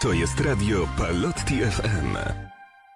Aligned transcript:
To 0.00 0.12
jest 0.12 0.40
radio 0.40 0.88
Palotti 0.98 1.54
FM. 1.60 2.16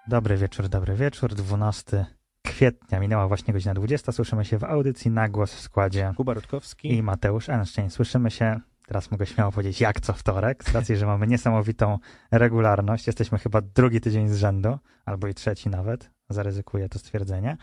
Dobry 0.07 0.37
wieczór, 0.37 0.69
dobry 0.69 0.95
wieczór. 0.95 1.33
12 1.35 2.05
kwietnia 2.43 2.99
minęła 2.99 3.27
właśnie 3.27 3.53
godzina 3.53 3.73
20. 3.73 4.11
Słyszymy 4.11 4.45
się 4.45 4.57
w 4.57 4.63
audycji 4.63 5.11
na 5.11 5.29
głos 5.29 5.53
w 5.53 5.59
składzie 5.59 6.13
Kuba 6.17 6.33
Rutkowski. 6.33 6.93
i 6.93 7.03
Mateusz 7.03 7.49
Einstein. 7.49 7.89
Słyszymy 7.89 8.31
się, 8.31 8.59
teraz 8.87 9.11
mogę 9.11 9.25
śmiało 9.25 9.51
powiedzieć, 9.51 9.81
jak 9.81 9.99
co 10.01 10.13
wtorek, 10.13 10.63
z 10.63 10.71
racji, 10.75 10.95
że 10.95 11.05
mamy 11.05 11.27
niesamowitą 11.27 11.99
regularność. 12.31 13.07
Jesteśmy 13.07 13.37
chyba 13.37 13.61
drugi 13.61 14.01
tydzień 14.01 14.29
z 14.29 14.35
rzędu, 14.37 14.77
albo 15.05 15.27
i 15.27 15.33
trzeci 15.33 15.69
nawet. 15.69 16.09
Zaryzykuję 16.29 16.89
to 16.89 16.99
stwierdzenie. 16.99 17.57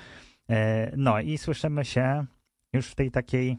E, 0.50 0.92
No 0.96 1.20
i 1.20 1.38
słyszymy 1.38 1.84
się 1.84 2.24
już 2.72 2.86
w 2.90 2.94
tej 2.94 3.10
takiej 3.10 3.58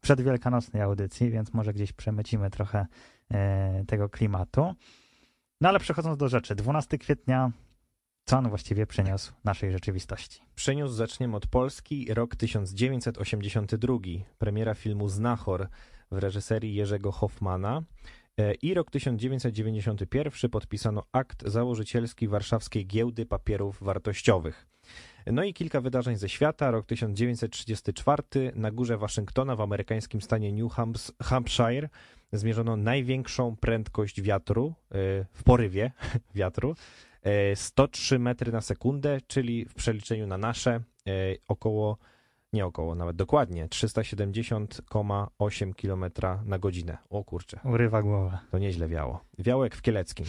przedwielkanocnej 0.00 0.82
audycji, 0.82 1.30
więc 1.30 1.54
może 1.54 1.72
gdzieś 1.72 1.92
przemycimy 1.92 2.50
trochę 2.50 2.86
e, 3.30 3.84
tego 3.86 4.08
klimatu. 4.08 4.74
No 5.60 5.68
ale 5.68 5.80
przechodząc 5.80 6.16
do 6.16 6.28
rzeczy, 6.28 6.54
12 6.54 6.98
kwietnia, 6.98 7.50
co 8.24 8.38
on 8.38 8.48
właściwie 8.48 8.86
przyniósł 8.86 9.32
naszej 9.44 9.72
rzeczywistości? 9.72 10.40
Przeniósł 10.54 10.94
zaczniemy 10.94 11.36
od 11.36 11.46
Polski, 11.46 12.14
rok 12.14 12.36
1982. 12.36 13.94
Premiera 14.38 14.74
filmu 14.74 15.08
Znachor 15.08 15.68
w 16.10 16.18
reżyserii 16.18 16.74
Jerzego 16.74 17.12
Hoffmana. 17.12 17.82
E, 18.38 18.54
I 18.54 18.74
rok 18.74 18.90
1991 18.90 20.50
podpisano 20.50 21.02
akt 21.12 21.48
założycielski 21.48 22.28
Warszawskiej 22.28 22.86
Giełdy 22.86 23.26
Papierów 23.26 23.82
Wartościowych. 23.82 24.66
No 25.26 25.44
i 25.44 25.54
kilka 25.54 25.80
wydarzeń 25.80 26.16
ze 26.16 26.28
świata. 26.28 26.70
Rok 26.70 26.86
1934 26.86 28.22
na 28.54 28.70
górze 28.70 28.98
Waszyngtona 28.98 29.56
w 29.56 29.60
amerykańskim 29.60 30.20
stanie 30.20 30.52
New 30.52 30.72
Hampshire 31.22 31.88
zmierzono 32.32 32.76
największą 32.76 33.56
prędkość 33.56 34.22
wiatru 34.22 34.66
e, 34.68 34.72
w 35.32 35.42
porywie 35.44 35.92
wiatru. 36.34 36.74
e, 37.22 37.56
103 37.56 38.18
metry 38.18 38.52
na 38.52 38.60
sekundę, 38.60 39.18
czyli 39.26 39.64
w 39.64 39.74
przeliczeniu 39.74 40.26
na 40.26 40.38
nasze 40.38 40.70
e, 40.70 40.80
około, 41.48 41.98
nie 42.52 42.66
około, 42.66 42.94
nawet 42.94 43.16
dokładnie 43.16 43.68
370,8 43.68 45.72
km 45.74 46.04
na 46.46 46.58
godzinę. 46.58 46.98
O 47.10 47.24
kurczę, 47.24 47.60
Urywa 47.64 48.02
głowę. 48.02 48.38
to 48.50 48.58
nieźle 48.58 48.88
wiało. 48.88 49.24
Jak 49.62 49.76
w 49.76 49.82
Kieleckim. 49.82 50.26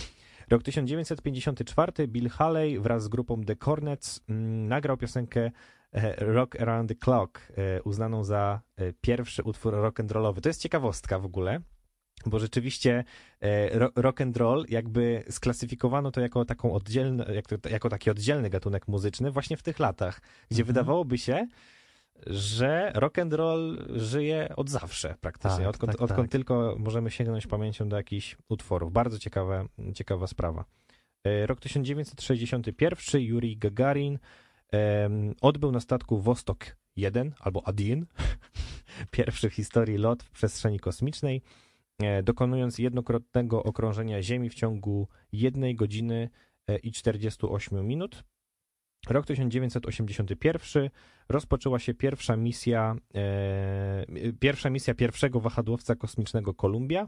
Rok 0.49 0.63
1954 0.63 2.07
Bill 2.07 2.29
Haley 2.29 2.79
wraz 2.79 3.03
z 3.03 3.07
grupą 3.07 3.44
The 3.44 3.55
Cornets 3.55 4.22
mm, 4.29 4.67
nagrał 4.67 4.97
piosenkę 4.97 5.52
e, 5.91 6.16
Rock 6.16 6.61
Around 6.61 6.89
the 6.89 6.95
Clock, 6.95 7.39
e, 7.57 7.81
uznaną 7.83 8.23
za 8.23 8.61
e, 8.77 8.94
pierwszy 9.02 9.44
utwór 9.44 9.73
rock'n'rollowy. 9.73 10.41
To 10.41 10.49
jest 10.49 10.61
ciekawostka 10.61 11.19
w 11.19 11.25
ogóle, 11.25 11.59
bo 12.30 12.39
rzeczywiście 12.39 13.03
e, 13.41 13.80
ro- 13.80 13.91
rock 13.95 14.22
and 14.22 14.38
roll 14.38 14.66
jakby 14.69 15.23
sklasyfikowano 15.30 16.11
to 16.11 16.22
jako 16.22 16.45
taką 16.45 16.73
oddzielną, 16.73 17.23
jako, 17.72 17.89
taki 17.89 18.09
oddzielny 18.09 18.50
gatunek 18.50 18.88
muzyczny 18.88 19.31
właśnie 19.31 19.58
w 19.58 19.63
tych 19.63 19.80
latach, 19.80 20.22
gdzie 20.52 20.61
Mhm. 20.61 20.67
wydawałoby 20.67 21.17
się, 21.17 21.47
że 22.28 22.91
rock 22.95 23.19
and 23.19 23.33
roll 23.33 23.86
żyje 23.95 24.53
od 24.55 24.69
zawsze 24.69 25.16
praktycznie, 25.22 25.58
Tak, 25.58 25.67
odkąd, 25.67 25.91
tak, 25.91 26.02
odkąd 26.02 26.22
tak. 26.28 26.31
tylko 26.31 26.75
możemy 26.80 27.11
sięgnąć 27.11 27.47
pamięcią 27.47 27.89
do 27.89 27.97
jakichś 27.97 28.38
utworów. 28.50 28.91
Bardzo 28.91 29.19
ciekawe, 29.19 29.66
ciekawa 29.95 30.28
sprawa. 30.28 30.66
E, 31.23 31.45
Rok 31.47 31.59
1961 31.59 33.22
Yuri 33.22 33.58
Gagarin 33.58 34.19
em, 34.72 35.33
odbył 35.41 35.72
na 35.72 35.80
statku 35.80 36.22
Vostok 36.22 36.66
1 36.95 37.33
albo 37.39 37.67
Adin, 37.67 38.06
pierwszy 39.11 39.50
w 39.50 39.53
historii 39.53 39.97
lot 39.97 40.23
w 40.23 40.31
przestrzeni 40.31 40.80
kosmicznej, 40.80 41.41
dokonując 42.23 42.80
jednokrotnego 42.80 43.63
okrążenia 43.63 44.21
Ziemi 44.21 44.49
w 44.49 44.53
ciągu 44.53 45.07
1 45.31 45.75
godziny 45.75 46.29
e, 46.67 46.78
i 46.78 46.91
48 46.91 47.88
minut. 47.88 48.23
Rok 49.09 49.25
1981 49.25 50.89
rozpoczęła 51.29 51.79
się 51.79 51.94
pierwsza 51.94 52.38
misja, 52.38 52.95
e, 53.16 54.06
pierwsza 54.39 54.69
misja 54.69 54.94
pierwszego 54.94 55.39
wahadłowca 55.39 55.95
kosmicznego 55.95 56.53
Columbia 56.53 57.07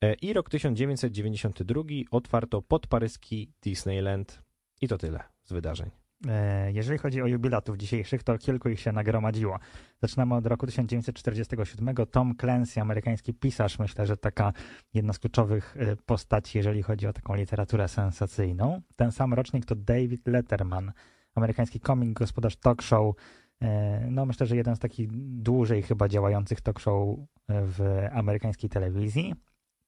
e, 0.00 0.14
i 0.14 0.32
rok 0.32 0.50
1992 0.50 1.82
otwarto 2.10 2.62
podparyski 2.62 3.52
Disneyland 3.62 4.42
i 4.80 4.88
to 4.88 4.98
tyle 4.98 5.22
z 5.44 5.52
wydarzeń. 5.52 6.05
E, 6.28 6.72
Jeżeli 6.72 6.98
chodzi 6.98 7.22
o 7.22 7.26
jubilatów 7.26 7.76
dzisiejszych, 7.76 8.22
to 8.22 8.38
kilku 8.38 8.68
ich 8.68 8.80
się 8.80 8.92
nagromadziło. 8.92 9.58
Zaczynamy 10.02 10.34
od 10.34 10.46
roku 10.46 10.66
1947. 10.66 11.94
Tom 12.10 12.34
Clancy, 12.36 12.80
amerykański 12.80 13.34
pisarz, 13.34 13.78
myślę, 13.78 14.06
że 14.06 14.16
taka 14.16 14.52
jedna 14.94 15.12
z 15.12 15.18
kluczowych 15.18 15.76
e, 15.78 15.96
postaci, 15.96 16.58
jeżeli 16.58 16.82
chodzi 16.82 17.06
o 17.06 17.12
taką 17.12 17.34
literaturę 17.34 17.88
sensacyjną. 17.88 18.80
Ten 18.96 19.12
sam 19.12 19.34
rocznik 19.34 19.64
to 19.64 19.74
David 19.74 20.26
Letterman, 20.26 20.92
amerykański 21.34 21.80
komik, 21.80 22.12
gospodarz 22.12 22.56
talk 22.56 22.82
show. 22.82 23.14
E, 23.62 24.06
No 24.10 24.26
myślę, 24.26 24.46
że 24.46 24.56
jeden 24.56 24.76
z 24.76 24.78
takich 24.78 25.08
dłużej 25.42 25.82
chyba 25.82 26.08
działających 26.08 26.60
talk 26.60 26.80
show 26.80 27.18
w 27.48 28.06
amerykańskiej 28.12 28.70
telewizji. 28.70 29.34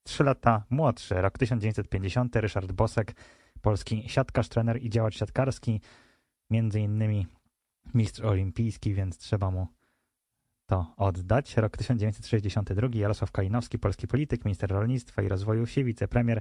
Trzy 0.03 0.25
lata 0.25 0.65
młodszy, 0.71 1.15
rok 1.15 1.39
1950, 1.39 2.37
Ryszard 2.37 2.73
Bosek, 2.73 3.15
polski 3.61 4.05
siatkarz, 4.09 4.49
trener 4.49 4.83
i 4.83 4.91
działacz 4.91 5.17
siatkarski, 5.19 5.81
między 6.51 6.81
innymi 6.81 7.27
mistrz 7.95 8.21
olimpijski, 8.21 8.95
więc 8.95 9.19
trzeba 9.19 9.51
mu 9.51 9.67
to 10.67 10.95
oddać. 10.97 11.57
Rok 11.57 11.77
1962, 11.77 12.89
Jarosław 12.95 13.33
Kalinowski, 13.33 13.79
polski 13.79 14.09
polityk, 14.09 14.45
minister 14.45 14.71
rolnictwa 14.71 15.23
i 15.23 15.29
rozwoju 15.29 15.67
wsi, 15.67 15.85
wicepremier, 15.85 16.41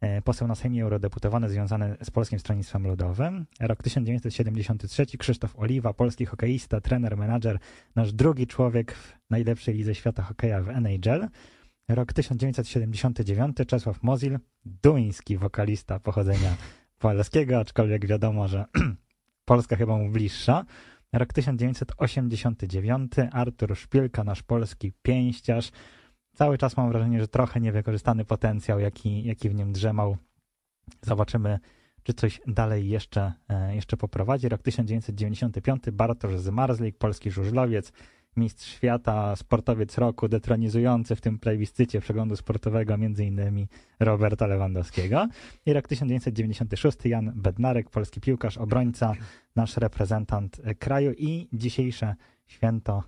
e, 0.00 0.22
poseł 0.22 0.48
na 0.48 0.54
Sejmie, 0.54 0.82
eurodeputowany 0.82 1.48
związany 1.48 1.96
z 2.02 2.10
Polskim 2.10 2.38
Stronnictwem 2.38 2.86
Ludowym. 2.86 3.46
Rok 3.60 3.82
1973, 3.82 5.06
Krzysztof 5.18 5.58
Oliwa, 5.58 5.94
polski 5.94 6.26
hokeista, 6.26 6.80
trener, 6.80 7.16
menadżer, 7.16 7.58
nasz 7.94 8.12
drugi 8.12 8.46
człowiek 8.46 8.92
w 8.94 9.16
najlepszej 9.30 9.74
lidze 9.74 9.94
świata 9.94 10.22
hokeja 10.22 10.62
w 10.62 10.68
NHL. 10.68 11.28
Rok 11.88 12.12
1979, 12.12 13.56
Czesław 13.66 14.02
Mozil, 14.02 14.38
duński 14.64 15.38
wokalista 15.38 16.00
pochodzenia 16.00 16.56
polskiego, 16.98 17.58
aczkolwiek 17.58 18.06
wiadomo, 18.06 18.48
że 18.48 18.64
Polska 19.46 19.76
chyba 19.76 19.96
mu 19.96 20.10
bliższa. 20.10 20.64
Rok 21.12 21.32
1989, 21.32 23.12
Artur 23.32 23.76
Szpilka, 23.76 24.24
nasz 24.24 24.42
polski 24.42 24.92
pięściarz. 25.02 25.70
Cały 26.34 26.58
czas 26.58 26.76
mam 26.76 26.88
wrażenie, 26.88 27.20
że 27.20 27.28
trochę 27.28 27.60
niewykorzystany 27.60 28.24
potencjał, 28.24 28.80
jaki, 28.80 29.24
jaki 29.24 29.48
w 29.48 29.54
nim 29.54 29.72
drzemał. 29.72 30.16
Zobaczymy, 31.02 31.58
czy 32.02 32.14
coś 32.14 32.40
dalej 32.46 32.88
jeszcze, 32.88 33.32
e, 33.48 33.74
jeszcze 33.74 33.96
poprowadzi. 33.96 34.48
Rok 34.48 34.62
1995, 34.62 35.90
Bartosz 35.92 36.40
Zmarzlik, 36.40 36.98
polski 36.98 37.30
żużlowiec, 37.30 37.92
mistrz 38.36 38.66
świata, 38.66 39.36
sportowiec 39.36 39.98
roku, 39.98 40.28
detronizujący 40.28 41.16
w 41.16 41.20
tym 41.20 41.38
plebiscycie 41.38 42.00
przeglądu 42.00 42.36
sportowego 42.36 42.98
między 42.98 43.24
innymi 43.24 43.68
Roberta 44.00 44.46
Lewandowskiego. 44.46 45.28
I 45.66 45.72
rok 45.72 45.88
1996, 45.88 46.98
Jan 47.04 47.32
Bednarek, 47.34 47.90
polski 47.90 48.20
piłkarz, 48.20 48.58
obrońca, 48.58 49.12
nasz 49.56 49.76
reprezentant 49.76 50.60
kraju 50.78 51.12
i 51.18 51.48
dzisiejsze 51.52 52.14
święto 52.46 53.02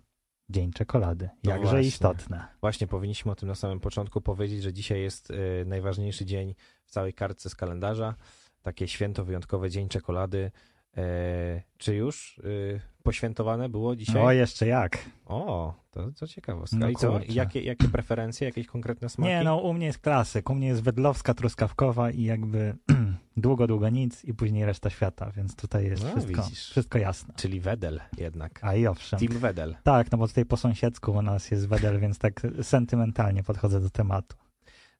Dzień 0.51 0.73
Czekolady. 0.73 1.29
No 1.45 1.51
Jakże 1.51 1.71
właśnie. 1.71 1.89
istotne. 1.89 2.49
Właśnie 2.61 2.87
powinniśmy 2.87 3.33
o 3.33 3.35
tym 3.35 3.49
na 3.49 3.55
samym 3.55 3.81
początku 3.81 4.21
powiedzieć, 4.21 4.63
że 4.63 4.73
dzisiaj 4.73 5.01
jest 5.01 5.31
e, 5.31 5.65
najważniejszy 5.65 6.25
dzień 6.25 6.55
w 6.85 6.91
całej 6.91 7.15
kartce 7.15 7.51
z 7.51 7.55
kalendarza. 7.55 8.15
Takie 8.63 8.89
święto 8.89 9.25
wyjątkowe, 9.25 9.71
Dzień 9.71 9.89
Czekolady. 9.89 10.51
E, 10.99 11.63
czy 11.79 11.95
już 11.95 12.41
e, 12.75 12.81
poświętowane 13.03 13.69
było 13.69 13.97
dzisiaj? 13.97 14.23
O, 14.23 14.33
jeszcze 14.33 14.67
jak. 14.67 14.99
O, 15.27 15.75
to, 15.91 16.11
to 16.13 16.27
ciekawostka. 16.27 16.77
No 16.79 16.89
I 16.89 16.97
co? 16.97 17.21
Jakie, 17.29 17.63
jakie 17.63 17.89
preferencje, 17.89 18.47
jakieś 18.47 18.67
konkretne 18.67 19.09
smaki? 19.09 19.29
Nie, 19.29 19.45
no 19.45 19.57
u 19.57 19.73
mnie 19.75 19.87
jest 19.87 19.99
klasyk. 19.99 20.51
U 20.51 20.55
mnie 20.55 20.67
jest 20.67 20.83
wedlowska, 20.83 21.35
truskawkowa 21.35 22.11
i 22.11 22.23
jakby 22.23 22.77
długo, 23.37 23.67
długo 23.67 23.89
nic 23.89 24.25
i 24.25 24.35
później 24.35 24.65
reszta 24.65 24.91
świata, 24.91 25.31
więc 25.37 25.57
tutaj 25.57 25.85
jest 25.85 26.05
No, 26.05 26.11
wszystko, 26.11 26.43
widzisz. 26.43 26.71
wszystko 26.71 26.99
jasne. 26.99 27.35
Czyli 27.37 27.61
Wedel 27.61 28.01
jednak. 28.19 28.61
A 28.63 28.75
i 28.75 28.87
owszem. 28.87 29.21
Team 29.21 29.39
Wedel. 29.39 29.77
Tak, 29.83 30.13
no 30.13 30.19
bo 30.19 30.29
tutaj 30.29 30.45
po 30.45 30.57
sąsiedzku 30.57 31.13
u 31.13 31.23
nas 31.23 31.51
jest 31.51 31.69
wedel, 31.69 32.01
więc 32.01 32.19
tak 32.19 32.41
sentymentalnie 32.63 33.43
podchodzę 33.43 33.81
do 33.81 33.91
tematu. 33.91 34.37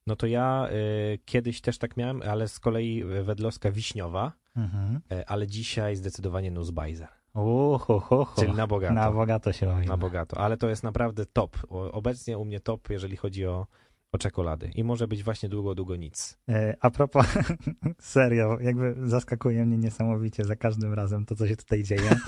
No 0.09 0.15
to 0.15 0.27
ja 0.27 0.67
y, 1.13 1.19
kiedyś 1.25 1.61
też 1.61 1.77
tak 1.77 1.97
miałem, 1.97 2.21
ale 2.21 2.47
z 2.47 2.59
kolei 2.59 3.03
wedlowska 3.03 3.71
wiśniowa, 3.71 4.31
Mhm. 4.55 5.01
y, 5.11 5.27
ale 5.27 5.47
dzisiaj 5.47 5.95
zdecydowanie 5.95 6.51
Nussbeiser. 6.51 7.07
Uhu, 7.33 7.77
hu, 7.99 7.99
hu. 8.25 8.41
Czyli 8.41 8.53
na 8.53 8.67
bogato. 8.67 8.93
Na 8.93 9.11
bogato 9.11 9.53
się 9.53 9.65
robi. 9.65 9.87
Na 9.87 9.97
bogato, 9.97 10.37
ale 10.37 10.57
to 10.57 10.69
jest 10.69 10.83
naprawdę 10.83 11.25
top. 11.25 11.57
Obecnie 11.91 12.37
u 12.37 12.45
mnie 12.45 12.59
top, 12.59 12.89
jeżeli 12.89 13.17
chodzi 13.17 13.45
o, 13.45 13.67
o 14.11 14.17
czekolady. 14.17 14.71
I 14.75 14.83
może 14.83 15.07
być 15.07 15.23
właśnie 15.23 15.49
długo, 15.49 15.75
długo 15.75 15.95
nic. 15.95 16.37
E, 16.49 16.75
A 16.81 16.89
propos, 16.89 17.27
serio, 17.99 18.57
jakby 18.61 18.95
zaskakuje 19.09 19.65
mnie 19.65 19.77
niesamowicie 19.77 20.45
za 20.45 20.55
każdym 20.55 20.93
razem 20.93 21.25
to, 21.25 21.35
co 21.35 21.47
się 21.47 21.55
tutaj 21.55 21.83
dzieje. 21.83 22.09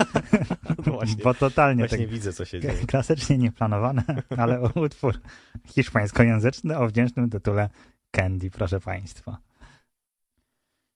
No 0.86 0.92
właśnie, 0.92 1.24
Bo 1.24 1.34
totalnie 1.34 1.82
właśnie 1.82 1.98
tak 1.98 2.08
widzę, 2.08 2.32
co 2.32 2.44
się 2.44 2.60
dzieje. 2.60 2.86
klasycznie 2.86 3.38
nieplanowane, 3.38 4.02
ale 4.36 4.60
utwór 4.60 5.20
hiszpańskojęzyczny 5.66 6.78
o 6.78 6.88
wdzięcznym 6.88 7.30
tytule 7.30 7.68
Candy, 8.10 8.50
proszę 8.50 8.80
Państwa. 8.80 9.38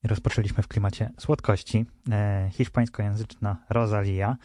Rozpoczęliśmy 0.04 0.62
w 0.62 0.68
klimacie 0.68 1.10
słodkości. 1.18 1.86
E, 2.10 2.50
hiszpańskojęzyczna 2.52 3.56
Rosalia. 3.70 4.36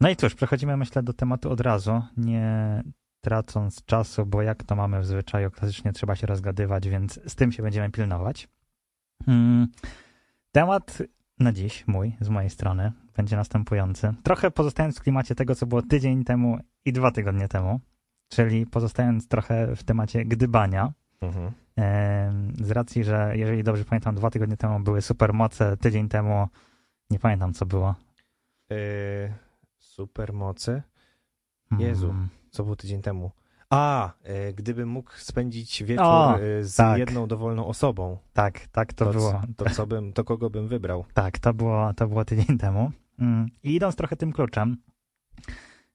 No 0.00 0.10
i 0.10 0.16
cóż, 0.16 0.34
przechodzimy 0.34 0.76
myślę 0.76 1.02
do 1.02 1.12
tematu 1.12 1.50
od 1.50 1.60
razu, 1.60 2.02
nie 2.16 2.82
tracąc 3.22 3.84
czasu, 3.84 4.26
bo 4.26 4.42
jak 4.42 4.64
to 4.64 4.76
mamy 4.76 5.00
w 5.00 5.06
zwyczaju, 5.06 5.50
klasycznie 5.50 5.92
trzeba 5.92 6.16
się 6.16 6.26
rozgadywać, 6.26 6.88
więc 6.88 7.20
z 7.26 7.34
tym 7.34 7.52
się 7.52 7.62
będziemy 7.62 7.90
pilnować. 7.90 8.48
Hmm. 9.26 9.68
Temat 10.52 11.02
na 11.38 11.52
dziś, 11.52 11.86
mój, 11.86 12.16
z 12.20 12.28
mojej 12.28 12.50
strony, 12.50 12.92
będzie 13.16 13.36
następujący. 13.36 14.14
Trochę 14.22 14.50
pozostając 14.50 14.98
w 14.98 15.02
klimacie 15.02 15.34
tego, 15.34 15.54
co 15.54 15.66
było 15.66 15.82
tydzień 15.82 16.24
temu 16.24 16.58
i 16.84 16.92
dwa 16.92 17.10
tygodnie 17.10 17.48
temu, 17.48 17.80
czyli 18.28 18.66
pozostając 18.66 19.28
trochę 19.28 19.76
w 19.76 19.84
temacie 19.84 20.24
gdybania. 20.24 20.92
Mhm. 21.20 21.52
Z 22.64 22.70
racji, 22.70 23.04
że 23.04 23.32
jeżeli 23.36 23.64
dobrze 23.64 23.84
pamiętam, 23.84 24.14
dwa 24.14 24.30
tygodnie 24.30 24.56
temu 24.56 24.80
były 24.80 25.02
supermoce, 25.02 25.76
tydzień 25.76 26.08
temu 26.08 26.48
nie 27.10 27.18
pamiętam, 27.18 27.52
co 27.52 27.66
było. 27.66 27.94
Yy, 28.70 28.76
supermoce? 29.78 30.82
Jezu, 31.78 32.06
hmm. 32.06 32.28
Co 32.52 32.64
było 32.64 32.76
tydzień 32.76 33.02
temu? 33.02 33.30
A, 33.70 34.12
e, 34.22 34.52
gdybym 34.52 34.88
mógł 34.88 35.10
spędzić 35.16 35.82
wieczór 35.84 36.06
o, 36.06 36.40
e, 36.40 36.64
z 36.64 36.76
tak. 36.76 36.98
jedną 36.98 37.26
dowolną 37.26 37.66
osobą. 37.66 38.18
Tak, 38.32 38.66
tak 38.66 38.92
to, 38.92 39.04
to 39.04 39.12
było. 39.12 39.42
To, 39.56 39.70
co 39.70 39.86
bym, 39.86 40.12
to 40.12 40.24
kogo 40.24 40.50
bym 40.50 40.68
wybrał? 40.68 41.04
Tak, 41.14 41.38
to 41.38 41.54
było, 41.54 41.94
to 41.94 42.08
było 42.08 42.24
tydzień 42.24 42.58
temu. 42.58 42.92
Mm. 43.18 43.46
I 43.62 43.74
idąc 43.74 43.96
trochę 43.96 44.16
tym 44.16 44.32
kluczem, 44.32 44.76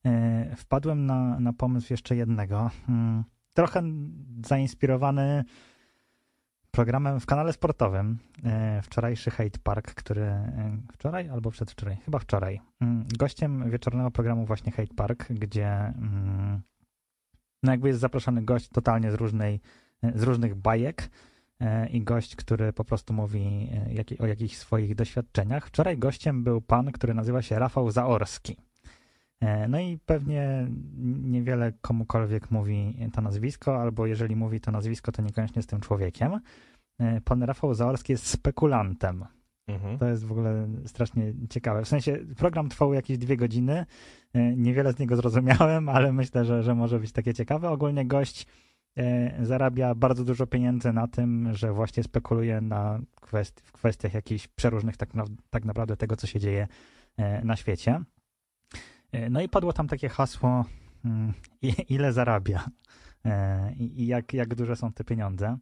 e, 0.05 0.55
wpadłem 0.55 1.05
na, 1.05 1.39
na 1.39 1.53
pomysł 1.53 1.93
jeszcze 1.93 2.15
jednego. 2.15 2.71
Mm. 2.89 3.23
Trochę 3.53 3.83
zainspirowany 4.45 5.43
programem 6.77 7.19
w 7.19 7.25
kanale 7.25 7.53
sportowym. 7.53 8.17
Wczorajszy 8.83 9.31
Hate 9.31 9.59
Park, 9.63 9.93
który 9.93 10.31
wczoraj 10.93 11.29
albo 11.29 11.51
przedwczoraj, 11.51 11.97
chyba 12.05 12.19
wczoraj. 12.19 12.61
Mm. 12.81 13.05
Gościem 13.17 13.69
wieczornego 13.69 14.11
programu 14.11 14.45
właśnie 14.45 14.71
Hate 14.71 14.93
Park, 14.95 15.27
gdzie 15.29 15.93
no 17.63 17.71
jakby 17.71 17.87
jest 17.87 17.99
zaproszony 17.99 18.41
gość 18.41 18.69
totalnie 18.69 19.11
z, 19.11 19.15
różnej, 19.15 19.59
z 20.15 20.23
różnych 20.23 20.55
bajek 20.55 21.09
e, 21.59 21.89
i 21.89 22.03
gość, 22.03 22.35
który 22.35 22.73
po 22.73 22.85
prostu 22.85 23.13
mówi 23.13 23.69
e, 24.19 24.23
o 24.23 24.27
jakichś 24.27 24.57
swoich 24.57 24.95
doświadczeniach. 24.95 25.67
Wczoraj 25.67 25.97
gościem 25.97 26.43
był 26.43 26.61
pan, 26.61 26.91
który 26.91 27.13
nazywa 27.13 27.41
się 27.41 27.59
Rafał 27.59 27.91
Zaorski. 27.91 28.57
E, 29.39 29.67
no 29.67 29.79
i 29.79 29.99
pewnie 30.05 30.67
niewiele 31.23 31.73
komukolwiek 31.81 32.51
mówi 32.51 33.09
to 33.13 33.21
nazwisko, 33.21 33.81
albo 33.81 34.05
jeżeli 34.05 34.35
mówi 34.35 34.61
to 34.61 34.71
nazwisko, 34.71 35.11
to 35.11 35.21
niekoniecznie 35.21 35.61
z 35.61 35.67
tym 35.67 35.79
człowiekiem. 35.79 36.39
Pan 37.25 37.43
Rafał 37.43 37.73
Zaorski 37.73 38.11
jest 38.11 38.27
spekulantem. 38.27 39.25
Mhm. 39.67 39.97
To 39.97 40.05
jest 40.05 40.25
w 40.25 40.31
ogóle 40.31 40.67
strasznie 40.85 41.33
ciekawe. 41.49 41.83
W 41.83 41.87
sensie 41.87 42.17
program 42.37 42.69
trwał 42.69 42.93
jakieś 42.93 43.17
dwie 43.17 43.37
godziny. 43.37 43.85
E, 44.33 44.55
niewiele 44.55 44.93
z 44.93 44.99
niego 44.99 45.15
zrozumiałem, 45.15 45.89
ale 45.95 46.13
myślę, 46.13 46.45
że, 46.45 46.63
że 46.63 46.75
może 46.75 46.99
być 46.99 47.11
takie 47.11 47.33
ciekawe. 47.33 47.69
Ogólnie 47.69 48.05
gość 48.05 48.47
e, 48.97 49.45
zarabia 49.45 49.95
bardzo 49.95 50.23
dużo 50.23 50.47
pieniędzy 50.47 50.93
na 50.93 51.07
tym, 51.07 51.53
że 51.53 51.73
właśnie 51.73 52.03
spekuluje 52.03 52.61
na 52.61 52.99
kwest 53.15 53.61
w 53.61 53.71
kwestiach 53.71 54.13
jakichś 54.13 54.47
przeróżnych 54.47 54.97
tak, 54.97 55.13
na 55.13 55.25
tak 55.49 55.65
naprawdę 55.65 55.97
tego, 55.97 56.15
co 56.15 56.27
się 56.27 56.39
dzieje 56.39 56.67
e, 57.17 57.45
na 57.45 57.55
świecie. 57.55 58.01
No 59.29 59.41
i 59.41 59.49
padło 59.49 59.73
tam 59.73 59.87
takie 59.87 60.09
hasło, 60.09 60.65
mm, 61.05 61.33
ile 61.89 62.13
zarabia 62.13 62.65
i 63.77 64.07
jak, 64.07 64.33
jak 64.33 64.55
duże 64.55 64.75
są 64.75 64.93
te 64.93 65.03
pieniądze. 65.03 65.57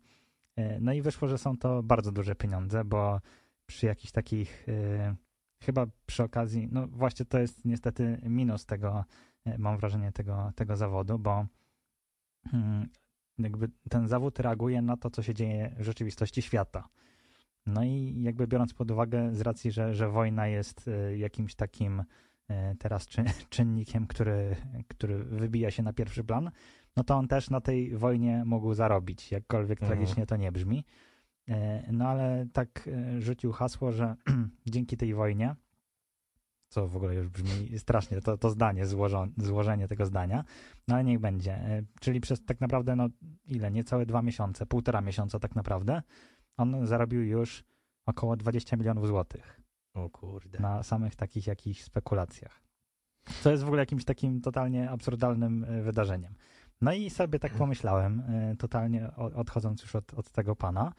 No 0.79 0.93
i 0.93 1.01
wyszło, 1.01 1.27
że 1.27 1.37
są 1.37 1.57
to 1.57 1.83
bardzo 1.83 2.11
duże 2.11 2.35
pieniądze, 2.35 2.85
bo 2.85 3.21
przy 3.65 3.85
jakichś 3.85 4.11
takich, 4.11 4.69
y, 4.69 5.15
chyba 5.63 5.85
przy 6.05 6.23
okazji, 6.23 6.67
no 6.71 6.87
właśnie 6.87 7.25
to 7.25 7.39
jest 7.39 7.65
niestety 7.65 8.21
minus 8.23 8.65
tego, 8.65 9.05
y, 9.47 9.57
mam 9.57 9.77
wrażenie, 9.77 10.11
tego, 10.11 10.51
tego 10.55 10.77
zawodu, 10.77 11.19
bo 11.19 11.45
mm, 12.53 12.87
jakby 13.37 13.69
ten 13.89 14.07
zawód 14.07 14.39
reaguje 14.39 14.81
na 14.81 14.97
to, 14.97 15.09
co 15.09 15.23
się 15.23 15.33
dzieje 15.33 15.75
w 15.79 15.83
rzeczywistości 15.83 16.41
świata. 16.41 16.87
No 17.65 17.83
i 17.83 18.21
jakby 18.21 18.47
biorąc 18.47 18.73
pod 18.73 18.91
uwagę 18.91 19.35
z 19.35 19.41
racji, 19.41 19.71
że, 19.71 19.93
że 19.93 20.09
wojna 20.09 20.47
jest 20.47 20.89
jakimś 21.15 21.55
takim 21.55 22.03
teraz 22.79 23.07
czynnikiem, 23.49 24.07
który, 24.07 24.55
który 24.87 25.23
wybija 25.23 25.71
się 25.71 25.83
na 25.83 25.93
pierwszy 25.93 26.23
plan, 26.23 26.51
no 26.97 27.03
to 27.03 27.15
on 27.15 27.27
też 27.27 27.49
na 27.49 27.61
tej 27.61 27.97
wojnie 27.97 28.43
mógł 28.45 28.73
zarobić, 28.73 29.31
jakkolwiek 29.31 29.81
mhm. 29.81 29.97
tragicznie 29.97 30.25
to 30.25 30.37
nie 30.37 30.51
brzmi. 30.51 30.85
E, 31.49 31.91
no 31.91 32.07
ale 32.07 32.47
tak 32.53 32.87
e, 32.87 33.21
rzucił 33.21 33.51
hasło, 33.51 33.91
że 33.91 34.15
dzięki 34.65 34.97
tej 34.97 35.13
wojnie, 35.13 35.55
co 36.69 36.87
w 36.87 36.95
ogóle 36.95 37.15
już 37.15 37.29
brzmi 37.29 37.79
strasznie, 37.79 38.21
to, 38.21 38.37
to 38.37 38.49
zdanie, 38.49 38.85
złożo, 38.85 39.27
złożenie 39.37 39.87
tego 39.87 40.05
zdania, 40.05 40.43
no 40.87 40.95
ale 40.95 41.03
niech 41.03 41.19
będzie. 41.19 41.53
E, 41.53 41.83
czyli 41.99 42.21
przez 42.21 42.45
tak 42.45 42.61
naprawdę, 42.61 42.95
no 42.95 43.07
ile, 43.47 43.71
niecałe 43.71 44.05
dwa 44.05 44.21
miesiące, 44.21 44.65
półtora 44.65 45.01
miesiąca 45.01 45.39
tak 45.39 45.55
naprawdę, 45.55 46.01
on 46.57 46.87
zarobił 46.87 47.23
już 47.23 47.63
około 48.05 48.35
20 48.35 48.77
milionów 48.77 49.07
złotych. 49.07 49.61
O 49.93 50.09
kurde. 50.09 50.59
Na 50.59 50.83
samych 50.83 51.15
takich 51.15 51.47
jakichś 51.47 51.83
spekulacjach. 51.83 52.61
Co 53.41 53.51
jest 53.51 53.63
w 53.63 53.67
ogóle 53.67 53.81
jakimś 53.81 54.05
takim 54.05 54.41
totalnie 54.41 54.89
absurdalnym 54.89 55.65
wydarzeniem. 55.83 56.35
No 56.81 56.93
i 56.93 57.09
sobie 57.09 57.39
tak 57.39 57.53
pomyślałem, 57.53 58.23
totalnie 58.59 59.15
odchodząc 59.15 59.81
już 59.81 59.95
od, 59.95 60.13
od 60.13 60.31
tego 60.31 60.55
pana, 60.55 60.91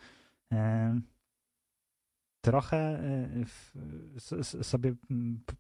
trochę 2.46 2.78
e, 2.78 4.64
sobie 4.64 4.94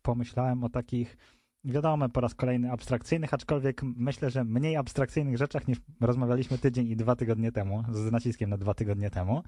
pomyślałem 0.02 0.64
o 0.64 0.68
takich, 0.68 1.16
wiadomo, 1.64 2.08
po 2.08 2.20
raz 2.20 2.34
kolejny 2.34 2.72
abstrakcyjnych, 2.72 3.34
aczkolwiek 3.34 3.82
myślę, 3.82 4.30
że 4.30 4.44
mniej 4.44 4.76
abstrakcyjnych 4.76 5.36
rzeczach 5.36 5.68
niż 5.68 5.78
rozmawialiśmy 6.00 6.58
tydzień 6.58 6.88
i 6.88 6.96
dwa 6.96 7.16
tygodnie 7.16 7.52
temu, 7.52 7.84
z 7.92 8.12
naciskiem 8.12 8.50
na 8.50 8.56
dwa 8.56 8.74
tygodnie 8.74 9.10
temu, 9.10 9.42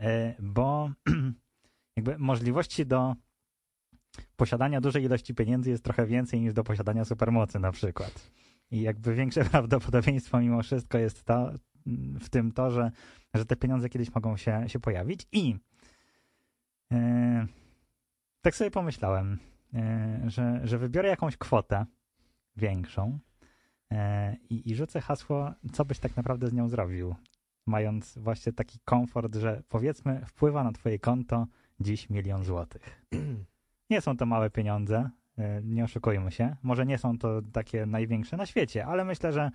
e, 0.00 0.34
bo 0.42 0.90
jakby 1.96 2.18
możliwości 2.18 2.86
do 2.86 3.14
posiadania 4.36 4.80
dużej 4.80 5.04
ilości 5.04 5.34
pieniędzy 5.34 5.70
jest 5.70 5.84
trochę 5.84 6.06
więcej 6.06 6.40
niż 6.40 6.52
do 6.52 6.64
posiadania 6.64 7.04
supermocy 7.04 7.58
na 7.58 7.72
przykład. 7.72 8.30
I 8.70 8.80
jakby 8.80 9.14
większe 9.14 9.44
prawdopodobieństwo 9.50 10.40
mimo 10.40 10.62
wszystko 10.62 10.98
jest 10.98 11.24
to, 11.24 11.52
w 12.20 12.28
tym 12.28 12.52
to, 12.52 12.70
że, 12.70 12.90
że 13.34 13.44
te 13.44 13.56
pieniądze 13.56 13.88
kiedyś 13.88 14.14
mogą 14.14 14.36
się, 14.36 14.64
się 14.66 14.80
pojawić. 14.80 15.26
I 15.32 15.56
yy, 16.90 16.98
tak 18.40 18.56
sobie 18.56 18.70
pomyślałem, 18.70 19.38
yy, 19.72 20.30
że, 20.30 20.60
że 20.64 20.78
wybiorę 20.78 21.08
jakąś 21.08 21.36
kwotę 21.36 21.86
większą 22.56 23.18
yy, 23.90 23.98
i, 24.50 24.70
i 24.70 24.74
rzucę 24.74 25.00
hasło, 25.00 25.52
co 25.72 25.84
byś 25.84 25.98
tak 25.98 26.16
naprawdę 26.16 26.48
z 26.48 26.52
nią 26.52 26.68
zrobił, 26.68 27.14
mając 27.66 28.18
właśnie 28.18 28.52
taki 28.52 28.78
komfort, 28.84 29.36
że 29.36 29.62
powiedzmy 29.68 30.26
wpływa 30.26 30.64
na 30.64 30.72
twoje 30.72 30.98
konto 30.98 31.46
dziś 31.80 32.10
milion 32.10 32.44
złotych. 32.44 33.06
Nie 33.90 34.00
są 34.00 34.16
to 34.16 34.26
małe 34.26 34.50
pieniądze, 34.50 35.10
nie 35.64 35.84
oszukujmy 35.84 36.32
się. 36.32 36.56
Może 36.62 36.86
nie 36.86 36.98
są 36.98 37.18
to 37.18 37.42
takie 37.52 37.86
największe 37.86 38.36
na 38.36 38.46
świecie, 38.46 38.86
ale 38.86 39.04
myślę, 39.04 39.32
że 39.32 39.50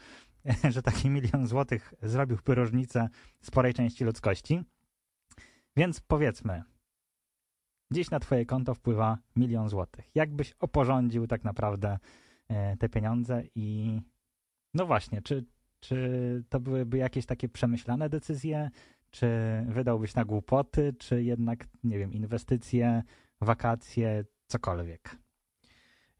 że 0.73 0.81
taki 0.81 1.09
milion 1.09 1.47
złotych 1.47 1.93
zrobiłby 2.01 2.55
różnicę 2.55 3.09
sporej 3.41 3.73
części 3.73 4.03
ludzkości. 4.03 4.63
Więc 5.77 5.99
powiedzmy, 5.99 6.63
dziś 7.91 8.11
na 8.11 8.19
twoje 8.19 8.45
konto 8.45 8.73
wpływa 8.73 9.17
milion 9.35 9.69
złotych. 9.69 10.09
Jakbyś 10.15 10.53
oporządził 10.59 11.27
tak 11.27 11.43
naprawdę 11.43 11.99
e, 12.49 12.77
te 12.77 12.89
pieniądze 12.89 13.43
i 13.55 13.99
no 14.73 14.85
właśnie, 14.85 15.21
czy, 15.21 15.45
czy 15.79 16.43
to 16.49 16.59
byłyby 16.59 16.97
jakieś 16.97 17.25
takie 17.25 17.49
przemyślane 17.49 18.09
decyzje, 18.09 18.69
czy 19.11 19.27
wydałbyś 19.67 20.15
na 20.15 20.25
głupoty, 20.25 20.93
czy 20.99 21.23
jednak, 21.23 21.67
nie 21.83 21.99
wiem, 21.99 22.13
inwestycje, 22.13 23.03
wakacje, 23.41 24.25
cokolwiek? 24.47 25.22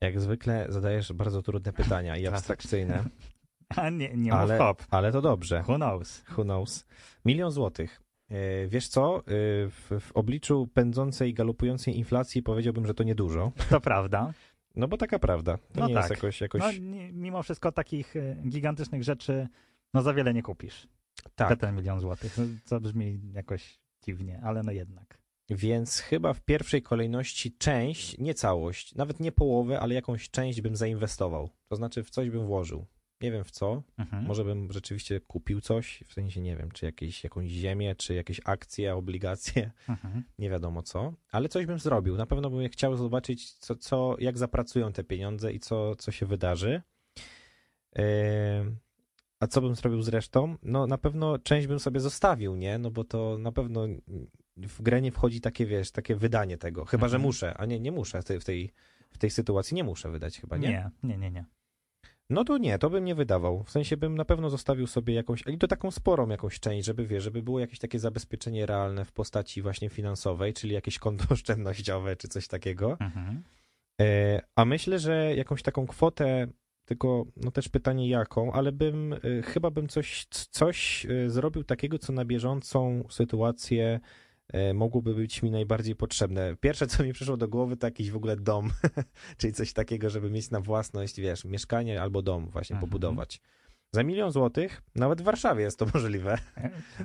Jak 0.04 0.20
zwykle 0.20 0.66
zadajesz 0.70 1.14
bardzo 1.14 1.42
trudne 1.42 1.74
pytania 1.74 2.18
i 2.18 2.28
abstrakcyjne. 2.28 3.04
A 3.78 3.90
nie, 3.90 4.14
nie 4.16 4.34
ale, 4.34 4.58
hop. 4.58 4.84
Ale 4.90 5.12
to 5.12 5.22
dobrze. 5.22 5.64
Who 5.68 5.76
knows? 5.76 6.24
Who 6.38 6.44
knows? 6.44 6.86
Milion 7.26 7.52
złotych. 7.52 8.02
E, 8.30 8.68
wiesz 8.68 8.88
co? 8.88 9.18
E, 9.18 9.22
w, 9.68 10.00
w 10.00 10.12
obliczu 10.14 10.68
pędzącej, 10.74 11.34
galopującej 11.34 11.98
inflacji 11.98 12.44
powiedziałbym, 12.44 12.88
że 12.88 12.94
to 12.94 13.04
niedużo. 13.04 13.52
To 13.70 13.82
prawda. 13.82 14.34
No 14.76 14.88
bo 14.88 14.98
taka 14.98 15.20
prawda. 15.20 15.58
To 15.58 15.80
no 15.80 15.88
nie 15.88 15.94
tak. 15.94 16.04
jest 16.04 16.16
jakoś... 16.16 16.42
jakoś... 16.42 16.62
No, 16.62 16.70
mimo 17.14 17.44
wszystko 17.44 17.72
takich 17.72 18.16
e, 18.16 18.36
gigantycznych 18.50 19.04
rzeczy 19.04 19.48
no 19.94 20.02
za 20.02 20.14
wiele 20.14 20.34
nie 20.34 20.44
kupisz. 20.44 20.88
Tak. 21.36 21.50
Za 21.50 21.56
ten 21.56 21.76
milion 21.76 22.00
złotych. 22.00 22.38
No, 22.38 22.44
co 22.64 22.80
brzmi 22.80 23.22
jakoś 23.34 23.80
dziwnie, 24.06 24.42
ale 24.44 24.64
no 24.64 24.72
jednak. 24.72 25.23
Więc 25.50 26.00
chyba 26.00 26.34
w 26.34 26.42
pierwszej 26.42 26.82
kolejności 26.82 27.52
część, 27.58 28.18
nie 28.18 28.34
całość, 28.34 28.96
nawet 28.96 29.20
nie 29.20 29.32
połowę, 29.32 29.80
ale 29.80 29.96
jakąś 29.96 30.30
część 30.30 30.62
bym 30.62 30.76
zainwestował. 30.76 31.50
To 31.70 31.76
znaczy 31.76 32.04
w 32.04 32.10
coś 32.10 32.30
bym 32.30 32.46
włożył 32.46 32.86
nie 33.22 33.32
wiem 33.32 33.44
w 33.44 33.52
co. 33.52 33.84
Mhm. 33.98 34.26
Może 34.26 34.44
bym 34.46 34.72
rzeczywiście 34.72 35.20
kupił 35.22 35.62
coś, 35.62 36.04
w 36.08 36.14
sensie 36.14 36.42
nie 36.42 36.58
wiem, 36.58 36.72
czy 36.72 36.86
jakieś, 36.86 37.24
jakąś 37.24 37.50
ziemię, 37.50 37.96
czy 37.96 38.14
jakieś 38.14 38.42
akcje, 38.46 38.96
obligacje, 38.96 39.72
Mhm. 39.90 40.24
nie 40.40 40.50
wiadomo 40.50 40.82
co, 40.84 41.14
ale 41.32 41.50
coś 41.50 41.66
bym 41.66 41.80
zrobił. 41.80 42.16
Na 42.18 42.26
pewno 42.26 42.50
bym 42.50 42.70
chciał 42.70 42.98
zobaczyć, 42.98 43.54
co, 43.54 43.76
co, 43.76 44.16
jak 44.20 44.38
zapracują 44.38 44.94
te 44.94 45.04
pieniądze 45.04 45.54
i 45.54 45.60
co, 45.60 45.96
co 45.96 46.12
się 46.12 46.26
wydarzy. 46.26 46.82
Yy, 47.96 48.04
A 49.40 49.48
co 49.48 49.62
bym 49.62 49.76
zrobił 49.76 50.02
z 50.02 50.08
resztą? 50.08 50.58
No 50.64 50.88
na 50.88 50.98
pewno 50.98 51.40
część 51.40 51.68
bym 51.68 51.80
sobie 51.80 52.00
zostawił, 52.00 52.56
nie? 52.56 52.78
No 52.78 52.92
bo 52.92 53.04
to 53.04 53.38
na 53.38 53.52
pewno 53.52 53.88
w 54.58 54.82
grę 54.82 55.02
nie 55.02 55.12
wchodzi 55.12 55.42
takie, 55.42 55.66
wiesz, 55.66 55.92
takie 55.92 56.16
wydanie 56.16 56.58
tego. 56.58 56.86
Chyba, 56.86 57.08
że 57.08 57.16
Mhm. 57.16 57.28
muszę, 57.28 57.54
a 57.58 57.66
nie, 57.66 57.80
nie 57.80 57.92
muszę 57.92 58.22
w 58.22 58.26
tej, 58.26 58.72
w 59.10 59.18
tej, 59.18 59.30
sytuacji, 59.30 59.76
nie 59.76 59.84
muszę 59.84 60.12
wydać 60.12 60.40
chyba, 60.40 60.58
nie? 60.58 60.68
Nie, 60.70 60.92
nie, 61.04 61.18
nie, 61.18 61.32
nie. 61.32 61.46
No 62.30 62.44
to 62.44 62.58
nie, 62.58 62.80
to 62.80 62.90
bym 62.90 63.06
nie 63.06 63.16
wydawał. 63.16 63.64
W 63.64 63.72
sensie 63.72 63.98
bym 63.98 64.16
na 64.16 64.26
pewno 64.26 64.50
zostawił 64.50 64.88
sobie 64.88 65.14
jakąś, 65.14 65.44
i 65.48 65.58
to 65.58 65.68
taką 65.68 65.92
sporą 65.92 66.30
jakąś 66.30 66.60
część, 66.60 66.86
żeby 66.86 67.08
wiesz, 67.08 67.24
żeby 67.24 67.44
było 67.44 67.60
jakieś 67.60 67.80
takie 67.80 68.00
zabezpieczenie 68.00 68.66
realne 68.66 69.06
w 69.06 69.12
postaci 69.12 69.62
właśnie 69.62 69.90
finansowej, 69.90 70.54
czyli 70.54 70.74
jakieś 70.74 71.00
konto 71.00 71.24
oszczędnościowe 71.34 72.16
czy 72.16 72.28
coś 72.28 72.48
takiego. 72.48 72.98
Mhm. 73.00 73.44
E, 74.02 74.42
a 74.56 74.66
myślę, 74.66 75.00
że 75.00 75.36
jakąś 75.36 75.62
taką 75.64 75.88
kwotę, 75.88 76.48
tylko 76.86 77.26
no 77.38 77.52
też 77.52 77.70
pytanie 77.70 78.10
jaką, 78.10 78.54
ale 78.54 78.72
bym, 78.72 79.14
e, 79.14 79.20
chyba 79.44 79.72
bym 79.72 79.88
coś, 79.88 80.26
coś 80.30 81.06
e, 81.06 81.30
zrobił 81.30 81.64
takiego, 81.64 82.00
co 82.00 82.14
na 82.14 82.26
bieżącą 82.26 83.04
sytuację 83.10 84.00
e, 84.54 84.74
mogłoby 84.74 85.16
być 85.16 85.44
mi 85.44 85.52
najbardziej 85.52 85.96
potrzebne. 85.96 86.56
Pierwsze, 86.60 86.88
co 86.88 87.04
mi 87.04 87.14
przyszło 87.14 87.38
do 87.38 87.48
głowy, 87.48 87.78
to 87.78 87.88
jakiś 87.88 88.12
w 88.12 88.16
ogóle 88.16 88.36
dom, 88.36 88.72
czyli 89.38 89.54
coś 89.54 89.74
takiego, 89.74 90.10
żeby 90.10 90.30
mieć 90.32 90.50
na 90.52 90.62
własność, 90.62 91.20
wiesz, 91.22 91.46
mieszkanie 91.46 92.02
albo 92.02 92.22
dom 92.22 92.50
właśnie 92.50 92.74
Mhm. 92.76 92.90
pobudować. 92.90 93.42
Za 93.92 94.04
milion 94.04 94.32
złotych, 94.32 94.82
nawet 94.96 95.22
w 95.22 95.24
Warszawie 95.24 95.64
jest 95.64 95.80
to 95.80 95.86
możliwe. 95.94 96.38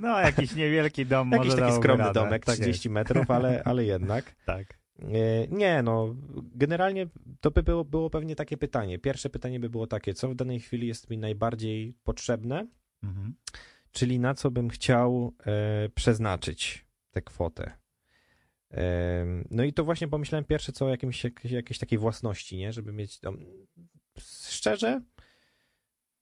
No, 0.01 0.19
jakiś 0.19 0.55
niewielki 0.55 1.05
dom 1.05 1.31
Jakiś 1.37 1.55
taki 1.55 1.73
skromny 1.75 2.03
radę. 2.03 2.19
domek, 2.19 2.45
Tak 2.45 2.55
30 2.55 2.89
metrów, 2.89 3.31
ale, 3.31 3.63
ale 3.63 3.85
jednak. 3.85 4.25
Jest. 4.25 4.45
Tak. 4.45 4.79
E, 5.01 5.47
Nie, 5.47 5.83
no, 5.83 6.15
generalnie 6.55 7.07
to 7.41 7.51
by 7.51 7.63
było, 7.63 7.85
było 7.85 8.09
pewnie 8.09 8.35
takie 8.35 8.57
pytanie. 8.57 8.99
Pierwsze 8.99 9.29
pytanie 9.29 9.59
by 9.59 9.69
było 9.69 9.87
takie, 9.87 10.13
co 10.13 10.29
w 10.29 10.35
danej 10.35 10.59
chwili 10.59 10.87
jest 10.87 11.09
mi 11.09 11.17
najbardziej 11.17 11.93
potrzebne, 12.03 12.67
Mhm. 13.03 13.33
czyli 13.91 14.19
na 14.19 14.33
co 14.33 14.51
bym 14.51 14.69
chciał 14.69 15.33
e, 15.45 15.89
przeznaczyć 15.89 16.85
tę 17.19 17.23
kwotę. 17.23 17.71
No 19.51 19.63
i 19.63 19.73
to 19.73 19.83
właśnie 19.83 20.07
pomyślałem 20.07 20.45
pierwsze 20.45 20.71
co 20.71 20.85
o 20.85 20.89
jakimś, 20.89 21.23
jakiejś, 21.43 21.79
takiej 21.79 21.99
własności, 21.99 22.57
nie? 22.57 22.73
Żeby 22.73 22.93
mieć 22.93 23.19
tam... 23.19 23.37
Szczerze? 24.49 25.01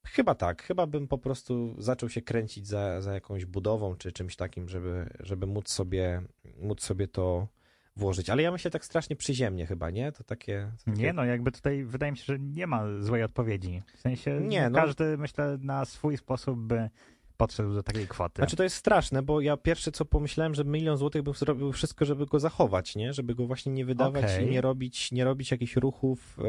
Chyba 0.06 0.36
tak. 0.36 0.64
Chyba 0.64 0.88
bym 0.88 1.08
po 1.08 1.18
prostu 1.18 1.76
zaczął 1.78 2.10
się 2.10 2.22
kręcić 2.22 2.68
za, 2.68 3.02
za 3.02 3.14
jakąś 3.14 3.46
budową 3.46 3.96
czy 3.96 4.12
czymś 4.12 4.36
takim, 4.36 4.70
żeby, 4.70 5.10
żeby 5.20 5.48
móc 5.48 5.70
sobie, 5.70 6.22
móc 6.60 6.82
sobie 6.82 7.08
to 7.08 7.48
włożyć. 7.96 8.30
Ale 8.30 8.44
ja 8.44 8.52
myślę 8.52 8.72
tak 8.72 8.86
strasznie 8.86 9.16
przyziemnie 9.16 9.66
chyba, 9.66 9.90
nie? 9.90 10.12
To 10.12 10.24
takie... 10.24 10.72
To 10.78 10.92
takie... 10.92 11.04
Nie, 11.04 11.14
no 11.14 11.26
jakby 11.26 11.52
tutaj 11.52 11.84
wydaje 11.84 12.12
mi 12.12 12.18
się, 12.18 12.24
że 12.24 12.40
nie 12.40 12.68
ma 12.68 12.84
złej 13.00 13.24
odpowiedzi. 13.24 13.84
W 13.96 14.00
sensie 14.00 14.40
Nie, 14.42 14.70
no. 14.70 14.80
każdy, 14.80 15.18
myślę, 15.18 15.58
na 15.62 15.86
swój 15.86 16.18
sposób 16.18 16.60
by 16.60 16.90
podszedł 17.38 17.74
do 17.74 17.84
takiej 17.84 18.08
kwoty. 18.08 18.36
Znaczy 18.36 18.56
to 18.56 18.64
jest 18.64 18.76
straszne, 18.76 19.24
bo 19.24 19.42
ja 19.42 19.58
pierwsze 19.58 19.92
co 19.92 20.06
pomyślałem, 20.06 20.56
że 20.56 20.66
milion 20.66 20.98
złotych 20.98 21.22
bym 21.22 21.34
zrobił 21.34 21.72
wszystko, 21.72 22.06
żeby 22.06 22.26
go 22.26 22.40
zachować, 22.40 22.96
nie? 22.96 23.14
Żeby 23.14 23.36
go 23.36 23.48
właśnie 23.48 23.72
nie 23.72 23.86
wydawać 23.86 24.24
Okej. 24.24 24.48
i 24.48 24.50
nie 24.50 24.62
robić, 24.62 25.12
nie 25.12 25.24
robić 25.24 25.52
jakichś 25.52 25.76
ruchów, 25.76 26.40
e, 26.40 26.44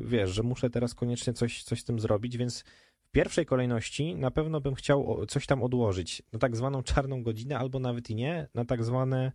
wiesz, 0.00 0.30
że 0.30 0.42
muszę 0.42 0.70
teraz 0.70 0.94
koniecznie 0.94 1.32
coś, 1.32 1.62
coś 1.62 1.80
z 1.80 1.84
tym 1.84 2.00
zrobić, 2.00 2.36
więc 2.36 2.64
w 3.02 3.10
pierwszej 3.10 3.46
kolejności 3.46 4.14
na 4.14 4.30
pewno 4.30 4.60
bym 4.60 4.74
chciał 4.74 5.26
coś 5.26 5.46
tam 5.46 5.62
odłożyć, 5.62 6.22
na 6.32 6.38
tak 6.38 6.56
zwaną 6.56 6.82
czarną 6.82 7.22
godzinę, 7.22 7.58
albo 7.58 7.78
nawet 7.78 8.10
i 8.10 8.14
nie, 8.14 8.48
na 8.54 8.64
tak 8.64 8.84
zwane 8.84 9.32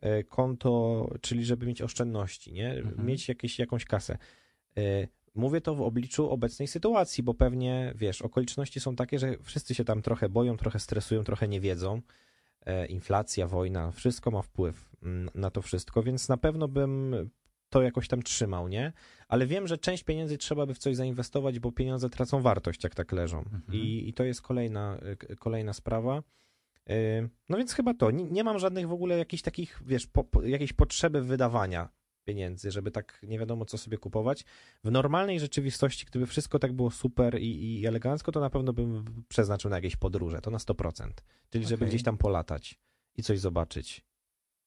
e, 0.00 0.24
konto, 0.24 1.10
czyli 1.20 1.44
żeby 1.44 1.66
mieć 1.66 1.82
oszczędności, 1.82 2.52
nie? 2.52 2.72
Mhm. 2.72 3.06
Mieć 3.06 3.28
jakieś, 3.28 3.58
jakąś 3.58 3.84
kasę. 3.84 4.18
Mówię 5.34 5.60
to 5.60 5.74
w 5.74 5.82
obliczu 5.82 6.30
obecnej 6.30 6.68
sytuacji, 6.68 7.22
bo 7.22 7.34
pewnie, 7.34 7.92
wiesz, 7.96 8.22
okoliczności 8.22 8.80
są 8.80 8.96
takie, 8.96 9.18
że 9.18 9.36
wszyscy 9.42 9.74
się 9.74 9.84
tam 9.84 10.02
trochę 10.02 10.28
boją, 10.28 10.56
trochę 10.56 10.78
stresują, 10.78 11.24
trochę 11.24 11.48
nie 11.48 11.60
wiedzą. 11.60 12.00
E, 12.66 12.86
inflacja, 12.86 13.46
wojna, 13.46 13.90
wszystko 13.90 14.30
ma 14.30 14.42
wpływ 14.42 14.90
mm, 15.02 15.30
na 15.34 15.50
to 15.50 15.62
wszystko, 15.62 16.02
więc 16.02 16.28
na 16.28 16.36
pewno 16.36 16.68
bym 16.68 17.14
to 17.68 17.82
jakoś 17.82 18.08
tam 18.08 18.22
trzymał, 18.22 18.68
nie? 18.68 18.92
Ale 19.28 19.46
wiem, 19.46 19.66
że 19.66 19.78
część 19.78 20.04
pieniędzy 20.04 20.38
trzeba 20.38 20.66
by 20.66 20.74
w 20.74 20.78
coś 20.78 20.96
zainwestować, 20.96 21.58
bo 21.58 21.72
pieniądze 21.72 22.10
tracą 22.10 22.42
wartość, 22.42 22.84
jak 22.84 22.94
tak 22.94 23.12
leżą. 23.12 23.38
Mhm. 23.38 23.62
I, 23.72 24.08
I 24.08 24.14
to 24.14 24.24
jest 24.24 24.42
kolejna, 24.42 24.98
kolejna 25.38 25.72
sprawa. 25.72 26.22
E, 26.88 27.28
No 27.48 27.56
więc 27.58 27.72
chyba 27.72 27.94
to. 27.94 28.10
Nie, 28.10 28.24
nie 28.24 28.44
mam 28.44 28.58
żadnych 28.58 28.88
w 28.88 28.92
ogóle 28.92 29.18
jakichś 29.18 29.42
takich, 29.42 29.82
wiesz, 29.86 30.06
po, 30.06 30.24
po, 30.24 30.42
jakiejś 30.42 30.72
potrzeby 30.72 31.22
wydawania 31.22 31.88
pieniędzy, 32.24 32.70
żeby 32.70 32.90
tak 32.90 33.20
nie 33.22 33.38
wiadomo 33.38 33.64
co 33.64 33.78
sobie 33.78 33.98
kupować. 33.98 34.44
W 34.84 34.90
normalnej 34.90 35.40
rzeczywistości, 35.40 36.06
gdyby 36.06 36.26
wszystko 36.26 36.58
tak 36.58 36.72
było 36.72 36.90
super 36.90 37.40
i, 37.40 37.80
i 37.80 37.86
elegancko, 37.86 38.32
to 38.32 38.40
na 38.40 38.50
pewno 38.50 38.72
bym 38.72 39.24
przeznaczył 39.28 39.70
na 39.70 39.76
jakieś 39.76 39.96
podróże, 39.96 40.40
to 40.40 40.50
na 40.50 40.58
100%. 40.58 41.10
Czyli 41.50 41.64
żeby 41.64 41.84
Okej. 41.84 41.88
gdzieś 41.88 42.02
tam 42.02 42.18
polatać 42.18 42.78
i 43.16 43.22
coś 43.22 43.40
zobaczyć 43.40 44.04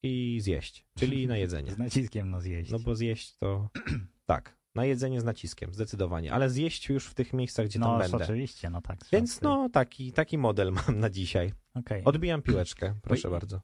i 0.02 0.38
zjeść, 0.40 0.86
czyli 0.96 1.26
na 1.28 1.36
jedzenie. 1.36 1.72
Z 1.72 1.78
naciskiem 1.78 2.30
no 2.30 2.40
zjeść. 2.40 2.70
No 2.70 2.78
bo 2.78 2.94
zjeść 2.94 3.36
to 3.36 3.68
tak, 4.26 4.57
na 4.78 4.84
jedzenie 4.84 5.20
z 5.20 5.24
naciskiem, 5.24 5.74
zdecydowanie, 5.74 6.32
ale 6.32 6.50
zjeść 6.50 6.88
już 6.88 7.06
w 7.06 7.14
tych 7.14 7.32
miejscach, 7.32 7.66
gdzie 7.66 7.78
no 7.78 7.86
tam 7.86 7.98
będę. 7.98 8.24
oczywiście, 8.24 8.70
no 8.70 8.80
tak. 8.80 8.98
Więc 9.12 9.40
no, 9.40 9.68
taki, 9.72 10.12
taki 10.12 10.38
model 10.38 10.72
mam 10.86 11.00
na 11.00 11.10
dzisiaj. 11.10 11.52
Okej. 11.74 12.04
Odbijam 12.04 12.42
piłeczkę, 12.42 12.94
proszę 13.02 13.28
Oj. 13.28 13.32
bardzo. 13.32 13.60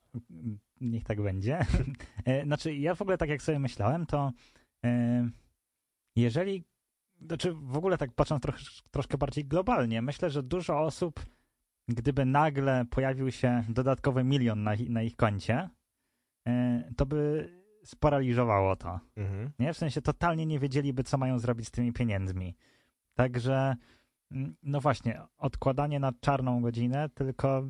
Niech 0.80 1.04
tak 1.04 1.23
będzie. 1.23 1.59
E, 2.25 2.44
znaczy, 2.44 2.75
ja 2.75 2.94
w 2.94 3.02
ogóle 3.02 3.18
tak 3.18 3.28
jak 3.28 3.42
sobie 3.42 3.59
myślałem, 3.59 4.06
to 4.06 4.33
e, 4.85 5.28
jeżeli, 6.16 6.64
znaczy 7.21 7.52
w 7.52 7.76
ogóle 7.76 7.99
tak 7.99 8.12
patrząc 8.12 8.42
troch, 8.42 8.56
troszkę 8.90 9.18
bardziej 9.18 9.44
globalnie, 9.44 10.02
myślę, 10.02 10.30
że 10.30 10.42
dużo 10.42 10.80
osób, 10.80 11.26
gdyby 11.88 12.25
nagle 12.25 12.85
pojawił 12.90 13.30
się 13.30 13.64
dodatkowy 13.68 14.25
milion 14.25 14.62
na, 14.62 14.75
ich- 14.75 14.88
na 14.90 15.02
ich 15.02 15.16
koncie, 15.16 15.68
e, 16.49 16.85
to 16.97 17.06
by 17.06 17.49
sparaliżowało 17.85 18.76
to. 18.76 19.00
Mhm. 19.17 19.50
Nie? 19.59 19.73
W 19.73 19.79
sensie 19.79 20.03
totalnie 20.03 20.47
nie 20.47 20.59
wiedzieliby, 20.59 21.05
co 21.05 21.19
mają 21.19 21.38
zrobić 21.38 21.69
z 21.69 21.71
tymi 21.71 21.93
pieniędzmi. 21.93 22.57
Także, 23.14 23.76
mm, 24.31 24.57
no 24.62 24.81
właśnie, 24.81 25.21
odkładanie 25.38 26.00
na 26.00 26.12
czarną 26.21 26.61
godzinę, 26.61 27.09
tylko. 27.14 27.62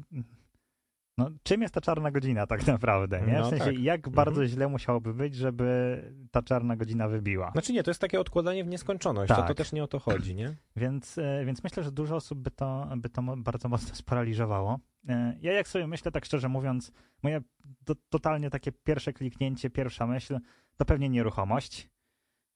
No, 1.19 1.31
czym 1.43 1.63
jest 1.63 1.75
ta 1.75 1.81
czarna 1.81 2.11
godzina 2.11 2.47
tak 2.47 2.67
naprawdę? 2.77 3.23
Nie? 3.27 3.33
No 3.33 3.47
w 3.47 3.51
sensie, 3.51 3.65
tak. 3.65 3.79
jak 3.79 4.09
bardzo 4.09 4.47
źle 4.47 4.69
musiałoby 4.69 5.15
być, 5.15 5.35
żeby 5.35 6.03
ta 6.31 6.43
czarna 6.43 6.77
godzina 6.77 7.09
wybiła. 7.09 7.51
Znaczy 7.51 7.73
nie, 7.73 7.83
to 7.83 7.91
jest 7.91 8.01
takie 8.01 8.21
odkładanie 8.21 8.65
w 8.65 8.69
nieskończoność, 8.69 9.29
to, 9.29 9.35
to 9.43 9.43
Tak. 9.49 9.57
też 9.57 9.73
nie 9.73 9.85
o 9.85 9.87
to 9.87 9.99
chodzi, 9.99 10.35
nie? 10.35 10.57
Więc, 10.77 11.19
e, 11.19 11.45
więc 11.45 11.65
myślę, 11.65 11.83
że 11.83 11.93
dużo 11.93 12.17
osób 12.17 12.39
by 12.39 12.51
to, 12.51 12.89
by 12.97 13.09
to 13.11 13.23
bardzo 13.37 13.69
mocno 13.69 13.95
sparaliżowało. 13.95 14.79
E, 15.09 15.37
Ja 15.41 15.53
jak 15.53 15.69
sobie 15.69 15.87
myślę, 15.87 16.13
tak 16.13 16.25
szczerze 16.25 16.49
mówiąc, 16.49 16.93
moje 17.23 17.41
to, 17.85 17.95
totalnie 18.09 18.51
takie 18.51 18.73
pierwsze 18.73 19.13
kliknięcie, 19.13 19.71
pierwsza 19.71 20.07
myśl, 20.07 20.39
to 20.77 20.85
pewnie 20.85 21.09
nieruchomość, 21.09 21.89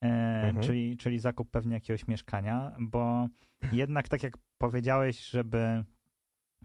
e, 0.04 0.06
Mhm. 0.46 0.60
czyli, 0.66 0.96
czyli 0.96 1.18
zakup 1.18 1.50
pewnie 1.50 1.74
jakiegoś 1.74 2.06
mieszkania, 2.08 2.72
bo 2.80 3.28
jednak 3.72 4.08
tak 4.08 4.22
jak 4.22 4.38
powiedziałeś, 4.58 5.20
żeby 5.26 5.84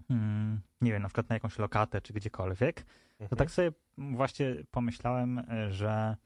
mm, 0.09 0.61
nie 0.81 0.91
wiem, 0.91 1.01
na 1.01 1.07
przykład 1.07 1.29
na 1.29 1.35
jakąś 1.35 1.59
lokatę 1.59 2.01
czy 2.01 2.13
gdziekolwiek, 2.13 2.83
to 2.83 3.23
Mhm. 3.23 3.37
tak 3.37 3.51
sobie 3.51 3.71
właśnie 3.97 4.55
pomyślałem, 4.71 5.39
e, 5.39 5.71
że 5.71 6.17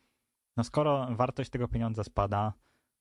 no 0.58 0.64
skoro 0.64 1.08
wartość 1.16 1.50
tego 1.50 1.68
pieniądza 1.68 2.04
spada, 2.04 2.54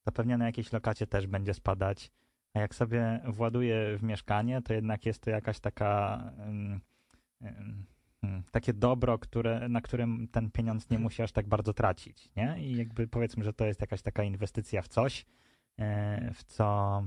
to 0.03 0.11
pewnie 0.11 0.37
na 0.37 0.45
jakiejś 0.45 0.71
lokacie 0.73 1.07
też 1.07 1.27
będzie 1.27 1.53
spadać. 1.53 2.11
A 2.53 2.59
jak 2.59 2.75
sobie 2.75 3.19
właduję 3.25 3.97
w 3.97 4.03
mieszkanie, 4.03 4.61
to 4.61 4.73
jednak 4.73 5.05
jest 5.05 5.21
to 5.21 5.29
jakaś 5.29 5.59
taka 5.59 6.23
em, 6.37 6.81
takie 8.51 8.73
dobro, 8.73 9.19
które, 9.19 9.69
na 9.69 9.81
którym 9.81 10.27
ten 10.27 10.51
pieniądz 10.51 10.89
nie 10.89 10.99
musi 10.99 11.21
aż 11.21 11.31
tak 11.31 11.47
bardzo 11.47 11.73
tracić, 11.73 12.29
nie? 12.35 12.55
I 12.59 12.75
jakby 12.75 13.07
powiedzmy, 13.07 13.43
że 13.43 13.53
to 13.53 13.65
jest 13.65 13.81
jakaś 13.81 14.01
taka 14.01 14.23
inwestycja 14.23 14.81
w 14.81 14.87
coś, 14.87 15.25
e, 15.79 16.33
w 16.33 16.43
co 16.43 17.03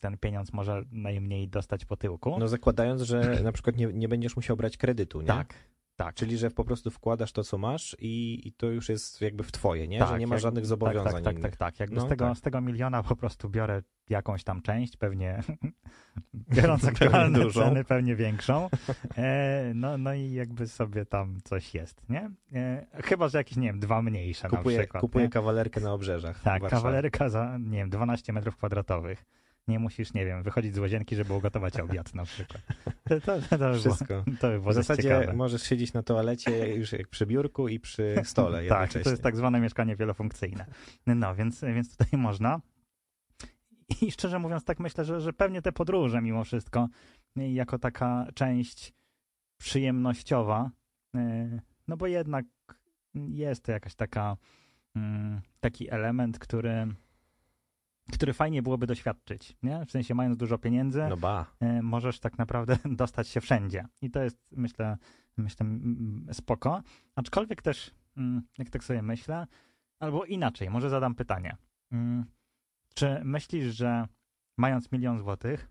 ten 0.00 0.18
pieniądz 0.18 0.52
może 0.52 0.82
najmniej 0.92 1.48
dostać 1.48 1.84
po 1.84 1.96
tyłku. 1.96 2.36
No 2.38 2.48
zakładając, 2.48 3.02
że 3.02 3.20
na 3.44 3.52
przykład 3.52 3.76
nie, 3.76 3.86
nie 3.86 4.08
będziesz 4.08 4.36
musiał 4.36 4.56
brać 4.56 4.76
kredytu, 4.76 5.20
nie? 5.20 5.26
tak, 5.26 5.54
tak. 5.96 6.14
Czyli, 6.14 6.38
że 6.38 6.50
po 6.50 6.64
prostu 6.64 6.90
wkładasz 6.90 7.32
to, 7.32 7.44
co 7.44 7.58
masz 7.58 7.96
i, 7.98 8.40
i 8.48 8.52
to 8.52 8.66
już 8.66 8.88
jest 8.88 9.20
jakby 9.20 9.42
w 9.44 9.52
twoje, 9.52 9.88
nie? 9.88 9.98
że 9.98 10.04
Tak, 10.04 10.20
nie 10.20 10.26
ma 10.26 10.34
jak- 10.34 10.42
żadnych 10.42 10.62
tak, 10.64 10.68
zobowiązań 10.68 11.12
Tak, 11.12 11.24
tak, 11.24 11.32
innych. 11.38 11.56
tak, 11.56 11.56
tak. 11.56 11.80
Jakby 11.80 11.96
No, 11.96 12.02
z, 12.06 12.08
tego, 12.08 12.24
tak. 12.28 12.36
z 12.38 12.40
tego 12.40 12.60
miliona 12.60 13.02
po 13.02 13.16
prostu 13.16 13.48
biorę 13.50 13.82
jakąś 14.10 14.44
tam 14.44 14.62
część, 14.62 14.96
pewnie 14.96 15.42
biorąc 16.54 16.84
aktualne 16.84 17.38
dużą. 17.40 17.60
ceny, 17.62 17.84
pewnie 17.84 18.16
większą. 18.16 18.68
E, 19.16 19.72
no, 19.74 19.98
no 19.98 20.14
i 20.14 20.32
jakby 20.32 20.68
sobie 20.68 21.06
tam 21.06 21.38
coś 21.44 21.74
jest, 21.74 22.02
nie? 22.08 22.30
E, 22.54 22.86
chyba, 23.04 23.28
że 23.28 23.38
jakieś, 23.38 23.56
nie 23.56 23.66
wiem, 23.66 23.80
dwa 23.80 24.02
mniejsze 24.02 24.48
na 24.48 24.56
Kupuję, 24.58 24.78
przykład. 24.78 25.00
kupuję 25.00 25.24
nie? 25.24 25.30
kawalerkę 25.30 25.80
na 25.80 25.92
obrzeżach 25.92 26.42
Tak, 26.42 26.62
kawalerka 26.68 27.28
za, 27.28 27.58
nie 27.58 27.78
wiem, 27.78 27.90
12 27.90 28.32
metrów 28.32 28.56
kwadratowych. 28.56 29.24
Nie 29.70 29.78
musisz, 29.78 30.14
nie 30.14 30.24
wiem, 30.24 30.42
wychodzić 30.42 30.74
z 30.74 30.78
łazienki, 30.78 31.16
żeby 31.16 31.34
ugotować 31.34 31.80
obiad 31.80 32.14
na 32.14 32.24
przykład. 32.24 32.62
To, 33.08 33.20
to, 33.20 33.58
to, 33.58 33.58
by 33.58 33.78
Wszystko. 33.78 34.22
Było, 34.22 34.24
by 34.40 34.60
było 34.60 34.70
W 34.70 34.74
zasadzie 34.74 35.02
ciekawe. 35.02 35.32
możesz 35.32 35.62
siedzieć 35.62 35.92
na 35.92 36.02
toalecie 36.02 36.74
już 36.76 36.92
jak 36.92 37.08
przy 37.08 37.26
biurku 37.26 37.68
i 37.68 37.80
przy 37.80 38.14
stole 38.24 38.64
Tak, 38.64 38.92
to 38.92 39.10
jest 39.10 39.22
tak 39.22 39.36
zwane 39.36 39.60
mieszkanie 39.60 39.96
wielofunkcyjne. 39.96 40.66
No, 41.06 41.34
więc, 41.34 41.60
więc 41.60 41.96
tutaj 41.96 42.20
można. 42.20 42.60
I 44.00 44.10
szczerze 44.10 44.38
mówiąc, 44.38 44.64
tak 44.64 44.80
myślę, 44.80 45.04
że, 45.04 45.20
że 45.20 45.32
pewnie 45.32 45.62
te 45.62 45.72
podróże 45.72 46.22
mimo 46.22 46.44
wszystko, 46.44 46.88
jako 47.36 47.78
taka 47.78 48.26
część 48.34 48.92
przyjemnościowa, 49.58 50.70
y, 51.16 51.60
no 51.88 51.96
bo 51.96 52.06
jednak 52.06 52.44
jest 53.14 53.64
to 53.64 53.72
jakaś 53.72 53.94
taka, 53.94 54.36
mm, 54.96 55.40
taki 55.60 55.90
element, 55.90 56.38
który, 56.38 56.86
który 58.10 58.32
fajnie 58.32 58.62
byłoby 58.62 58.86
doświadczyć, 58.86 59.56
nie? 59.62 59.86
W 59.86 59.90
sensie 59.90 60.14
mając 60.14 60.36
dużo 60.36 60.58
pieniędzy, 60.58 61.06
No 61.08 61.16
ba. 61.16 61.46
e, 61.60 61.82
możesz 61.82 62.20
tak 62.20 62.38
naprawdę 62.38 62.76
dostać 62.84 63.28
się 63.28 63.40
wszędzie. 63.40 63.84
I 64.02 64.10
to 64.10 64.22
jest, 64.22 64.38
myślę, 64.52 64.96
myślę 65.36 65.66
spoko. 66.32 66.82
Aczkolwiek 67.14 67.62
też, 67.62 67.90
mm, 68.16 68.42
jak 68.58 68.70
tak 68.70 68.84
sobie 68.84 69.02
myślę, 69.02 69.46
albo 70.00 70.24
inaczej, 70.24 70.70
może 70.70 70.90
zadam 70.90 71.14
pytanie. 71.14 71.56
Mm, 71.92 72.24
Czy 72.94 73.20
myślisz, 73.24 73.74
że 73.74 74.06
mając 74.58 74.92
milion 74.92 75.18
złotych, 75.18 75.68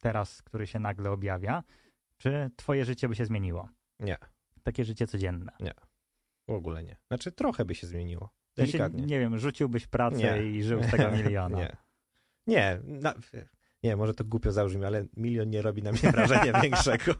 teraz, 0.00 0.42
który 0.42 0.66
się 0.66 0.78
nagle 0.78 1.10
objawia, 1.10 1.62
czy 2.18 2.50
twoje 2.56 2.84
życie 2.84 3.08
by 3.08 3.14
się 3.16 3.24
zmieniło? 3.26 3.68
Nie. 4.00 4.16
Takie 4.62 4.84
życie 4.84 5.06
codzienne. 5.06 5.52
W 6.48 6.52
ogóle 6.52 6.82
nie. 6.84 6.96
Znaczy 7.08 7.32
trochę 7.32 7.64
by 7.64 7.74
się 7.74 7.86
zmieniło. 7.86 8.30
Delikatnie. 8.66 9.06
nie 9.06 9.20
wiem, 9.20 9.38
rzuciłbyś 9.38 9.86
pracę 9.86 10.16
Nie. 10.16 10.50
i 10.50 10.62
żył 10.62 10.82
z 10.82 10.90
tego 10.90 11.10
miliona. 11.16 11.58
Nie. 11.58 11.76
Nie. 12.46 12.80
Na, 12.84 13.14
nie, 13.82 13.96
może 13.96 14.14
to 14.14 14.24
głupio 14.24 14.52
zabrzmi, 14.52 14.84
ale 14.84 15.04
milion 15.16 15.50
nie 15.50 15.62
robi 15.62 15.82
na 15.82 15.92
mnie 15.92 16.00
wrażenia 16.12 16.60
większego. 16.62 17.14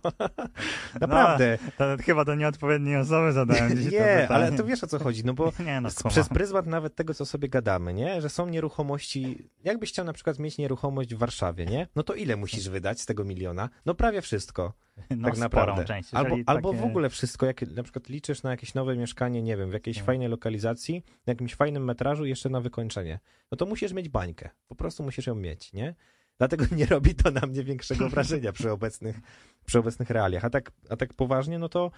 Naprawdę. 1.01 1.59
To 1.79 1.85
chyba 2.05 2.25
do 2.25 2.35
nieodpowiedniej 2.35 2.97
osoby 2.97 3.33
zadałem 3.33 3.69
to 3.85 3.91
nie, 3.91 4.29
ale 4.29 4.53
to 4.53 4.65
wiesz 4.65 4.85
o 4.85 4.87
co 4.87 4.99
chodzi, 4.99 5.25
no 5.25 5.35
bo 5.35 5.53
Nie, 5.67 5.81
no, 5.81 5.89
przez 6.09 6.29
pryzmat 6.29 6.67
nawet 6.67 6.95
tego, 6.95 7.15
co 7.15 7.27
sobie 7.27 7.49
gadamy, 7.49 7.95
nie? 7.95 8.21
Że 8.23 8.29
są 8.29 8.49
nieruchomości. 8.49 9.49
Jakbyś 9.65 9.91
chciał 9.91 10.05
na 10.05 10.13
przykład 10.13 10.39
mieć 10.39 10.59
nieruchomość 10.59 11.15
w 11.15 11.19
Warszawie, 11.19 11.67
nie? 11.67 11.87
No 11.97 12.03
to 12.03 12.15
ile 12.15 12.37
musisz 12.37 12.69
wydać 12.69 13.01
z 13.01 13.07
tego 13.07 13.25
miliona? 13.25 13.69
No 13.87 13.95
prawie 13.95 14.21
wszystko. 14.23 14.73
no, 14.97 15.07
tak 15.07 15.19
sporą 15.19 15.39
naprawdę. 15.41 15.85
część. 15.85 16.15
Albo, 16.15 16.29
Jeżeli 16.29 16.45
albo 16.47 16.71
takie- 16.71 16.83
w 16.83 16.87
ogóle 16.87 17.11
wszystko, 17.11 17.47
jak 17.47 17.63
na 17.63 17.83
przykład 17.83 18.09
liczysz 18.09 18.43
na 18.43 18.51
jakieś 18.51 18.75
nowe 18.75 18.97
mieszkanie, 18.97 19.43
nie 19.43 19.57
wiem, 19.57 19.71
w 19.71 19.73
jakiejś 19.73 19.97
Nie. 19.97 20.03
fajnej 20.03 20.29
lokalizacji, 20.29 21.05
na 21.27 21.31
jakimś 21.31 21.55
fajnym 21.55 21.85
metrażu 21.85 22.25
jeszcze 22.25 22.49
na 22.49 22.61
wykończenie, 22.61 23.19
no 23.53 23.57
to 23.57 23.67
musisz 23.67 23.93
mieć 23.93 24.09
bańkę. 24.09 24.51
Po 24.69 24.75
prostu 24.75 25.03
musisz 25.03 25.27
ją 25.27 25.35
mieć, 25.35 25.73
nie? 25.73 25.95
Dlatego 26.41 26.65
nie 26.77 26.87
robi 26.87 27.15
to 27.15 27.31
na 27.31 27.41
mnie 27.41 27.65
większego 27.65 28.09
wrażenia 28.09 28.53
przy 28.53 28.71
obecnych, 28.71 29.21
przy 29.67 29.79
obecnych 29.79 30.11
realiach. 30.11 30.45
A 30.45 30.51
tak, 30.51 30.73
a 30.89 30.97
tak 30.97 31.15
poważnie, 31.15 31.59
no 31.59 31.69
to 31.69 31.91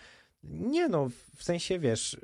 nie 0.45 0.89
no, 0.89 1.09
w 1.37 1.45
sensie, 1.45 1.79
wiesz, 1.79 2.17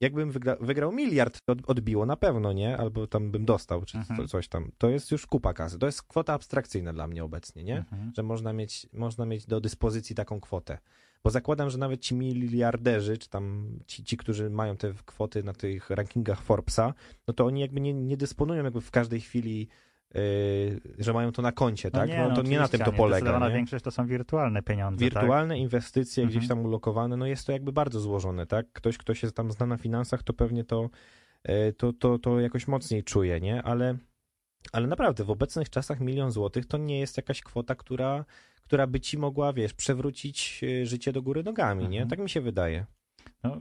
jakbym 0.00 0.30
wygra, 0.30 0.56
wygrał 0.60 0.92
miliard, 0.92 1.40
to 1.44 1.52
od- 1.52 1.70
odbiło 1.70 2.06
na 2.06 2.16
pewno, 2.16 2.52
nie? 2.52 2.76
Albo 2.76 3.06
tam 3.06 3.30
bym 3.30 3.44
dostał, 3.44 3.84
czy 3.84 3.98
Mhm. 3.98 4.20
co, 4.20 4.28
coś 4.28 4.48
tam. 4.48 4.70
To 4.78 4.90
jest 4.90 5.10
już 5.10 5.26
kupa 5.26 5.54
kasy. 5.54 5.78
To 5.78 5.86
jest 5.86 6.02
kwota 6.02 6.32
abstrakcyjna 6.34 6.92
dla 6.92 7.06
mnie 7.06 7.24
obecnie, 7.24 7.64
nie? 7.64 7.78
Mhm. 7.78 8.12
że 8.16 8.22
można 8.22 8.52
mieć, 8.52 8.86
można 8.92 9.26
mieć 9.26 9.46
do 9.46 9.60
dyspozycji 9.60 10.16
taką 10.16 10.40
kwotę. 10.40 10.78
Bo 11.24 11.30
zakładam, 11.30 11.70
że 11.70 11.78
nawet 11.78 12.00
ci 12.00 12.14
miliarderzy, 12.14 13.18
czy 13.18 13.28
tam 13.28 13.70
ci, 13.86 14.04
ci 14.04 14.16
którzy 14.16 14.50
mają 14.50 14.76
te 14.76 14.92
kwoty 15.06 15.42
na 15.42 15.52
tych 15.52 15.90
rankingach 15.90 16.42
Forbesa, 16.42 16.94
no 17.28 17.34
to 17.34 17.46
oni 17.46 17.60
jakby 17.60 17.80
nie, 17.80 17.94
nie 17.94 18.16
dysponują 18.16 18.64
jakby 18.64 18.80
w 18.80 18.90
każdej 18.90 19.20
chwili, 19.20 19.68
yy, 20.14 20.80
że 20.98 21.12
mają 21.12 21.32
to 21.32 21.42
na 21.42 21.52
koncie, 21.52 21.90
tak? 21.90 22.10
No, 22.18 22.36
to 22.36 22.42
nie 22.42 22.58
na 22.58 22.68
tym 22.68 22.80
to 22.80 22.92
polega. 22.92 23.16
Zdecydowana 23.20 23.48
Nie? 23.48 23.54
większość 23.54 23.84
to 23.84 23.90
są 23.90 24.06
wirtualne 24.06 24.62
pieniądze, 24.62 25.04
Wirtualne 25.04 25.58
inwestycje 25.58 26.22
Mhm. 26.24 26.38
gdzieś 26.38 26.48
tam 26.48 26.64
ulokowane, 26.64 27.16
no 27.16 27.26
jest 27.26 27.46
to 27.46 27.52
jakby 27.52 27.72
bardzo 27.72 28.00
złożone, 28.00 28.46
tak? 28.46 28.66
Ktoś, 28.72 28.98
kto 28.98 29.14
się 29.14 29.30
tam 29.32 29.52
zna 29.52 29.66
na 29.66 29.76
finansach, 29.76 30.22
to 30.22 30.32
pewnie 30.32 30.64
to, 30.64 30.90
yy, 31.48 31.72
to, 31.72 31.92
to, 31.92 32.18
to 32.18 32.40
jakoś 32.40 32.68
mocniej 32.68 33.04
czuje, 33.04 33.40
nie? 33.40 33.62
Ale, 33.62 33.96
ale 34.72 34.86
naprawdę 34.86 35.24
w 35.24 35.30
obecnych 35.30 35.70
czasach 35.70 36.00
milion 36.00 36.30
złotych 36.30 36.66
to 36.66 36.78
nie 36.78 37.00
jest 37.00 37.16
jakaś 37.16 37.42
kwota, 37.42 37.74
która, 37.74 38.24
która 38.64 38.86
by 38.86 39.00
ci 39.00 39.18
mogła, 39.18 39.52
wiesz, 39.52 39.74
przewrócić 39.74 40.62
yy, 40.62 40.86
życie 40.86 41.12
do 41.12 41.22
góry 41.22 41.42
nogami, 41.42 41.82
nie? 41.88 41.98
Mhm. 42.02 42.08
Tak 42.08 42.18
mi 42.18 42.30
się 42.30 42.40
wydaje. 42.40 42.86
No, 43.44 43.60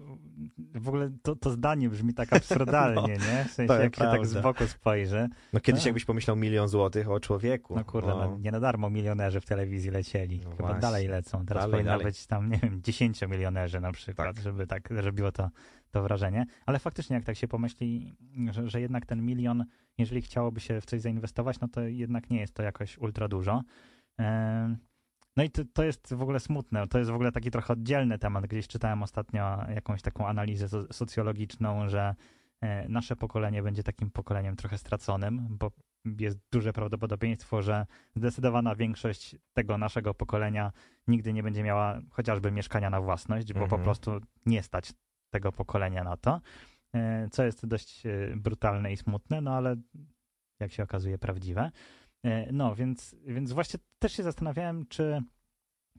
w 0.75 0.87
ogóle 0.87 1.11
to, 1.21 1.35
to 1.35 1.49
zdanie 1.49 1.89
brzmi 1.89 2.13
tak 2.13 2.33
absurdalnie, 2.33 3.01
No, 3.19 3.33
nie? 3.33 3.45
W 3.45 3.51
sensie, 3.51 3.73
jak 3.73 3.95
się 3.95 4.01
tak 4.01 4.25
z 4.27 4.31
prawda. 4.31 4.41
boku 4.53 4.67
spojrzy. 4.67 5.29
No 5.53 5.59
kiedyś 5.59 5.81
Tak. 5.81 5.85
jakbyś 5.85 6.05
pomyślał 6.05 6.35
milion 6.35 6.67
złotych 6.67 7.09
o 7.09 7.19
człowieku. 7.19 7.75
No 7.75 7.83
kurde, 7.85 8.07
no, 8.07 8.37
nie 8.41 8.51
na 8.51 8.59
darmo 8.59 8.89
milionerzy 8.89 9.41
w 9.41 9.45
telewizji 9.45 9.91
lecieli. 9.91 10.39
No 10.43 10.49
Chyba 10.49 10.63
właśnie. 10.63 10.81
dalej 10.81 11.07
lecą. 11.07 11.45
Teraz 11.45 11.63
Dalej, 11.63 11.71
powinno 11.71 11.91
dalej. 11.91 12.05
być 12.05 12.27
tam, 12.27 12.49
nie 12.49 12.57
wiem, 12.57 12.81
dziesięciomilionerzy 12.83 13.79
na 13.79 13.91
przykład, 13.91 14.35
Tak. 14.35 14.43
żeby 14.43 14.67
tak 14.67 14.89
robiło 14.91 15.31
to, 15.31 15.49
to 15.91 16.03
wrażenie. 16.03 16.45
Ale 16.65 16.79
faktycznie, 16.79 17.15
jak 17.15 17.25
tak 17.25 17.35
się 17.35 17.47
pomyśli, 17.47 18.15
że, 18.51 18.69
że 18.69 18.81
jednak 18.81 19.05
ten 19.05 19.25
milion, 19.25 19.65
jeżeli 19.97 20.21
chciałoby 20.21 20.59
się 20.59 20.81
w 20.81 20.85
coś 20.85 21.01
zainwestować, 21.01 21.59
no 21.59 21.67
to 21.67 21.81
jednak 21.81 22.29
nie 22.29 22.39
jest 22.39 22.53
to 22.53 22.63
jakoś 22.63 22.97
ultra 22.97 23.27
dużo. 23.27 23.61
Em, 24.17 24.77
No 25.37 25.43
i 25.43 25.49
to, 25.49 25.61
to 25.73 25.83
jest 25.83 26.13
w 26.13 26.21
ogóle 26.21 26.39
smutne. 26.39 26.87
To 26.87 26.97
jest 26.99 27.11
w 27.11 27.13
ogóle 27.13 27.31
taki 27.31 27.51
trochę 27.51 27.73
oddzielny 27.73 28.19
temat. 28.19 28.47
Gdzieś 28.47 28.67
czytałem 28.67 29.03
ostatnio 29.03 29.65
jakąś 29.69 30.01
taką 30.01 30.27
analizę 30.27 30.69
so- 30.69 30.93
socjologiczną, 30.93 31.89
że 31.89 32.15
e, 32.61 32.89
nasze 32.89 33.15
pokolenie 33.15 33.63
będzie 33.63 33.83
takim 33.83 34.11
pokoleniem 34.11 34.55
trochę 34.55 34.77
straconym, 34.77 35.47
bo 35.49 35.71
jest 36.19 36.39
duże 36.51 36.73
prawdopodobieństwo, 36.73 37.61
że 37.61 37.85
zdecydowana 38.15 38.75
większość 38.75 39.35
tego 39.53 39.77
naszego 39.77 40.13
pokolenia 40.13 40.71
nigdy 41.07 41.33
nie 41.33 41.43
będzie 41.43 41.63
miała 41.63 41.99
chociażby 42.11 42.51
mieszkania 42.51 42.89
na 42.89 43.01
własność, 43.01 43.53
bo 43.53 43.59
po 43.59 43.63
Mhm. 43.65 43.83
prostu 43.83 44.19
nie 44.45 44.63
stać 44.63 44.93
tego 45.33 45.51
pokolenia 45.51 46.03
na 46.03 46.17
to, 46.17 46.41
e, 46.95 47.27
co 47.31 47.43
jest 47.43 47.65
dość 47.67 48.05
e, 48.05 48.11
brutalne 48.35 48.91
i 48.93 48.97
smutne, 48.97 49.41
no 49.41 49.51
ale 49.55 49.75
jak 50.59 50.71
się 50.71 50.83
okazuje 50.83 51.17
prawdziwe. 51.17 51.71
E, 52.25 52.51
No, 52.51 52.75
więc, 52.75 53.15
więc 53.25 53.51
właśnie 53.51 53.79
też 53.99 54.13
się 54.13 54.23
zastanawiałem, 54.23 54.85
czy, 54.87 55.21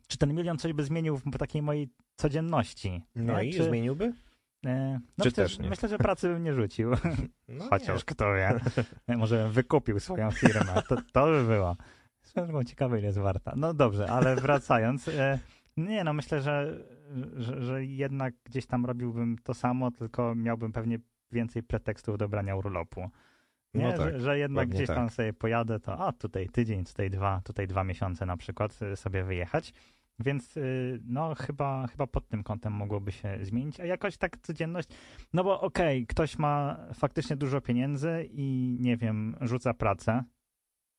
czy 0.09 0.19
ten 0.19 0.35
milion 0.35 0.59
coś 0.59 0.73
by 0.73 0.85
zmienił 0.85 1.17
w 1.17 1.39
takiej 1.39 1.63
mojej 1.63 1.89
codzienności. 2.17 3.03
No 3.15 3.43
nie? 3.43 3.49
i 3.49 3.55
czy, 3.55 3.65
zmieniłby? 3.65 4.05
e, 4.67 5.01
No 5.19 5.25
czy 5.25 5.29
myślę, 5.29 5.45
też 5.45 5.59
nie? 5.59 5.69
myślę, 5.69 5.89
że 5.89 5.99
pracy 5.99 6.29
bym 6.29 6.43
nie 6.45 6.55
rzucił. 6.55 6.91
No 7.49 7.65
Chociaż 7.71 7.97
nie. 8.01 8.05
kto 8.07 8.35
wie. 8.35 8.61
Może 9.17 9.37
bym 9.43 9.53
wykupił 9.53 10.01
swoją 10.01 10.31
firmę. 10.31 10.83
To, 10.89 10.97
to 11.13 11.27
by 11.27 11.45
było. 11.45 11.77
Drogą 12.37 12.65
ciekawe, 12.65 12.99
ile 12.99 13.07
jest 13.07 13.19
warta. 13.19 13.53
No 13.57 13.75
dobrze, 13.75 14.11
ale 14.11 14.37
wracając. 14.37 15.09
E, 15.09 15.39
nie, 15.77 16.05
no 16.05 16.13
myślę, 16.13 16.41
że, 16.43 16.85
że, 17.37 17.63
że 17.65 17.85
jednak 17.85 18.35
gdzieś 18.45 18.67
tam 18.67 18.87
robiłbym 18.87 19.39
to 19.43 19.55
samo, 19.55 19.91
tylko 19.91 20.35
miałbym 20.35 20.73
pewnie 20.73 20.99
więcej 21.33 21.63
pretekstów 21.63 22.19
do 22.19 22.29
brania 22.29 22.57
urlopu. 22.57 23.11
Nie, 23.77 23.85
No 23.85 23.93
tak. 23.93 24.13
że, 24.13 24.21
że 24.21 24.39
jednak 24.39 24.69
gdzieś 24.69 24.87
tam 24.87 25.07
tak. 25.07 25.13
sobie 25.13 25.33
pojadę, 25.33 25.81
to 25.81 25.99
a 26.07 26.13
tutaj 26.13 26.49
tydzień, 26.49 26.85
tutaj 26.85 27.11
dwa, 27.11 27.41
tutaj 27.45 27.67
dwa 27.67 27.85
miesiące 27.85 28.27
na 28.27 28.37
przykład 28.37 28.83
y, 28.83 28.97
sobie 28.97 29.25
wyjechać. 29.25 29.73
Więc 30.19 30.57
y, 30.57 31.01
no 31.05 31.35
chyba, 31.35 31.87
chyba 31.87 32.07
pod 32.07 32.29
tym 32.29 32.43
kątem 32.43 32.73
mogłoby 32.73 33.13
się 33.13 33.39
zmienić. 33.43 33.81
A 33.81 33.85
jakoś 33.85 34.17
tak 34.17 34.37
codzienność, 34.39 34.89
no 35.33 35.45
bo 35.45 35.61
okej, 35.61 36.07
ktoś 36.07 36.39
ma 36.39 36.77
faktycznie 36.95 37.37
dużo 37.37 37.61
pieniędzy 37.61 38.29
i 38.31 38.77
nie 38.81 38.97
wiem, 38.97 39.37
rzuca 39.41 39.75
pracę. 39.75 40.25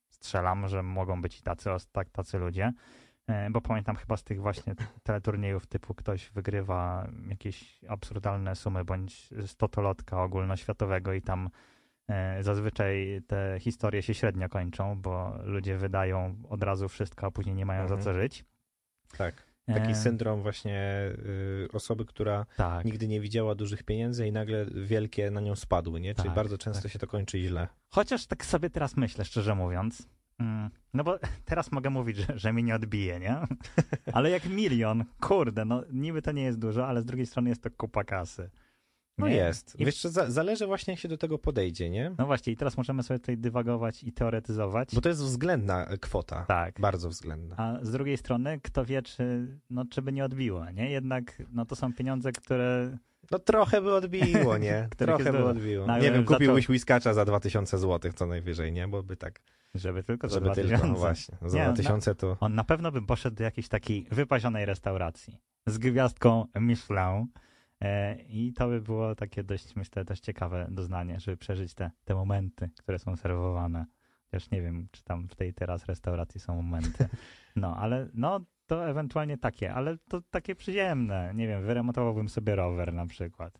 Strzelam, 0.10 0.68
że 0.68 0.84
mogą 0.84 1.22
być 1.22 1.40
i 1.40 1.44
tacy, 1.44 1.70
tak, 1.92 2.10
tacy 2.10 2.38
ludzie. 2.38 2.74
E, 3.28 3.50
Bo 3.50 3.62
pamiętam 3.62 3.96
chyba 3.96 4.18
z 4.18 4.24
tych 4.24 4.42
właśnie 4.42 4.76
teleturniejów 5.04 5.68
typu 5.68 5.94
ktoś 5.94 6.32
wygrywa 6.32 7.08
jakieś 7.30 7.84
absurdalne 7.90 8.56
sumy 8.56 8.86
bądź 8.86 9.30
stotolotka 9.46 10.24
ogólnoświatowego 10.24 11.13
i 11.13 11.22
tam 11.22 11.50
zazwyczaj 12.41 13.22
te 13.28 13.58
historie 13.60 14.02
się 14.02 14.13
średnio 14.13 14.50
kończą, 14.50 15.02
bo 15.02 15.39
ludzie 15.43 15.78
wydają 15.78 16.36
od 16.50 16.63
razu 16.63 16.89
wszystko, 16.89 17.28
a 17.28 17.32
później 17.32 17.56
nie 17.56 17.65
mają 17.65 17.88
za 17.88 17.96
Mhm. 17.96 18.02
co 18.04 18.13
żyć. 18.22 18.46
Tak. 19.17 19.48
Taki 19.74 19.91
E, 19.91 19.96
syndrom 19.96 20.41
właśnie 20.41 20.91
y, 21.65 21.67
osoby, 21.74 22.06
która 22.06 22.46
Tak. 22.58 22.86
nigdy 22.86 23.08
nie 23.08 23.20
widziała 23.22 23.56
dużych 23.56 23.84
pieniędzy 23.84 24.28
i 24.28 24.32
nagle 24.32 24.65
wielkie 24.65 25.32
na 25.32 25.41
nią 25.41 25.56
spadły, 25.56 26.00
nie? 26.02 26.15
Czyli 26.15 26.28
Tak, 26.28 26.36
bardzo 26.36 26.58
często 26.58 26.84
tak. 26.84 26.91
się 26.91 27.00
to 27.00 27.08
kończy 27.08 27.39
źle. 27.39 27.67
Chociaż 27.89 28.26
tak 28.28 28.46
sobie 28.46 28.70
teraz 28.70 28.98
myślę, 28.98 29.26
szczerze 29.26 29.56
mówiąc. 29.56 30.08
Mm, 30.39 30.70
No 30.93 31.04
bo 31.04 31.20
teraz 31.46 31.72
mogę 31.72 31.89
mówić, 31.89 32.17
że, 32.17 32.39
że 32.39 32.54
mi 32.54 32.63
nie 32.63 32.76
odbije, 32.76 33.20
nie? 33.20 33.36
Ale 34.13 34.30
jak 34.30 34.46
milion, 34.46 35.06
kurde, 35.22 35.65
no 35.65 35.84
niby 35.91 36.22
to 36.22 36.32
nie 36.32 36.43
jest 36.43 36.60
dużo, 36.60 36.88
ale 36.88 37.02
z 37.02 37.06
drugiej 37.06 37.26
strony 37.26 37.50
jest 37.50 37.63
to 37.63 37.72
kupa 37.72 38.04
kasy. 38.04 38.50
No 39.17 39.27
Nie? 39.27 39.36
jest. 39.36 39.80
I- 39.80 39.86
Wiesz, 39.86 40.01
za, 40.03 40.32
zależy 40.32 40.67
właśnie 40.67 40.93
jak 40.93 40.99
się 41.01 41.08
do 41.08 41.17
tego 41.17 41.38
podejdzie, 41.38 41.89
nie? 41.89 42.15
No 42.17 42.25
właśnie, 42.25 42.53
i 42.53 42.56
teraz 42.58 42.77
możemy 42.77 43.03
sobie 43.03 43.19
tutaj 43.19 43.38
dywagować 43.38 44.03
i 44.03 44.12
teoretyzować. 44.12 44.95
Bo 44.95 45.01
to 45.01 45.10
jest 45.10 45.21
względna 45.23 45.86
e, 45.86 45.97
kwota. 45.97 46.45
Tak. 46.47 46.80
Bardzo 46.80 47.10
względna. 47.10 47.56
A 47.58 47.77
z 47.86 47.91
drugiej 47.91 48.17
strony, 48.17 48.60
kto 48.63 48.86
wie, 48.86 49.01
czy, 49.01 49.47
no, 49.69 49.86
czy 49.86 50.01
by 50.01 50.12
nie 50.12 50.25
odbiło, 50.25 50.71
nie? 50.71 50.89
Jednak 50.91 51.43
no, 51.51 51.65
to 51.65 51.75
są 51.75 51.93
pieniądze, 51.93 52.32
które 52.32 52.97
No 53.32 53.39
trochę 53.39 53.82
by 53.82 53.93
odbiło, 53.95 54.58
nie? 54.58 54.88
Trochę 54.97 55.32
by 55.32 55.45
odbiło. 55.45 55.88
No, 55.88 55.95
nie 55.97 56.03
wiem, 56.12 56.13
zaczął- 56.13 56.25
kupiłbyś 56.25 56.69
whiskacza 56.69 57.13
za 57.13 57.25
2000 57.25 57.77
zł 57.77 58.12
co 58.15 58.25
najwyżej, 58.25 58.71
nie? 58.71 58.88
Bo 58.88 59.03
by 59.03 59.17
tak, 59.17 59.41
Żeby 59.75 60.03
tylko 60.03 60.30
za 60.30 60.34
żeby 60.34 60.45
tylko, 60.45 60.62
2000. 60.67 60.88
no 60.88 60.99
właśnie, 60.99 61.38
za 61.41 61.58
Nie, 61.58 61.67
no, 61.67 61.73
2000 61.73 62.15
to... 62.15 62.38
On 62.39 62.56
na 62.56 62.63
pewno 62.63 62.91
by 62.91 63.01
poszedł 63.01 63.36
do 63.38 63.43
jakiejś 63.43 63.67
takiej 63.67 64.08
wypazionej 64.12 64.65
restauracji 64.65 65.38
z 65.67 65.77
gwiazdką 65.77 66.45
Michelin 66.60 67.27
i 68.28 68.54
to 68.54 68.68
by 68.68 68.82
było 68.82 69.16
takie 69.16 69.44
dość, 69.44 69.76
myślę, 69.76 70.06
też 70.06 70.20
ciekawe 70.20 70.68
doznanie, 70.72 71.20
żeby 71.20 71.38
przeżyć 71.38 71.74
te, 71.74 71.92
te 72.06 72.16
momenty, 72.16 72.70
które 72.78 73.00
są 73.00 73.16
serwowane. 73.16 73.86
Chociaż 74.26 74.52
nie 74.52 74.62
wiem, 74.62 74.88
czy 74.92 75.04
tam 75.04 75.28
w 75.28 75.36
tej 75.36 75.54
teraz 75.54 75.86
restauracji 75.86 76.40
są 76.40 76.62
momenty. 76.62 77.08
No, 77.56 77.78
ale 77.78 78.10
no, 78.13 78.40
to 78.68 78.90
ewentualnie 78.90 79.38
takie, 79.38 79.74
ale 79.74 79.98
to 79.98 80.22
takie 80.22 80.56
przyziemne. 80.56 81.32
Nie 81.36 81.48
wiem, 81.48 81.63
wyremontowałbym 81.63 82.30
sobie 82.30 82.56
rower 82.56 82.94
na 82.94 83.06
przykład. 83.06 83.60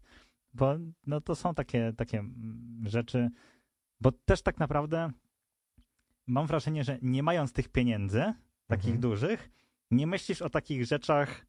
Bo 0.54 0.76
no, 1.08 1.22
to 1.22 1.36
są 1.36 1.54
takie, 1.54 1.94
takie 1.98 2.20
mm, 2.20 2.84
rzeczy, 2.86 3.30
bo 4.02 4.12
też 4.12 4.42
tak 4.42 4.60
naprawdę 4.60 5.12
mam 6.28 6.48
wrażenie, 6.48 6.84
że 6.84 6.98
nie 7.02 7.24
mając 7.24 7.54
tych 7.54 7.70
pieniędzy, 7.70 8.34
takich 8.68 8.86
Mhm. 8.96 9.02
dużych, 9.02 9.50
nie 9.92 10.08
myślisz 10.08 10.42
o 10.42 10.50
takich 10.50 10.86
rzeczach, 10.86 11.46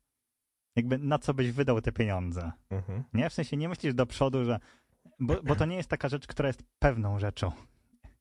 jakby 0.78 0.98
na 0.98 1.18
co 1.18 1.34
byś 1.34 1.50
wydał 1.52 1.80
te 1.80 1.92
pieniądze. 1.92 2.52
Mhm. 2.70 3.04
Nie? 3.14 3.30
W 3.30 3.32
sensie 3.32 3.56
nie 3.56 3.68
myślisz 3.68 3.94
do 3.94 4.06
przodu, 4.06 4.44
że. 4.44 4.58
Bo, 5.20 5.42
bo 5.42 5.56
to 5.56 5.64
nie 5.66 5.76
jest 5.76 5.88
taka 5.88 6.08
rzecz, 6.08 6.26
która 6.26 6.46
jest 6.46 6.62
pewną 6.78 7.18
rzeczą. 7.18 7.52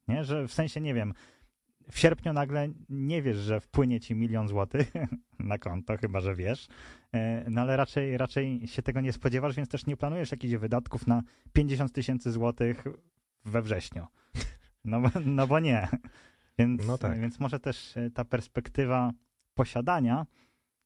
Nie? 0.08 0.24
Że 0.24 0.48
w 0.48 0.54
sensie, 0.54 0.82
nie 0.82 0.93
wiem, 0.93 1.13
w 1.91 2.00
sierpniu 2.00 2.34
nagle 2.34 2.67
nie 2.89 3.22
wiesz, 3.22 3.38
że 3.38 3.60
wpłynie 3.60 4.00
ci 4.00 4.15
milion 4.15 4.48
złotych 4.48 4.91
na 5.39 5.58
konto, 5.58 5.98
chyba 5.98 6.20
że 6.22 6.36
wiesz. 6.36 6.67
E, 7.13 7.46
No 7.50 7.62
ale 7.62 7.78
raczej, 7.78 8.17
raczej 8.17 8.67
się 8.67 8.82
tego 8.82 9.02
nie 9.02 9.13
spodziewasz, 9.13 9.56
więc 9.56 9.70
też 9.70 9.86
nie 9.86 9.98
planujesz 9.98 10.32
jakichś 10.32 10.54
wydatków 10.56 11.08
na 11.08 11.22
50 11.54 11.91
tysięcy 11.93 12.32
złotych 12.32 12.84
we 13.46 13.62
wrześniu. 13.62 14.08
No, 14.86 15.02
bo- 15.02 15.20
no 15.26 15.48
bo 15.48 15.60
nie. 15.60 15.88
Więc, 16.60 16.88
No 16.88 16.98
tak. 16.98 17.20
więc 17.20 17.39
może 17.39 17.60
też 17.60 17.98
e, 17.98 18.10
ta 18.12 18.26
perspektywa 18.26 19.12
posiadania 19.54 20.26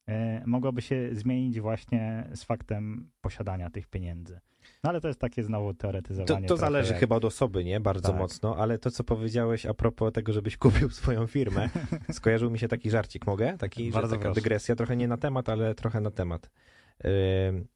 e, 0.07 0.43
mogłaby 0.45 0.81
się 0.81 1.09
zmienić 1.15 1.59
właśnie 1.59 2.29
z 2.33 2.43
faktem 2.43 3.09
posiadania 3.21 3.69
tych 3.69 3.87
pieniędzy. 3.87 4.39
No 4.83 4.89
ale 4.89 5.01
to 5.01 5.07
jest 5.07 5.19
takie 5.19 5.43
znowu 5.43 5.73
To, 5.73 5.79
teoretyzowanie. 5.79 6.47
to 6.47 6.55
trochę 6.55 6.59
zależy 6.71 6.91
jak- 6.91 6.99
chyba 6.99 7.15
od 7.15 7.25
osoby, 7.25 7.63
nie? 7.63 7.79
Bardzo 7.79 8.09
Tak. 8.09 8.17
mocno, 8.17 8.55
ale 8.57 8.77
to, 8.79 8.91
co 8.91 9.03
powiedziałeś 9.03 9.65
a 9.65 9.73
propos 9.73 10.13
tego, 10.13 10.33
żebyś 10.33 10.57
kupił 10.63 10.89
swoją 10.89 11.27
firmę, 11.27 11.69
skojarzył 12.11 12.51
mi 12.51 12.59
się 12.59 12.67
taki 12.67 12.89
żarcik, 12.89 13.27
mogę? 13.27 13.57
Taki, 13.57 13.91
Bardzo 13.91 14.09
taka 14.15 14.21
proszę. 14.21 14.35
dygresja, 14.41 14.75
trochę 14.75 14.95
nie 14.97 15.07
na 15.07 15.17
temat, 15.17 15.49
ale 15.49 15.75
trochę 15.75 16.01
na 16.01 16.11
temat. 16.11 16.49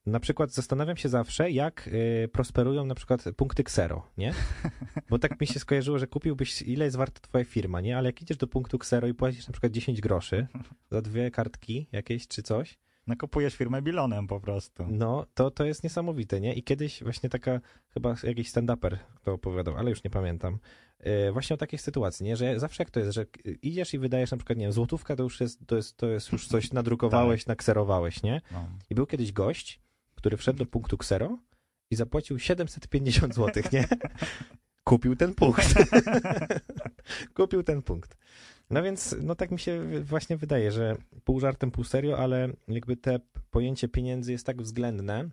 Na 0.05 0.19
przykład 0.19 0.51
zastanawiam 0.51 0.97
się 0.97 1.09
zawsze, 1.09 1.51
jak 1.51 1.87
y, 1.87 2.29
prosperują 2.33 2.85
na 2.85 2.95
przykład 2.95 3.23
punkty 3.37 3.61
Xero, 3.61 4.11
nie? 4.17 4.33
Bo 5.09 5.19
tak 5.19 5.41
mi 5.41 5.47
się 5.47 5.59
skojarzyło, 5.59 5.99
że 5.99 6.07
kupiłbyś, 6.07 6.61
ile 6.61 6.85
jest 6.85 6.97
warta 6.97 7.19
twoja 7.19 7.45
firma, 7.45 7.81
nie? 7.81 7.97
Ale 7.97 8.09
jak 8.09 8.21
idziesz 8.21 8.37
do 8.37 8.47
punktu 8.47 8.77
Xero 8.77 9.07
i 9.07 9.13
płacisz 9.13 9.47
na 9.47 9.51
przykład 9.51 9.71
10 9.71 10.01
groszy 10.01 10.47
za 10.91 11.01
dwie 11.01 11.31
kartki 11.31 11.87
jakieś 11.91 12.27
czy 12.27 12.43
coś, 12.43 12.77
No 13.07 13.15
kupujesz 13.19 13.55
firmę 13.55 13.81
bilonem 13.81 14.27
po 14.27 14.39
prostu. 14.39 14.85
no, 14.89 15.25
to, 15.33 15.51
to 15.51 15.65
jest 15.65 15.83
niesamowite, 15.83 16.41
nie? 16.41 16.53
I 16.53 16.63
kiedyś 16.63 17.03
właśnie 17.03 17.29
taka, 17.29 17.61
chyba 17.93 18.15
jakiś 18.23 18.51
stand-uper 18.51 18.97
to 19.23 19.33
opowiadał, 19.33 19.77
ale 19.77 19.89
już 19.89 20.03
nie 20.03 20.09
pamiętam, 20.09 20.59
właśnie 21.33 21.53
o 21.53 21.57
takiej 21.57 21.79
sytuacji, 21.79 22.25
nie? 22.25 22.35
Że 22.35 22.59
zawsze 22.59 22.83
jak 22.83 22.89
to 22.89 22.99
jest, 22.99 23.11
że 23.11 23.25
idziesz 23.61 23.93
i 23.93 23.99
wydajesz 23.99 24.31
na 24.31 24.37
przykład, 24.37 24.57
nie 24.57 24.65
wiem, 24.65 24.73
złotówka 24.73 25.15
to 25.15 25.23
już 25.23 25.41
jest, 25.41 25.59
to 25.67 25.75
jest, 25.75 25.97
to 25.97 26.07
jest 26.07 26.31
już 26.31 26.47
coś 26.47 26.71
nadrukowałeś, 26.73 27.45
nakserowałeś, 27.45 28.23
nie? 28.23 28.41
No. 28.51 28.67
I 28.89 28.95
był 28.95 29.05
kiedyś 29.05 29.31
gość, 29.31 29.79
który 30.15 30.37
wszedł 30.37 30.59
do 30.59 30.65
punktu 30.65 30.97
ksero 30.97 31.37
i 31.91 31.95
zapłacił 31.95 32.39
750 32.39 33.35
zł, 33.35 33.63
nie? 33.73 33.87
Kupił 34.83 35.15
ten 35.15 35.33
punkt. 35.33 35.73
Kupił 37.35 37.63
ten 37.63 37.81
punkt. 37.81 38.17
No 38.69 38.83
więc, 38.83 39.15
no 39.21 39.35
tak 39.35 39.51
mi 39.51 39.59
się 39.59 39.83
właśnie 40.03 40.37
wydaje, 40.37 40.71
że 40.71 40.95
pół 41.23 41.39
żartem, 41.39 41.71
pół 41.71 41.83
serio, 41.83 42.17
ale 42.17 42.49
jakby 42.67 42.97
te 42.97 43.19
pojęcie 43.49 43.87
pieniędzy 43.87 44.31
jest 44.31 44.45
tak 44.45 44.61
względne, 44.61 45.29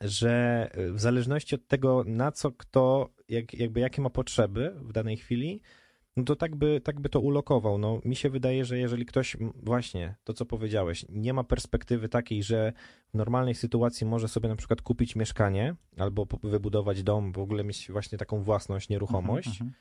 że 0.00 0.70
w 0.92 1.00
zależności 1.00 1.54
od 1.54 1.66
tego, 1.66 2.04
na 2.06 2.32
co 2.32 2.52
kto, 2.52 3.08
jak, 3.28 3.54
jakby 3.54 3.80
jakie 3.80 4.02
ma 4.02 4.10
potrzeby 4.10 4.74
w 4.76 4.92
danej 4.92 5.16
chwili, 5.16 5.60
no 6.16 6.24
to 6.24 6.36
tak 6.36 6.56
by, 6.56 6.80
tak 6.84 7.00
by 7.00 7.08
to 7.08 7.20
ulokował. 7.20 7.78
No, 7.78 8.00
mi 8.04 8.16
się 8.16 8.30
wydaje, 8.30 8.64
że 8.64 8.78
jeżeli 8.78 9.06
ktoś, 9.06 9.36
właśnie 9.54 10.14
to 10.24 10.32
co 10.34 10.46
powiedziałeś, 10.46 11.06
nie 11.08 11.32
ma 11.32 11.44
perspektywy 11.44 12.08
takiej, 12.08 12.42
że 12.42 12.72
w 13.14 13.16
normalnej 13.16 13.54
sytuacji 13.54 14.06
może 14.06 14.28
sobie 14.28 14.48
na 14.48 14.56
przykład 14.56 14.82
kupić 14.82 15.16
mieszkanie 15.16 15.74
albo 15.96 16.26
wybudować 16.42 17.02
dom, 17.02 17.32
w 17.32 17.38
ogóle 17.38 17.64
mieć 17.64 17.90
właśnie 17.90 18.18
taką 18.18 18.42
własność, 18.42 18.88
nieruchomość 18.88 19.48
Mhm, 19.48 19.74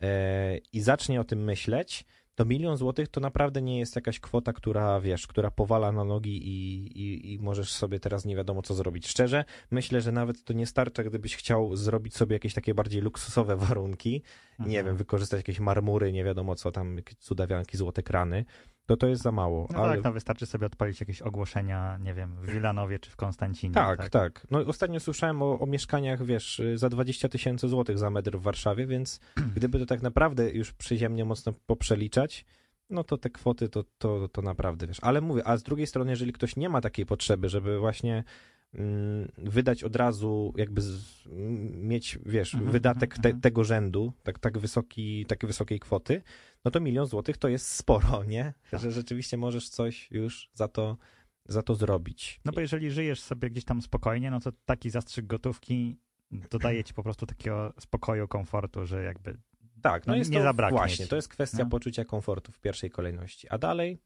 mhm. 0.00 0.12
e, 0.12 0.58
i 0.72 0.80
zacznie 0.80 1.20
o 1.20 1.24
tym 1.24 1.44
myśleć, 1.44 2.04
to 2.36 2.44
milion 2.44 2.76
złotych 2.76 3.08
to 3.08 3.20
naprawdę 3.20 3.62
nie 3.62 3.78
jest 3.78 3.96
jakaś 3.96 4.20
kwota, 4.20 4.52
która, 4.52 5.00
wiesz, 5.00 5.26
która 5.26 5.50
powala 5.50 5.92
na 5.92 6.04
nogi 6.04 6.48
i, 6.48 6.86
i, 7.02 7.34
i 7.34 7.38
możesz 7.38 7.72
sobie 7.72 8.00
teraz 8.00 8.24
nie 8.24 8.36
wiadomo 8.36 8.62
co 8.62 8.74
zrobić. 8.74 9.08
Szczerze, 9.08 9.44
myślę, 9.70 10.00
że 10.00 10.12
nawet 10.12 10.44
to 10.44 10.52
nie 10.52 10.66
starcza, 10.66 11.04
gdybyś 11.04 11.36
chciał 11.36 11.76
zrobić 11.76 12.16
sobie 12.16 12.34
jakieś 12.36 12.54
takie 12.54 12.74
bardziej 12.74 13.02
luksusowe 13.02 13.56
warunki, 13.56 14.22
nie 14.58 14.66
Mhm. 14.66 14.86
wiem, 14.86 14.96
wykorzystać 14.96 15.38
jakieś 15.38 15.60
marmury, 15.60 16.12
nie 16.12 16.24
wiadomo 16.24 16.54
co 16.54 16.72
tam, 16.72 16.96
cudawianki, 17.18 17.76
złote 17.76 18.02
krany, 18.02 18.44
to 18.86 18.96
to 18.96 19.06
jest 19.06 19.22
za 19.22 19.32
mało. 19.32 19.68
No 19.72 19.78
ale... 19.78 19.94
tak, 19.94 20.04
no 20.04 20.12
wystarczy 20.12 20.46
sobie 20.46 20.66
odpalić 20.66 21.00
jakieś 21.00 21.22
ogłoszenia, 21.22 21.98
nie 21.98 22.14
wiem, 22.14 22.36
w 22.36 22.50
Wilanowie 22.50 22.98
czy 22.98 23.10
w 23.10 23.16
Konstancinie. 23.16 23.74
Tak, 23.74 24.08
tak, 24.08 24.46
No 24.50 24.58
ostatnio 24.58 25.00
słyszałem 25.00 25.42
o, 25.42 25.58
o 25.58 25.66
mieszkaniach, 25.66 26.24
wiesz, 26.24 26.62
za 26.74 26.88
20 26.88 27.28
tysięcy 27.28 27.68
złotych 27.68 27.98
za 27.98 28.10
metr 28.10 28.38
w 28.38 28.42
Warszawie, 28.42 28.86
więc 28.86 29.20
gdyby 29.56 29.78
to 29.78 29.86
tak 29.86 30.02
naprawdę 30.02 30.50
już 30.50 30.72
przyziemnie 30.72 31.24
mocno 31.24 31.52
poprzeliczać, 31.66 32.44
no 32.90 33.04
to 33.04 33.18
te 33.18 33.30
kwoty 33.30 33.68
to, 33.68 33.84
to, 33.98 34.28
to 34.28 34.42
naprawdę, 34.42 34.86
wiesz. 34.86 34.98
Ale 35.02 35.20
mówię, 35.20 35.42
a 35.48 35.56
z 35.56 35.62
drugiej 35.62 35.86
strony, 35.86 36.10
jeżeli 36.10 36.32
ktoś 36.32 36.56
nie 36.56 36.68
ma 36.68 36.80
takiej 36.80 37.06
potrzeby, 37.06 37.48
żeby 37.48 37.78
właśnie 37.78 38.24
wydać 39.38 39.84
od 39.84 39.96
razu, 39.96 40.54
jakby 40.56 40.80
z, 40.80 41.04
mieć, 41.72 42.18
wiesz, 42.26 42.54
Mhm, 42.54 42.72
wydatek 42.72 43.10
mhm, 43.10 43.22
te, 43.22 43.28
mhm. 43.28 43.40
tego 43.40 43.64
rzędu, 43.64 44.12
tak, 44.22 44.38
tak 44.38 44.58
wysoki, 44.58 45.26
takiej 45.26 45.46
wysokiej 45.46 45.80
kwoty, 45.80 46.22
no 46.64 46.70
to 46.70 46.80
milion 46.80 47.06
złotych 47.06 47.36
to 47.36 47.48
jest 47.48 47.66
sporo, 47.66 48.24
nie? 48.34 48.54
Tak. 48.70 48.80
Że 48.80 48.90
rzeczywiście 48.90 49.36
możesz 49.36 49.68
coś 49.68 50.10
już 50.10 50.50
za 50.54 50.68
to, 50.68 50.96
za 51.48 51.62
to 51.62 51.74
zrobić. 51.74 52.40
No 52.44 52.52
bo 52.52 52.60
jeżeli 52.60 52.90
żyjesz 52.90 53.20
sobie 53.20 53.50
gdzieś 53.50 53.64
tam 53.64 53.82
spokojnie, 53.82 54.30
no 54.30 54.40
to 54.40 54.52
taki 54.64 54.90
zastrzyk 54.90 55.26
gotówki 55.26 55.98
dodaje 56.50 56.84
ci 56.84 56.94
po 56.94 57.02
prostu 57.02 57.26
takiego 57.26 57.72
spokoju, 57.80 58.28
komfortu, 58.28 58.86
że 58.86 59.02
jakby 59.02 59.36
Tak, 59.82 60.06
no, 60.06 60.12
No 60.12 60.16
jest 60.18 60.30
nie 60.30 60.38
to 60.38 60.42
zabraknie 60.42 60.78
właśnie, 60.78 61.04
ci. 61.04 61.10
to 61.10 61.16
jest 61.16 61.28
kwestia 61.28 61.64
No. 61.64 61.70
poczucia 61.70 62.04
komfortu 62.04 62.52
w 62.52 62.60
pierwszej 62.60 62.90
kolejności, 62.90 63.48
a 63.48 63.58
dalej, 63.58 63.98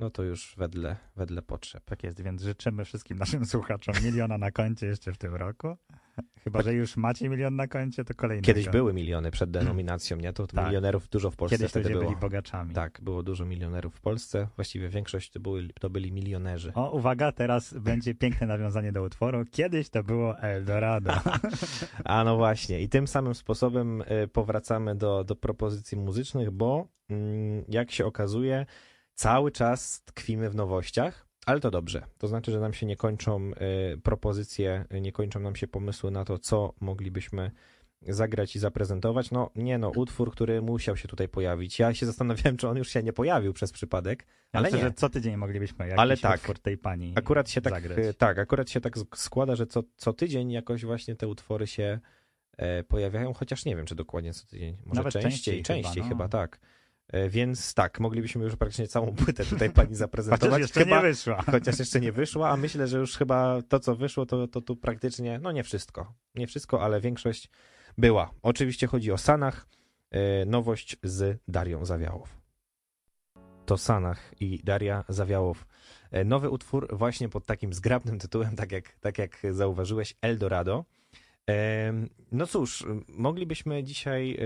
no 0.00 0.10
to 0.10 0.22
już 0.22 0.54
wedle, 0.58 0.96
wedle 1.16 1.42
potrzeb. 1.42 1.84
tak 1.84 2.02
jest, 2.02 2.22
więc 2.22 2.42
życzymy 2.42 2.84
wszystkim 2.84 3.18
naszym 3.18 3.44
słuchaczom 3.46 3.94
miliona 4.04 4.38
na 4.38 4.50
koncie 4.50 4.86
jeszcze 4.86 5.12
w 5.12 5.18
tym 5.18 5.34
roku. 5.34 5.76
Chyba, 6.44 6.62
że 6.62 6.74
już 6.74 6.96
macie 6.96 7.28
milion 7.28 7.56
na 7.56 7.66
koncie, 7.66 8.04
to 8.04 8.14
kolejny. 8.14 8.42
Kiedyś 8.42 8.68
były 8.68 8.92
miliony 8.92 9.30
przed 9.30 9.50
denominacją, 9.50 10.16
nie? 10.16 10.32
To 10.32 10.46
Tak. 10.46 10.66
milionerów 10.66 11.08
dużo 11.08 11.30
w 11.30 11.36
Polsce 11.36 11.56
Kiedyś 11.56 11.70
wtedy 11.70 11.90
było. 11.90 12.04
byli 12.04 12.16
bogaczami. 12.16 12.74
Tak, 12.74 13.00
było 13.02 13.22
dużo 13.22 13.44
milionerów 13.44 13.94
w 13.94 14.00
Polsce, 14.00 14.48
właściwie 14.56 14.88
większość 14.88 15.30
to 15.30 15.40
byli, 15.40 15.70
to 15.80 15.90
byli 15.90 16.12
milionerzy. 16.12 16.72
O, 16.74 16.90
uwaga, 16.90 17.32
teraz 17.32 17.74
będzie 17.74 18.14
piękne 18.14 18.46
nawiązanie 18.46 18.92
do 18.92 19.02
utworu. 19.02 19.44
Kiedyś 19.50 19.90
to 19.90 20.04
było 20.04 20.38
Eldorado. 20.38 21.12
A 22.04 22.24
no 22.24 22.36
właśnie, 22.36 22.80
i 22.82 22.88
tym 22.88 23.06
samym 23.06 23.34
sposobem 23.34 24.02
y, 24.02 24.28
powracamy 24.28 24.94
do, 24.94 25.24
do 25.24 25.36
propozycji 25.36 25.98
muzycznych, 25.98 26.50
bo 26.50 26.88
mm, 27.10 27.64
jak 27.68 27.90
się 27.90 28.06
okazuje, 28.06 28.66
cały 29.20 29.52
czas 29.52 30.02
tkwimy 30.02 30.50
w 30.50 30.54
nowościach, 30.54 31.26
ale 31.46 31.60
to 31.60 31.70
dobrze. 31.70 32.06
To 32.18 32.28
znaczy, 32.28 32.50
że 32.52 32.60
nam 32.60 32.72
się 32.72 32.86
nie 32.86 32.96
kończą 32.96 33.50
y, 33.94 33.98
propozycje, 33.98 34.84
nie 35.00 35.12
kończą 35.12 35.40
nam 35.40 35.56
się 35.56 35.68
pomysły 35.68 36.10
na 36.10 36.24
to, 36.24 36.38
co 36.38 36.74
moglibyśmy 36.80 37.50
zagrać 38.02 38.56
i 38.56 38.58
zaprezentować. 38.58 39.30
No 39.30 39.50
nie 39.56 39.78
no, 39.78 39.90
utwór, 39.96 40.32
który 40.32 40.62
musiał 40.62 40.96
się 40.96 41.08
tutaj 41.08 41.28
pojawić. 41.28 41.78
Ja 41.78 41.94
się 41.94 42.06
zastanawiałem, 42.06 42.56
czy 42.56 42.68
on 42.68 42.76
już 42.76 42.88
się 42.88 43.02
nie 43.02 43.12
pojawił 43.12 43.52
przez 43.52 43.72
przypadek, 43.72 44.26
ale 44.52 44.62
Myślę, 44.62 44.78
nie. 44.78 44.84
że 44.84 44.92
co 44.92 45.08
tydzień 45.08 45.36
moglibyśmy 45.36 45.84
jakiś 45.84 45.98
Ale 46.00 46.16
tak. 46.16 46.40
utwór 46.40 46.58
tej 46.58 46.78
pani 46.78 47.12
Akurat 47.16 47.50
się 47.50 47.60
tak, 47.60 47.72
zagrać. 47.72 48.16
tak, 48.18 48.38
akurat 48.38 48.70
się 48.70 48.80
tak 48.80 48.96
sk- 48.96 49.16
składa, 49.16 49.56
że 49.56 49.66
co, 49.66 49.82
co 49.96 50.12
tydzień 50.12 50.50
jakoś 50.52 50.84
właśnie 50.84 51.16
te 51.16 51.28
utwory 51.28 51.66
się 51.66 52.00
e, 52.56 52.82
pojawiają, 52.84 53.34
chociaż 53.34 53.64
nie 53.64 53.76
wiem, 53.76 53.86
czy 53.86 53.94
dokładnie 53.94 54.32
co 54.34 54.46
tydzień. 54.46 54.76
Może 54.86 54.98
Nawet 55.00 55.12
częściej, 55.12 55.30
częściej 55.62 55.62
częściej, 55.62 56.02
chyba, 56.02 56.08
chyba, 56.08 56.24
no. 56.24 56.28
tak. 56.28 56.60
E, 57.12 57.28
więc 57.28 57.74
tak, 57.74 58.00
moglibyśmy 58.00 58.44
już 58.44 58.56
praktycznie 58.56 58.88
całą 58.88 59.14
płytę 59.24 59.44
tutaj 59.44 59.70
pani 59.70 59.94
zaprezentować. 59.94 60.50
Chociaż 60.50 60.60
jeszcze 60.60 60.84
chyba, 60.84 60.96
nie 60.96 61.02
wyszła. 61.02 61.42
chociaż 61.52 61.78
jeszcze 61.78 62.00
nie 62.00 62.12
wyszła, 62.12 62.50
a 62.50 62.56
myślę, 62.56 62.88
że 62.88 62.98
już 62.98 63.16
chyba 63.16 63.62
to, 63.68 63.80
co 63.80 63.96
wyszło, 63.96 64.26
to, 64.26 64.48
to 64.48 64.60
tu 64.60 64.76
praktycznie, 64.76 65.38
no 65.38 65.52
nie 65.52 65.64
wszystko. 65.64 66.14
Nie 66.34 66.46
wszystko, 66.46 66.82
ale 66.82 67.00
większość 67.00 67.50
była. 67.98 68.30
Oczywiście 68.42 68.86
chodzi 68.86 69.12
o 69.12 69.18
Sanach, 69.18 69.66
e, 70.10 70.44
nowość 70.44 70.96
z 71.02 71.40
Darią 71.48 71.84
Zawiałow. 71.84 72.40
to 73.66 73.78
Sanach 73.78 74.34
i 74.40 74.60
Daria 74.64 75.04
Zawiałow. 75.08 75.66
E, 76.10 76.24
Nowy 76.24 76.50
utwór 76.50 76.96
właśnie 76.96 77.28
pod 77.28 77.46
takim 77.46 77.72
zgrabnym 77.72 78.18
tytułem, 78.18 78.56
tak 78.56 78.72
jak, 78.72 78.98
tak 79.00 79.18
jak 79.18 79.42
zauważyłeś, 79.50 80.14
Eldorado. 80.22 80.84
No 82.32 82.46
cóż, 82.46 82.86
moglibyśmy 83.08 83.84
dzisiaj 83.84 84.38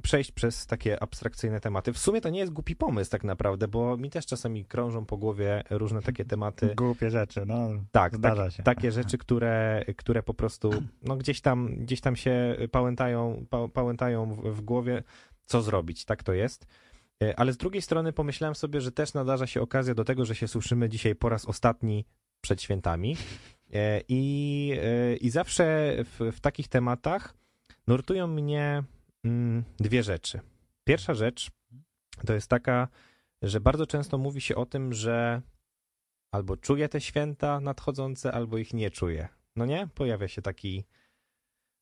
przejść 0.00 0.32
przez 0.32 0.66
takie 0.66 1.02
abstrakcyjne 1.02 1.60
tematy. 1.60 1.92
W 1.92 1.98
sumie 1.98 2.20
to 2.20 2.30
nie 2.30 2.38
jest 2.40 2.52
głupi 2.52 2.76
pomysł 2.76 3.10
tak 3.10 3.24
naprawdę, 3.24 3.68
bo 3.68 3.96
mi 3.96 4.10
też 4.10 4.26
czasami 4.26 4.64
krążą 4.64 5.06
po 5.06 5.16
głowie 5.16 5.62
różne 5.70 6.02
takie 6.02 6.24
tematy. 6.24 6.74
Głupie 6.76 7.10
rzeczy, 7.10 7.46
no. 7.46 7.68
Tak, 7.92 8.16
Zdarza 8.16 8.44
tak 8.44 8.52
się. 8.52 8.62
takie 8.62 8.92
rzeczy, 8.92 9.18
które, 9.18 9.84
które 9.96 10.22
po 10.22 10.34
prostu 10.34 10.70
no, 11.02 11.16
gdzieś, 11.16 11.40
tam, 11.40 11.76
gdzieś 11.76 12.00
tam 12.00 12.16
się 12.16 12.56
pałętają, 12.70 13.46
pa, 13.50 13.68
pałętają 13.68 14.34
w, 14.34 14.56
w 14.56 14.60
głowie, 14.60 15.02
co 15.46 15.62
zrobić, 15.62 16.04
tak 16.04 16.22
to 16.22 16.32
jest. 16.32 16.66
E, 17.22 17.38
Ale 17.38 17.52
z 17.52 17.56
drugiej 17.56 17.82
strony 17.82 18.12
pomyślałem 18.12 18.54
sobie, 18.54 18.80
że 18.80 18.92
też 18.92 19.14
nadarza 19.14 19.46
się 19.46 19.60
okazja 19.60 19.94
do 19.94 20.04
tego, 20.04 20.24
że 20.24 20.34
się 20.34 20.48
słyszymy 20.48 20.88
dzisiaj 20.88 21.14
po 21.14 21.28
raz 21.28 21.44
ostatni 21.44 22.04
przed 22.40 22.62
świętami. 22.62 23.16
E, 23.72 24.00
I, 24.08 24.72
e, 24.82 25.16
i 25.16 25.30
zawsze 25.30 25.94
w, 26.04 26.32
w 26.36 26.40
takich 26.40 26.68
tematach 26.68 27.34
nurtują 27.86 28.26
mnie 28.26 28.82
dwie 29.80 30.02
rzeczy. 30.02 30.40
Pierwsza 30.84 31.14
rzecz 31.14 31.50
to 32.26 32.32
jest 32.34 32.48
taka, 32.48 32.88
że 33.42 33.60
bardzo 33.60 33.86
często 33.86 34.18
mówi 34.18 34.40
się 34.40 34.56
o 34.56 34.66
tym, 34.66 34.92
że 34.92 35.42
albo 36.32 36.56
czuję 36.56 36.88
te 36.88 37.00
święta 37.00 37.60
nadchodzące, 37.60 38.32
albo 38.32 38.58
ich 38.58 38.74
nie 38.74 38.90
czuję. 38.90 39.28
No 39.56 39.66
nie? 39.66 39.88
Pojawia 39.94 40.28
się 40.28 40.42
taki. 40.42 40.84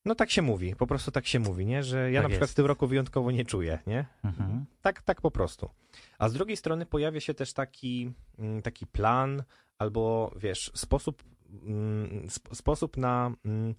No 0.04 0.14
tak 0.14 0.30
się 0.30 0.42
mówi, 0.42 0.76
po 0.76 0.86
prostu 0.86 1.10
tak 1.10 1.26
się 1.26 1.38
mówi, 1.40 1.66
nie? 1.66 1.82
Że 1.82 2.12
ja 2.12 2.18
Tak 2.20 2.24
na 2.24 2.28
przykład 2.28 2.48
jest. 2.48 2.52
w 2.52 2.56
tym 2.56 2.66
roku 2.66 2.86
wyjątkowo 2.86 3.30
nie 3.30 3.44
czuję, 3.44 3.78
nie? 3.86 4.06
Mhm. 4.24 4.66
Tak, 4.82 5.02
tak 5.02 5.20
po 5.20 5.30
prostu. 5.30 5.70
A 6.18 6.28
z 6.28 6.32
drugiej 6.32 6.56
strony 6.56 6.86
pojawia 6.86 7.20
się 7.20 7.34
też 7.34 7.52
taki, 7.52 8.12
mm, 8.38 8.62
taki 8.62 8.86
plan, 8.86 9.42
albo 9.78 10.32
wiesz, 10.36 10.70
sposób, 10.74 11.22
mm, 11.62 12.24
sp- 12.36 12.54
sposób 12.54 12.96
na 12.96 13.32
mm, 13.44 13.74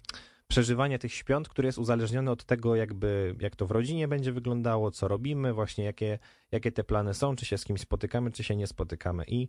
przeżywanie 0.50 0.98
tych 0.98 1.14
świąt, 1.14 1.48
który 1.48 1.66
jest 1.68 1.78
uzależniony 1.78 2.30
od 2.30 2.44
tego, 2.44 2.76
jakby, 2.76 3.36
jak 3.40 3.56
to 3.56 3.66
w 3.66 3.70
rodzinie 3.70 4.08
będzie 4.08 4.32
wyglądało, 4.32 4.90
co 4.90 5.08
robimy, 5.08 5.52
właśnie 5.52 5.84
jakie, 5.84 6.18
jakie 6.52 6.72
te 6.72 6.84
plany 6.84 7.14
są, 7.14 7.36
czy 7.36 7.44
się 7.46 7.58
z 7.58 7.64
kimś 7.64 7.80
spotykamy, 7.80 8.30
czy 8.30 8.44
się 8.44 8.56
nie 8.56 8.66
spotykamy. 8.66 9.24
I, 9.28 9.48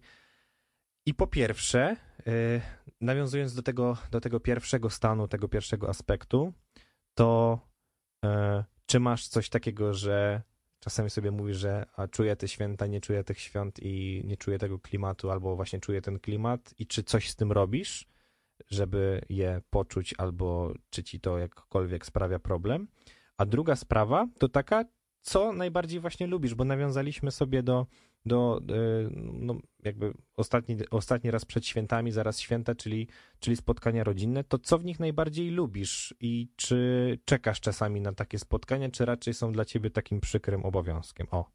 i 1.05 1.13
po 1.13 1.27
pierwsze, 1.27 1.95
y, 2.27 2.61
nawiązując 3.01 3.53
do 3.53 3.61
tego, 3.61 3.97
do 4.11 4.21
tego 4.21 4.39
pierwszego 4.39 4.89
stanu, 4.89 5.27
tego 5.27 5.47
pierwszego 5.47 5.89
aspektu, 5.89 6.53
to 7.13 7.59
y, 8.25 8.29
czy 8.85 8.99
masz 8.99 9.27
coś 9.27 9.49
takiego, 9.49 9.93
że 9.93 10.41
czasami 10.79 11.09
sobie 11.09 11.31
mówisz, 11.31 11.57
że 11.57 11.85
a 11.95 12.07
czuję 12.07 12.35
te 12.35 12.47
święta, 12.47 12.87
nie 12.87 13.01
czuję 13.01 13.23
tych 13.23 13.39
świąt 13.39 13.79
i 13.81 14.21
nie 14.25 14.37
czuję 14.37 14.57
tego 14.57 14.79
klimatu, 14.79 15.31
albo 15.31 15.55
właśnie 15.55 15.79
czuję 15.79 16.01
ten 16.01 16.19
klimat 16.19 16.73
i 16.79 16.87
czy 16.87 17.03
coś 17.03 17.29
z 17.29 17.35
tym 17.35 17.51
robisz, 17.51 18.07
żeby 18.69 19.21
je 19.29 19.61
poczuć, 19.69 20.15
albo 20.17 20.73
czy 20.89 21.03
ci 21.03 21.19
to 21.19 21.37
jakkolwiek 21.37 22.05
sprawia 22.05 22.39
problem. 22.39 22.87
A 23.37 23.45
druga 23.45 23.75
sprawa 23.75 24.27
to 24.39 24.49
taka, 24.49 24.85
co 25.21 25.53
najbardziej 25.53 25.99
właśnie 25.99 26.27
lubisz, 26.27 26.55
bo 26.55 26.65
nawiązaliśmy 26.65 27.31
sobie 27.31 27.63
do, 27.63 27.87
do 28.25 28.61
y, 28.71 29.09
no, 29.33 29.57
jakby 29.83 30.13
ostatni, 30.35 30.77
ostatni 30.91 31.31
raz 31.31 31.45
przed 31.45 31.65
świętami, 31.65 32.11
zaraz 32.11 32.39
święta, 32.39 32.75
czyli, 32.75 33.07
czyli 33.39 33.55
spotkania 33.55 34.03
rodzinne, 34.03 34.43
to 34.43 34.59
co 34.59 34.77
w 34.77 34.85
nich 34.85 34.99
najbardziej 34.99 35.49
lubisz 35.51 36.15
i 36.19 36.49
czy 36.55 37.19
czekasz 37.25 37.59
czasami 37.59 38.01
na 38.01 38.13
takie 38.13 38.39
spotkania, 38.39 38.89
czy 38.89 39.05
raczej 39.05 39.33
są 39.33 39.51
dla 39.51 39.65
ciebie 39.65 39.89
takim 39.89 40.19
przykrym 40.19 40.65
obowiązkiem? 40.65 41.27
O, 41.31 41.51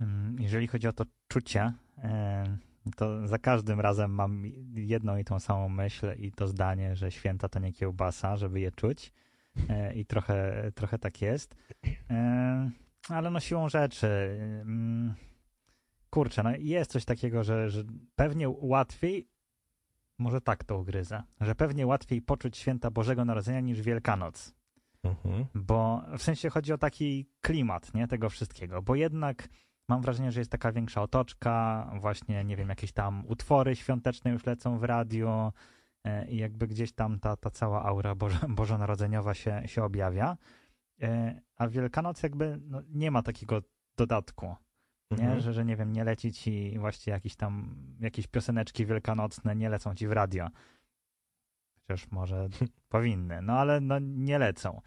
Mm, 0.00 0.36
Jeżeli 0.40 0.66
chodzi 0.66 0.88
o 0.88 0.92
to 0.92 1.04
czucie, 1.28 1.72
e, 1.98 2.58
to 2.96 3.26
za 3.28 3.38
każdym 3.38 3.80
razem 3.80 4.10
mam 4.10 4.42
jedną 4.74 5.16
i 5.16 5.24
tą 5.24 5.40
samą 5.40 5.68
myśl 5.68 6.06
i 6.18 6.32
to 6.32 6.48
zdanie, 6.48 6.96
że 6.96 7.10
święta 7.10 7.48
to 7.48 7.58
nie 7.58 7.72
kiełbasa, 7.72 8.36
żeby 8.36 8.60
je 8.60 8.72
czuć. 8.72 9.12
E, 9.68 9.94
I 9.94 10.06
trochę, 10.06 10.70
trochę 10.74 10.98
tak 10.98 11.22
jest. 11.22 11.54
E, 12.10 12.70
Ale 13.08 13.30
no 13.30 13.40
siłą 13.40 13.68
rzeczy. 13.68 14.06
mm, 14.60 15.14
Kurczę, 16.10 16.42
no 16.42 16.50
jest 16.58 16.90
coś 16.90 17.04
takiego, 17.04 17.44
że, 17.44 17.70
że 17.70 17.84
pewnie 18.16 18.48
łatwiej, 18.48 19.28
może 20.18 20.40
tak 20.40 20.64
to 20.64 20.78
ugryzę, 20.78 21.22
że 21.40 21.54
pewnie 21.54 21.86
łatwiej 21.86 22.22
poczuć 22.22 22.56
święta 22.56 22.90
Bożego 22.90 23.24
Narodzenia 23.24 23.60
niż 23.60 23.82
Wielkanoc. 23.82 24.54
mhm. 25.04 25.44
Bo 25.54 26.02
w 26.18 26.22
sensie 26.22 26.50
chodzi 26.50 26.72
o 26.72 26.78
taki 26.78 27.26
klimat, 27.40 27.94
nie, 27.94 28.08
tego 28.08 28.30
wszystkiego, 28.30 28.82
bo 28.82 28.94
jednak 28.94 29.48
mam 29.88 30.02
wrażenie, 30.02 30.32
że 30.32 30.40
jest 30.40 30.50
taka 30.50 30.72
większa 30.72 31.02
otoczka, 31.02 31.90
właśnie, 32.00 32.44
nie 32.44 32.56
wiem, 32.56 32.68
jakieś 32.68 32.92
tam 32.92 33.24
utwory 33.26 33.76
świąteczne 33.76 34.30
już 34.30 34.46
lecą 34.46 34.78
w 34.78 34.84
radio 34.84 35.52
e, 36.04 36.30
i 36.30 36.36
jakby 36.36 36.66
gdzieś 36.66 36.92
tam 36.92 37.20
ta, 37.20 37.36
ta 37.36 37.50
cała 37.50 37.84
aura 37.84 38.14
bożonarodzeniowa 38.48 39.34
się, 39.34 39.62
się 39.66 39.84
objawia, 39.84 40.36
E, 41.02 41.40
a 41.56 41.68
Wielkanoc 41.68 42.22
jakby 42.22 42.60
no, 42.66 42.82
nie 42.88 43.10
ma 43.10 43.22
takiego 43.22 43.62
dodatku, 43.96 44.46
nie? 45.10 45.24
Mhm. 45.24 45.40
Że, 45.40 45.52
że 45.52 45.64
nie 45.64 45.76
wiem, 45.76 45.92
nie 45.92 46.04
leci 46.04 46.32
ci 46.32 46.78
właśnie 46.78 47.12
jakieś 47.12 47.36
tam, 47.36 47.76
jakieś 48.00 48.26
pioseneczki 48.26 48.86
wielkanocne 48.86 49.56
nie 49.56 49.68
lecą 49.68 49.94
ci 49.94 50.08
w 50.08 50.12
radio. 50.12 50.48
Chociaż 51.80 52.10
może 52.10 52.48
powinny, 52.88 53.42
no 53.42 53.52
ale 53.52 53.80
no 53.80 53.98
nie 53.98 54.38
lecą. 54.38 54.80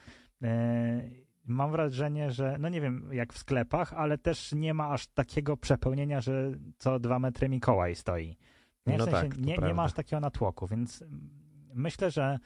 Mam 1.47 1.71
wrażenie, 1.71 2.31
że, 2.31 2.57
no 2.59 2.69
nie 2.69 2.81
wiem 2.81 3.09
jak 3.11 3.33
w 3.33 3.37
sklepach, 3.37 3.93
ale 3.93 4.17
też 4.17 4.51
nie 4.51 4.73
ma 4.73 4.89
aż 4.89 5.07
takiego 5.07 5.57
przepełnienia, 5.57 6.21
że 6.21 6.51
co 6.77 6.99
dwa 6.99 7.19
metry 7.19 7.49
Mikołaj 7.49 7.95
stoi. 7.95 8.37
Nie, 8.85 8.95
w 8.95 8.97
No 8.97 9.05
sensie 9.05 9.29
tak, 9.29 9.37
nie, 9.37 9.57
nie 9.57 9.73
ma 9.73 9.83
aż 9.83 9.93
takiego 9.93 10.19
natłoku, 10.19 10.67
więc 10.67 11.01
mm, 11.01 11.29
myślę, 11.73 12.11
że 12.11 12.39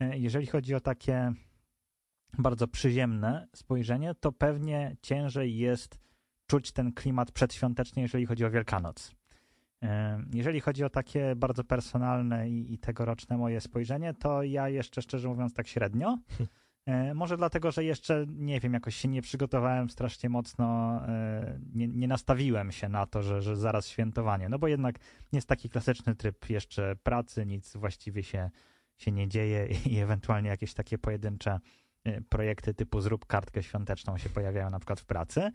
e, 0.00 0.18
jeżeli 0.18 0.46
chodzi 0.46 0.74
o 0.74 0.80
takie 0.80 1.32
bardzo 2.38 2.68
przyziemne 2.68 3.48
spojrzenie, 3.54 4.14
to 4.14 4.32
pewnie 4.32 4.96
ciężej 5.02 5.56
jest 5.56 5.98
czuć 6.46 6.72
ten 6.72 6.92
klimat 6.92 7.32
przedświąteczny, 7.32 8.02
jeżeli 8.02 8.26
chodzi 8.26 8.44
o 8.44 8.50
Wielkanoc. 8.50 9.14
E, 9.82 10.22
Jeżeli 10.34 10.60
chodzi 10.60 10.84
o 10.84 10.90
takie 10.90 11.36
bardzo 11.36 11.64
personalne 11.64 12.50
i, 12.50 12.72
i 12.72 12.78
tegoroczne 12.78 13.36
moje 13.36 13.60
spojrzenie, 13.60 14.14
to 14.14 14.42
ja 14.42 14.68
jeszcze 14.68 15.02
szczerze 15.02 15.28
mówiąc 15.28 15.54
tak 15.54 15.68
średnio. 15.68 16.18
E, 16.88 17.14
Może 17.14 17.36
dlatego, 17.36 17.70
że 17.70 17.84
jeszcze 17.84 18.26
nie 18.28 18.60
wiem, 18.60 18.74
jakoś 18.74 18.96
się 18.96 19.08
nie 19.08 19.22
przygotowałem 19.22 19.90
strasznie 19.90 20.28
mocno, 20.28 21.00
e, 21.08 21.58
nie, 21.74 21.88
nie 21.88 22.08
nastawiłem 22.08 22.72
się 22.72 22.88
na 22.88 23.06
to, 23.06 23.22
że, 23.22 23.42
że 23.42 23.56
zaraz 23.56 23.88
świętowanie. 23.88 24.48
No 24.48 24.58
bo 24.58 24.68
jednak 24.68 24.98
jest 25.32 25.48
taki 25.48 25.70
klasyczny 25.70 26.14
tryb 26.14 26.50
jeszcze 26.50 26.96
pracy, 26.96 27.46
nic 27.46 27.76
właściwie 27.76 28.22
się, 28.22 28.50
się 28.96 29.12
nie 29.12 29.28
dzieje 29.28 29.68
i 29.92 29.98
ewentualnie 29.98 30.48
jakieś 30.48 30.74
takie 30.74 30.98
pojedyncze 30.98 31.60
e, 32.04 32.20
projekty 32.20 32.74
typu 32.74 33.00
zrób 33.00 33.26
kartkę 33.26 33.62
świąteczną 33.62 34.18
się 34.18 34.28
pojawiają 34.28 34.70
na 34.70 34.78
przykład 34.78 35.00
w 35.00 35.04
pracy, 35.04 35.52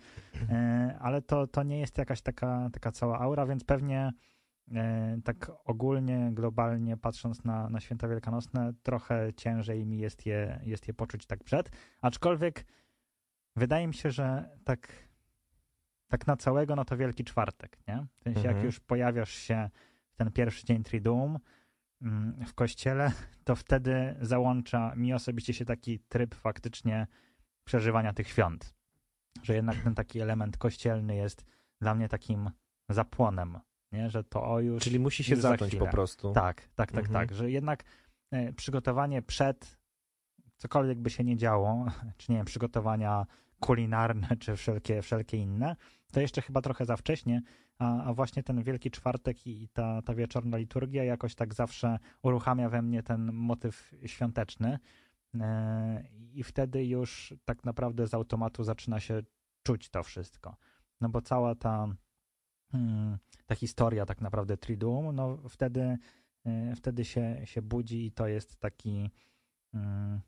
ale 0.99 1.21
to, 1.21 1.47
to 1.47 1.63
nie 1.63 1.79
jest 1.79 1.97
jakaś 1.97 2.21
taka, 2.21 2.69
taka 2.73 2.91
cała 2.91 3.19
aura, 3.19 3.45
więc 3.45 3.63
pewnie 3.63 4.11
tak 5.23 5.51
ogólnie, 5.65 6.29
globalnie 6.33 6.97
patrząc 6.97 7.43
na, 7.43 7.69
na 7.69 7.79
święta 7.79 8.07
wielkanocne, 8.07 8.73
trochę 8.83 9.33
ciężej 9.33 9.85
mi 9.85 9.97
jest 9.97 10.25
je, 10.25 10.59
jest 10.63 10.87
je 10.87 10.93
poczuć 10.93 11.25
tak 11.25 11.43
przed, 11.43 11.71
aczkolwiek 12.01 12.65
wydaje 13.55 13.87
mi 13.87 13.93
się, 13.93 14.11
że 14.11 14.49
tak, 14.63 14.93
tak 16.07 16.27
na 16.27 16.37
całego, 16.37 16.75
no 16.75 16.85
to 16.85 16.97
Wielki 16.97 17.23
Czwartek, 17.23 17.77
nie? 17.87 18.05
W 18.19 18.23
sensie, 18.23 18.39
jak 18.39 18.47
Mhm. 18.47 18.65
już 18.65 18.79
pojawiasz 18.79 19.33
się 19.33 19.69
w 20.09 20.15
ten 20.15 20.31
pierwszy 20.31 20.65
dzień 20.65 20.83
Triduum 20.83 21.39
mm, 22.01 22.45
w 22.45 22.53
kościele, 22.53 23.11
to 23.43 23.55
wtedy 23.55 24.15
załącza 24.21 24.95
mi 24.95 25.13
osobiście 25.13 25.53
się 25.53 25.65
taki 25.65 25.99
tryb 25.99 26.35
faktycznie 26.35 27.07
przeżywania 27.63 28.13
tych 28.13 28.27
świąt. 28.27 28.75
Że 29.43 29.55
jednak 29.55 29.77
ten 29.77 29.95
taki 29.95 30.19
element 30.19 30.57
kościelny 30.57 31.15
jest 31.15 31.45
dla 31.81 31.95
mnie 31.95 32.09
takim 32.09 32.49
zapłonem, 32.89 33.59
nie? 33.93 34.09
Że 34.09 34.23
to 34.23 34.43
o 34.43 34.59
już... 34.59 34.83
Czyli 34.83 34.99
musi 34.99 35.23
się 35.23 35.35
zacząć 35.35 35.75
po 35.75 35.87
prostu. 35.87 36.31
Tak, 36.33 36.61
tak, 36.75 36.91
tak, 36.91 37.05
Mhm. 37.05 37.13
tak. 37.13 37.35
Że 37.37 37.51
jednak 37.51 37.83
e, 38.31 38.53
przygotowanie 38.53 39.21
przed, 39.21 39.77
cokolwiek 40.57 40.99
by 40.99 41.09
się 41.09 41.23
nie 41.23 41.37
działo, 41.37 41.85
czy 42.17 42.31
nie 42.31 42.37
wiem, 42.37 42.45
przygotowania 42.45 43.25
kulinarne, 43.59 44.27
czy 44.39 44.55
wszelkie, 44.55 45.01
wszelkie 45.01 45.37
inne, 45.37 45.75
to 46.11 46.21
jeszcze 46.21 46.41
chyba 46.41 46.61
trochę 46.61 46.85
za 46.85 46.97
wcześnie, 46.97 47.41
a, 47.79 48.03
a 48.03 48.13
właśnie 48.13 48.43
ten 48.43 48.63
Wielki 48.63 48.91
Czwartek 48.91 49.47
i, 49.47 49.63
i 49.63 49.69
ta, 49.69 50.01
ta 50.01 50.13
wieczorna 50.15 50.57
liturgia 50.57 51.03
jakoś 51.03 51.35
tak 51.35 51.53
zawsze 51.53 51.99
uruchamia 52.23 52.69
we 52.69 52.81
mnie 52.81 53.03
ten 53.03 53.33
motyw 53.33 53.91
świąteczny 54.05 54.79
e, 55.39 56.03
i 56.33 56.43
wtedy 56.43 56.85
już 56.85 57.33
tak 57.45 57.63
naprawdę 57.63 58.07
z 58.07 58.13
automatu 58.13 58.63
zaczyna 58.63 58.99
się 58.99 59.21
czuć 59.63 59.89
to 59.89 60.03
wszystko. 60.03 60.55
No 61.01 61.09
bo 61.09 61.21
cała 61.21 61.55
ta, 61.55 61.87
ta 63.45 63.55
historia 63.55 64.05
tak 64.05 64.21
naprawdę 64.21 64.57
Triduum, 64.57 65.15
no 65.15 65.37
wtedy, 65.49 65.97
e, 66.45 66.75
wtedy 66.75 67.05
się, 67.05 67.41
się 67.45 67.61
budzi 67.61 68.05
i 68.05 68.11
to 68.11 68.27
jest 68.27 68.55
taki 68.55 69.09
mm, 69.73 70.21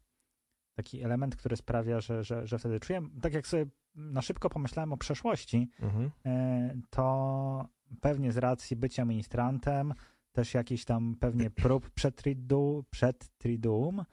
taki 0.75 1.03
element, 1.03 1.35
który 1.35 1.55
sprawia, 1.57 2.01
że, 2.01 2.23
że, 2.23 2.47
że 2.47 2.59
wtedy 2.59 2.79
czuję, 2.79 3.01
tak 3.21 3.33
jak 3.33 3.47
sobie 3.47 3.65
na 3.95 4.21
szybko 4.21 4.49
pomyślałem 4.49 4.93
o 4.93 4.97
przeszłości, 4.97 5.69
Mhm. 5.81 6.11
e, 6.25 6.75
to 6.89 7.65
pewnie 8.01 8.31
z 8.31 8.37
racji 8.37 8.75
bycia 8.75 9.05
ministrantem, 9.05 9.93
też 10.31 10.53
jakiś 10.53 10.85
tam 10.85 11.15
pewnie 11.19 11.49
prób 11.63 11.89
przed, 11.89 12.15
tridu, 12.15 12.85
przed 12.89 13.37
Triduum, 13.37 14.03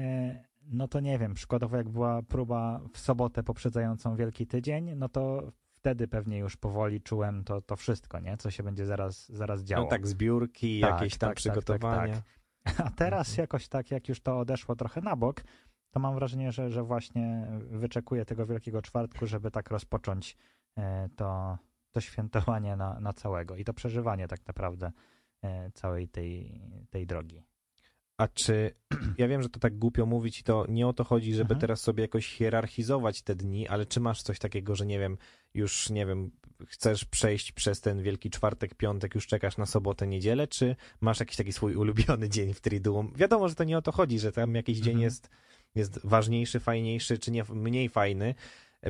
e, 0.00 0.44
no 0.62 0.88
to 0.88 1.00
nie 1.00 1.18
wiem, 1.18 1.34
przykładowo 1.34 1.76
jak 1.76 1.88
była 1.88 2.22
próba 2.22 2.80
w 2.92 2.98
sobotę 2.98 3.42
poprzedzającą 3.42 4.16
Wielki 4.16 4.46
Tydzień, 4.46 4.94
no 4.96 5.08
to 5.08 5.52
wtedy 5.86 6.08
pewnie 6.08 6.38
już 6.38 6.56
powoli 6.56 7.00
czułem 7.00 7.44
to, 7.44 7.62
to 7.62 7.76
wszystko, 7.76 8.20
nie? 8.20 8.36
Co 8.36 8.50
się 8.50 8.62
będzie 8.62 8.86
zaraz, 8.86 9.28
zaraz 9.28 9.62
działo. 9.62 9.84
No 9.84 9.90
tak, 9.90 10.06
zbiórki, 10.06 10.80
Tak, 10.80 10.90
jakieś 10.90 11.18
tam 11.18 11.28
tak, 11.28 11.28
tak, 11.28 11.36
przygotowania. 11.36 12.22
tak, 12.64 12.80
A 12.80 12.90
teraz 12.90 13.28
Mhm. 13.28 13.42
jakoś 13.42 13.68
tak, 13.68 13.90
jak 13.90 14.08
już 14.08 14.20
to 14.20 14.38
odeszło 14.38 14.76
trochę 14.76 15.00
na 15.00 15.16
bok, 15.16 15.44
to 15.90 16.00
mam 16.00 16.14
wrażenie, 16.14 16.52
że, 16.52 16.70
że 16.70 16.82
właśnie 16.82 17.46
wyczekuję 17.58 18.24
tego 18.24 18.46
Wielkiego 18.46 18.82
Czwartku, 18.82 19.26
żeby 19.26 19.50
tak 19.50 19.70
rozpocząć 19.70 20.36
e, 20.78 21.08
to, 21.16 21.58
to 21.90 22.00
świętowanie 22.00 22.76
na, 22.76 23.00
na 23.00 23.12
całego 23.12 23.56
i 23.56 23.64
to 23.64 23.74
przeżywanie 23.74 24.28
tak 24.28 24.46
naprawdę 24.46 24.92
e, 25.42 25.70
całej 25.70 26.08
tej, 26.08 26.60
tej 26.90 27.06
drogi. 27.06 27.42
A 28.18 28.28
czy, 28.28 28.70
ja 29.18 29.28
wiem, 29.28 29.42
że 29.42 29.48
to 29.48 29.60
tak 29.60 29.78
głupio 29.78 30.06
mówić 30.06 30.40
i 30.40 30.42
to 30.42 30.66
nie 30.68 30.86
o 30.86 30.92
to 30.92 31.04
chodzi, 31.04 31.32
żeby 31.34 31.42
Mhm. 31.54 31.60
teraz 31.60 31.80
sobie 31.80 32.02
jakoś 32.02 32.26
hierarchizować 32.26 33.22
te 33.22 33.34
dni, 33.34 33.68
ale 33.68 33.86
czy 33.86 34.00
masz 34.00 34.22
coś 34.22 34.38
takiego, 34.38 34.76
że 34.76 34.86
nie 34.86 34.98
wiem, 34.98 35.18
już 35.54 35.90
nie 35.90 36.06
wiem, 36.06 36.30
chcesz 36.66 37.04
przejść 37.04 37.52
przez 37.52 37.80
ten 37.80 38.02
Wielki 38.02 38.30
Czwartek, 38.30 38.74
Piątek, 38.74 39.14
już 39.14 39.26
czekasz 39.26 39.56
na 39.56 39.66
sobotę, 39.66 40.06
niedzielę, 40.06 40.48
czy 40.48 40.76
masz 41.00 41.20
jakiś 41.20 41.36
taki 41.36 41.52
swój 41.52 41.74
ulubiony 41.76 42.28
dzień 42.28 42.54
w 42.54 42.60
Triduum? 42.60 43.12
Wiadomo, 43.16 43.48
że 43.48 43.54
to 43.54 43.64
nie 43.64 43.78
o 43.78 43.82
to 43.82 43.92
chodzi, 43.92 44.18
że 44.18 44.32
tam 44.32 44.54
jakiś 44.54 44.78
dzień 44.78 44.92
Mhm. 44.94 45.02
jest, 45.04 45.30
jest 45.74 46.00
ważniejszy, 46.06 46.60
fajniejszy, 46.60 47.18
czy 47.18 47.30
nie 47.30 47.44
mniej 47.50 47.88
fajny, 47.88 48.34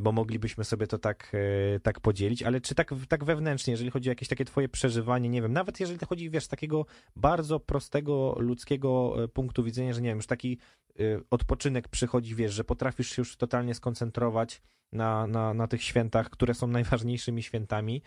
bo 0.02 0.12
moglibyśmy 0.12 0.64
sobie 0.64 0.86
to 0.86 0.98
tak, 0.98 1.32
e, 1.76 1.80
tak 1.80 2.00
podzielić, 2.00 2.42
ale 2.42 2.60
czy 2.60 2.74
tak, 2.74 2.94
tak 3.08 3.24
wewnętrznie, 3.24 3.70
jeżeli 3.70 3.90
chodzi 3.90 4.08
o 4.08 4.12
jakieś 4.12 4.28
takie 4.28 4.44
twoje 4.44 4.68
przeżywanie, 4.68 5.28
nie 5.28 5.42
wiem, 5.42 5.52
nawet 5.52 5.80
jeżeli 5.80 5.98
chodzi, 6.06 6.30
wiesz, 6.30 6.46
takiego 6.46 6.86
bardzo 7.16 7.60
prostego 7.60 8.36
ludzkiego 8.38 9.16
e, 9.24 9.28
punktu 9.28 9.64
widzenia, 9.64 9.92
że 9.92 10.00
nie 10.00 10.08
wiem, 10.08 10.18
już 10.18 10.26
taki 10.26 10.58
e, 10.98 11.02
odpoczynek 11.30 11.88
przychodzi, 11.88 12.34
wiesz, 12.34 12.52
że 12.52 12.64
potrafisz 12.64 13.10
się 13.10 13.20
już 13.20 13.36
totalnie 13.36 13.74
skoncentrować 13.74 14.62
na, 14.92 15.26
na, 15.26 15.54
na 15.54 15.66
tych 15.66 15.82
świętach, 15.82 16.30
które 16.30 16.54
są 16.54 16.66
najważniejszymi 16.78 17.42
świętami 17.42 18.02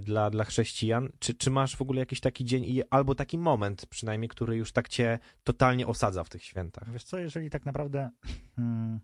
dla, 0.00 0.30
dla 0.30 0.44
chrześcijan. 0.44 1.08
Czy, 1.18 1.34
czy 1.34 1.50
masz 1.50 1.76
w 1.76 1.82
ogóle 1.82 2.00
jakiś 2.00 2.20
taki 2.20 2.44
dzień 2.44 2.64
i, 2.64 2.82
albo 2.90 3.14
taki 3.14 3.38
moment 3.38 3.86
przynajmniej, 3.86 4.28
który 4.28 4.56
już 4.56 4.72
tak 4.72 4.88
cię 4.88 5.18
totalnie 5.44 5.86
osadza 5.86 6.24
w 6.24 6.28
tych 6.28 6.44
świętach? 6.44 6.92
Wiesz 6.92 7.04
co, 7.04 7.18
jeżeli 7.18 7.50
tak 7.50 7.66
naprawdę 7.66 8.10
mm, 8.58 9.00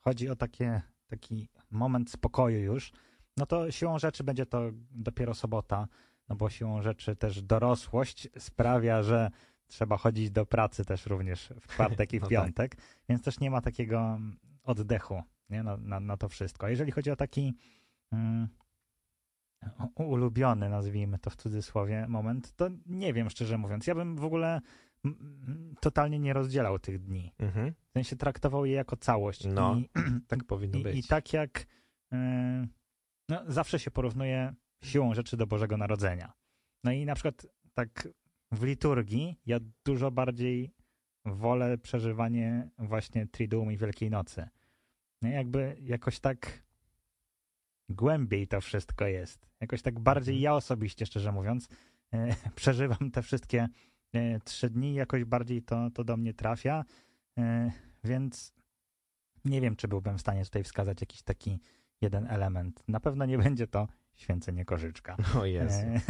chodzi 0.00 0.28
o 0.28 0.36
takie, 0.36 0.82
taki 1.08 1.48
moment 1.70 2.10
spokoju 2.10 2.60
już, 2.60 2.92
no 3.36 3.46
to 3.46 3.70
siłą 3.70 3.98
rzeczy 3.98 4.24
będzie 4.24 4.46
to 4.46 4.62
dopiero 4.90 5.34
sobota, 5.34 5.88
no 6.28 6.36
bo 6.36 6.50
siłą 6.50 6.82
rzeczy 6.82 7.16
też 7.16 7.42
dorosłość 7.42 8.28
sprawia, 8.38 9.02
że 9.02 9.30
trzeba 9.66 9.96
chodzić 9.96 10.30
do 10.30 10.46
pracy 10.46 10.84
też 10.84 11.06
również 11.06 11.52
w 11.60 11.68
czwartek 11.72 12.12
i 12.12 12.18
w 12.18 12.22
No 12.22 12.28
tak. 12.28 12.30
piątek, 12.30 12.76
więc 13.08 13.22
też 13.22 13.40
nie 13.40 13.50
ma 13.50 13.60
takiego 13.60 14.00
mm, 14.00 14.38
oddechu 14.64 15.22
nie? 15.50 15.62
Na, 15.62 15.76
na, 15.76 16.00
na 16.00 16.16
to 16.16 16.28
wszystko. 16.28 16.66
A 16.66 16.70
jeżeli 16.70 16.92
chodzi 16.92 17.10
o 17.10 17.16
taki 17.16 17.54
mm, 18.12 18.48
ulubiony, 19.94 20.68
nazwijmy 20.68 21.18
to 21.18 21.30
w 21.30 21.36
cudzysłowie, 21.36 22.06
moment, 22.08 22.56
to 22.56 22.68
nie 22.86 23.12
wiem, 23.12 23.30
szczerze 23.30 23.58
mówiąc. 23.58 23.86
Ja 23.86 23.94
bym 23.94 24.16
w 24.16 24.24
ogóle 24.24 24.60
totalnie 25.80 26.18
nie 26.18 26.32
rozdzielał 26.32 26.78
tych 26.78 26.98
dni. 26.98 27.32
Mhm. 27.38 27.74
W 27.90 27.92
sensie 27.92 28.16
traktował 28.16 28.64
je 28.66 28.72
jako 28.72 28.96
całość. 28.96 29.44
No, 29.44 29.76
I, 29.76 29.88
Tak 30.28 30.44
powinno 30.44 30.78
i, 30.78 30.82
być. 30.82 30.96
i 30.98 31.08
tak 31.08 31.32
jak 31.32 31.66
yy, 32.12 32.18
no, 33.28 33.42
zawsze 33.46 33.78
się 33.78 33.90
porównuje 33.90 34.54
siłą 34.84 35.14
rzeczy 35.14 35.36
do 35.36 35.46
Bożego 35.46 35.76
Narodzenia. 35.76 36.32
No 36.84 36.92
i 36.92 37.06
na 37.06 37.14
przykład 37.14 37.46
tak 37.74 38.08
w 38.52 38.62
liturgii 38.62 39.40
ja 39.46 39.58
dużo 39.84 40.10
bardziej 40.10 40.72
wolę 41.24 41.78
przeżywanie 41.78 42.68
właśnie 42.78 43.26
Triduum 43.26 43.72
i 43.72 43.76
Wielkiej 43.76 44.10
Nocy. 44.10 44.48
Nie? 45.22 45.30
Jakby 45.30 45.76
jakoś 45.80 46.20
tak 46.20 46.62
głębiej 47.88 48.48
to 48.48 48.60
wszystko 48.60 49.06
jest. 49.06 49.48
Jakoś 49.60 49.82
tak 49.82 50.00
bardziej 50.00 50.34
Mhm. 50.34 50.42
ja 50.42 50.54
osobiście, 50.54 51.06
szczerze 51.06 51.32
mówiąc, 51.32 51.68
e, 52.12 52.34
przeżywam 52.54 53.10
te 53.10 53.22
wszystkie 53.22 53.58
e, 53.62 53.68
trzy 54.44 54.70
dni, 54.70 54.94
jakoś 54.94 55.24
bardziej 55.24 55.62
to, 55.62 55.90
to 55.90 56.04
do 56.04 56.16
mnie 56.16 56.34
trafia, 56.34 56.84
e, 57.38 57.70
więc 58.04 58.54
nie 59.44 59.60
wiem, 59.60 59.76
czy 59.76 59.88
byłbym 59.88 60.18
w 60.18 60.20
stanie 60.20 60.44
tutaj 60.44 60.64
wskazać 60.64 61.00
jakiś 61.00 61.22
taki 61.22 61.58
jeden 62.00 62.26
element. 62.26 62.82
Na 62.88 63.00
pewno 63.00 63.26
nie 63.26 63.38
będzie 63.44 63.66
to 63.66 63.88
święcenie 64.14 64.64
kożyczka. 64.64 65.16
O 65.40 65.44
Jezu. 65.44 65.78
E, 65.78 66.00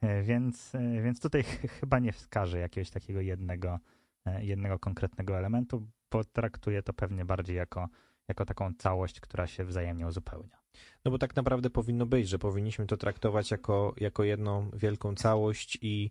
e, 0.00 0.22
więc, 0.22 0.74
e, 0.74 1.02
więc 1.02 1.20
tutaj 1.20 1.42
ch- 1.42 1.70
chyba 1.80 1.98
nie 1.98 2.12
wskażę 2.12 2.58
jakiegoś 2.58 2.90
takiego 2.90 3.20
jednego, 3.20 3.78
e, 4.26 4.44
jednego 4.44 4.78
konkretnego 4.78 5.38
elementu, 5.38 5.86
bo 6.10 6.24
traktuję 6.24 6.82
to 6.82 6.92
pewnie 6.92 7.24
bardziej 7.24 7.56
jako, 7.56 7.88
jako 8.28 8.44
taką 8.44 8.74
całość, 8.74 9.20
która 9.20 9.46
się 9.46 9.64
wzajemnie 9.64 10.06
uzupełnia. 10.06 10.58
No 11.04 11.10
bo 11.10 11.18
tak 11.18 11.36
naprawdę 11.36 11.70
powinno 11.70 12.06
być, 12.06 12.28
że 12.28 12.38
powinniśmy 12.38 12.86
to 12.86 12.96
traktować 12.96 13.50
jako, 13.50 13.94
jako 13.96 14.24
jedną 14.24 14.70
wielką 14.70 15.14
całość 15.14 15.78
i, 15.82 16.10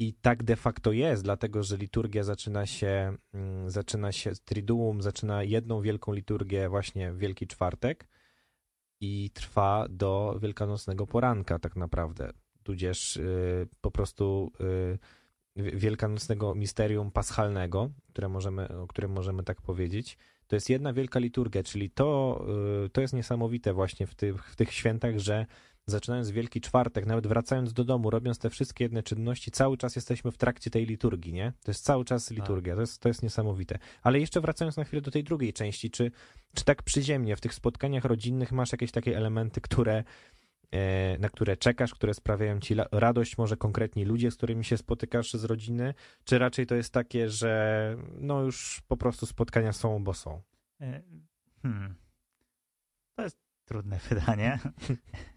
i 0.00 0.14
tak 0.14 0.42
de 0.42 0.56
facto 0.56 0.92
jest, 0.92 1.24
dlatego 1.24 1.62
że 1.62 1.76
liturgia 1.76 2.24
zaczyna 2.24 2.66
się, 2.66 3.16
mm, 3.34 3.70
zaczyna 3.70 4.12
się, 4.12 4.32
Triduum 4.44 5.02
zaczyna 5.02 5.42
jedną 5.42 5.80
wielką 5.80 6.12
liturgię 6.12 6.68
właśnie 6.68 7.12
w 7.12 7.18
Wielki 7.18 7.46
Czwartek 7.46 8.08
i 9.00 9.30
trwa 9.34 9.86
do 9.90 10.38
wielkanocnego 10.42 11.06
poranka 11.06 11.58
tak 11.58 11.76
naprawdę, 11.76 12.32
tudzież 12.62 13.16
y, 13.16 13.68
po 13.80 13.90
prostu 13.90 14.52
y, 14.60 14.98
wi- 15.56 15.76
wielkanocnego 15.78 16.54
misterium 16.54 17.10
paschalnego, 17.10 17.90
które 18.08 18.28
możemy, 18.28 18.68
o 18.68 18.86
którym 18.86 19.10
możemy 19.12 19.44
tak 19.44 19.62
powiedzieć. 19.62 20.18
To 20.46 20.56
jest 20.56 20.70
jedna 20.70 20.92
wielka 20.92 21.18
liturgia, 21.18 21.62
czyli 21.62 21.90
to, 21.90 22.40
y, 22.86 22.88
to 22.90 23.00
jest 23.00 23.14
niesamowite 23.14 23.72
właśnie 23.72 24.06
w 24.06 24.14
tych, 24.14 24.44
w 24.44 24.56
tych 24.56 24.72
świętach, 24.72 25.18
że 25.18 25.46
zaczynając 25.90 26.30
Wielki 26.30 26.60
Czwartek, 26.60 27.06
nawet 27.06 27.26
wracając 27.26 27.72
do 27.72 27.84
domu, 27.84 28.10
robiąc 28.10 28.38
te 28.38 28.50
wszystkie 28.50 28.84
jedne 28.84 29.02
czynności, 29.02 29.50
cały 29.50 29.76
czas 29.76 29.96
jesteśmy 29.96 30.30
w 30.30 30.38
trakcie 30.38 30.70
tej 30.70 30.86
liturgii, 30.86 31.32
nie? 31.32 31.52
To 31.64 31.70
jest 31.70 31.84
cały 31.84 32.04
czas 32.04 32.30
liturgia, 32.30 32.74
to 32.74 32.80
jest, 32.80 33.00
to 33.00 33.08
jest 33.08 33.22
niesamowite. 33.22 33.78
Ale 34.02 34.20
jeszcze 34.20 34.40
wracając 34.40 34.76
na 34.76 34.84
chwilę 34.84 35.02
do 35.02 35.10
tej 35.10 35.24
drugiej 35.24 35.52
części, 35.52 35.90
czy, 35.90 36.10
czy 36.54 36.64
tak 36.64 36.82
przyziemnie 36.82 37.36
w 37.36 37.40
tych 37.40 37.54
spotkaniach 37.54 38.04
rodzinnych 38.04 38.52
masz 38.52 38.72
jakieś 38.72 38.90
takie 38.90 39.16
elementy, 39.16 39.60
które 39.60 40.04
e, 40.70 41.18
na 41.18 41.28
które 41.28 41.56
czekasz, 41.56 41.94
które 41.94 42.14
sprawiają 42.14 42.60
ci 42.60 42.74
radość, 42.92 43.38
może 43.38 43.56
konkretni 43.56 44.04
ludzie, 44.04 44.30
z 44.30 44.36
którymi 44.36 44.64
się 44.64 44.76
spotykasz 44.76 45.32
z 45.32 45.44
rodziny, 45.44 45.94
czy 46.24 46.38
raczej 46.38 46.66
to 46.66 46.74
jest 46.74 46.92
takie, 46.92 47.28
że 47.28 47.96
no 48.18 48.42
już 48.42 48.82
po 48.88 48.96
prostu 48.96 49.26
spotkania 49.26 49.72
są, 49.72 50.04
bo 50.04 50.14
są? 50.14 50.42
E, 50.80 51.02
Hmm. 51.62 51.94
To 53.16 53.22
jest 53.22 53.49
trudne 53.70 53.98
pytanie, 54.08 54.58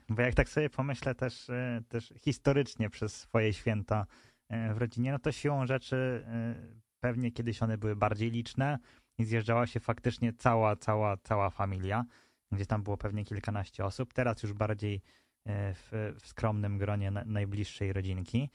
bo 0.09 0.21
jak 0.21 0.35
tak 0.35 0.49
sobie 0.49 0.69
pomyślę 0.69 1.15
też, 1.15 1.49
e, 1.49 1.81
też 1.89 2.13
historycznie 2.21 2.89
przez 2.89 3.15
swoje 3.15 3.53
święta 3.53 4.05
e, 4.49 4.73
w 4.73 4.77
rodzinie, 4.77 5.11
no 5.11 5.19
to 5.19 5.31
siłą 5.31 5.65
rzeczy 5.65 6.25
e, 6.27 6.55
pewnie 6.99 7.31
kiedyś 7.31 7.63
one 7.63 7.77
były 7.77 7.95
bardziej 7.95 8.31
liczne 8.31 8.79
i 9.17 9.25
zjeżdżała 9.25 9.67
się 9.67 9.79
faktycznie 9.79 10.33
cała, 10.33 10.75
cała, 10.75 11.17
cała 11.17 11.49
familia, 11.49 12.05
gdzie 12.51 12.65
tam 12.65 12.83
było 12.83 12.97
pewnie 12.97 13.25
kilkanaście 13.25 13.85
osób. 13.85 14.13
Teraz 14.13 14.43
już 14.43 14.53
bardziej 14.53 15.01
w, 15.45 16.13
w 16.19 16.27
skromnym 16.27 16.77
gronie 16.77 17.11
na, 17.11 17.23
najbliższej 17.25 17.93
rodzinki. 17.93 18.49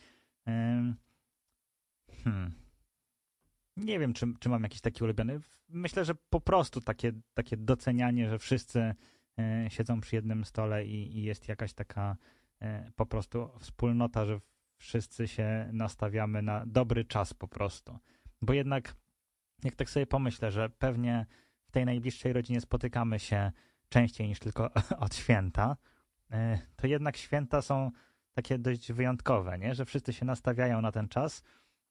Hmm. 0.44 0.96
Nie 3.76 3.98
wiem, 3.98 4.12
czy, 4.12 4.26
czy 4.40 4.48
mam 4.48 4.62
jakiś 4.62 4.80
taki 4.80 5.04
ulubiony. 5.04 5.40
Myślę, 5.68 6.04
że 6.04 6.14
po 6.14 6.40
prostu 6.40 6.80
takie, 6.80 7.12
takie 7.34 7.56
docenianie, 7.56 8.30
że 8.30 8.38
wszyscy 8.38 8.94
siedzą 9.68 10.00
przy 10.00 10.16
jednym 10.16 10.44
stole 10.44 10.86
i, 10.86 11.18
i 11.18 11.22
jest 11.22 11.48
jakaś 11.48 11.72
taka 11.72 12.16
e, 12.60 12.92
po 12.96 13.06
prostu 13.06 13.50
wspólnota, 13.58 14.26
że 14.26 14.40
wszyscy 14.76 15.28
się 15.28 15.70
nastawiamy 15.72 16.42
na 16.42 16.66
dobry 16.66 17.04
czas 17.04 17.34
po 17.34 17.48
prostu. 17.48 17.98
Bo 18.42 18.52
jednak, 18.52 18.94
jak 19.64 19.76
tak 19.76 19.90
sobie 19.90 20.06
pomyślę, 20.06 20.50
że 20.50 20.70
pewnie 20.70 21.26
w 21.64 21.70
tej 21.70 21.84
najbliższej 21.84 22.32
rodzinie 22.32 22.60
spotykamy 22.60 23.18
się 23.18 23.52
częściej 23.88 24.28
niż 24.28 24.38
tylko 24.38 24.70
od 25.04 25.14
święta, 25.14 25.76
e, 26.30 26.58
to 26.76 26.86
jednak 26.86 27.16
święta 27.16 27.62
są 27.62 27.90
takie 28.34 28.58
dość 28.58 28.92
wyjątkowe, 28.92 29.58
nie? 29.58 29.74
że 29.74 29.84
wszyscy 29.84 30.12
się 30.12 30.24
nastawiają 30.24 30.80
na 30.80 30.92
ten 30.92 31.08
czas. 31.08 31.42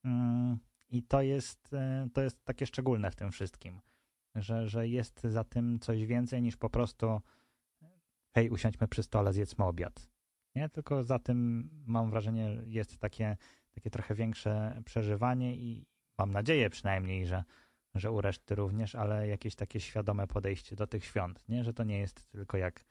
Mm, 0.06 0.58
I 0.90 1.04
to 1.04 1.22
jest, 1.22 1.74
e, 1.74 2.08
to 2.14 2.22
jest 2.22 2.46
takie 2.46 2.66
szczególne 2.66 3.12
w 3.12 3.16
tym 3.16 3.32
wszystkim, 3.32 3.82
że, 4.38 4.68
że 4.68 4.88
jest 4.88 5.24
za 5.24 5.44
tym 5.44 5.80
coś 5.80 6.06
więcej 6.06 6.42
niż 6.42 6.58
po 6.58 6.70
prostu 6.70 7.22
hej, 8.36 8.50
usiądźmy 8.50 8.88
przy 8.88 9.04
stole, 9.04 9.34
zjedzmy 9.34 9.66
obiad. 9.66 10.10
Nie? 10.56 10.70
Tylko 10.70 11.04
za 11.04 11.20
tym 11.20 11.70
mam 11.86 12.10
wrażenie 12.10 12.62
jest 12.66 12.98
takie, 12.98 13.38
takie 13.72 13.90
trochę 13.90 14.16
większe 14.16 14.82
przeżywanie 14.86 15.56
i 15.56 15.86
mam 16.18 16.32
nadzieję 16.32 16.70
przynajmniej, 16.70 17.26
że, 17.26 17.44
że 17.96 18.12
u 18.12 18.22
reszty 18.22 18.56
również, 18.56 18.96
ale 18.96 19.28
jakieś 19.28 19.56
takie 19.56 19.80
świadome 19.80 20.28
podejście 20.28 20.76
do 20.76 20.88
tych 20.88 21.06
świąt, 21.06 21.50
nie? 21.50 21.64
Że 21.64 21.74
to 21.74 21.84
nie 21.84 22.00
jest 22.00 22.28
tylko 22.32 22.58
jak, 22.58 22.86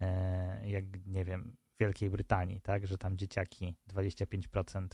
e, 0.00 0.68
jak 0.68 1.06
nie 1.06 1.24
wiem, 1.24 1.56
Wielkiej 1.80 2.10
Brytanii, 2.10 2.60
tak? 2.60 2.86
Że 2.86 2.98
tam 2.98 3.16
dzieciaki 3.16 3.74
25% 3.88 4.88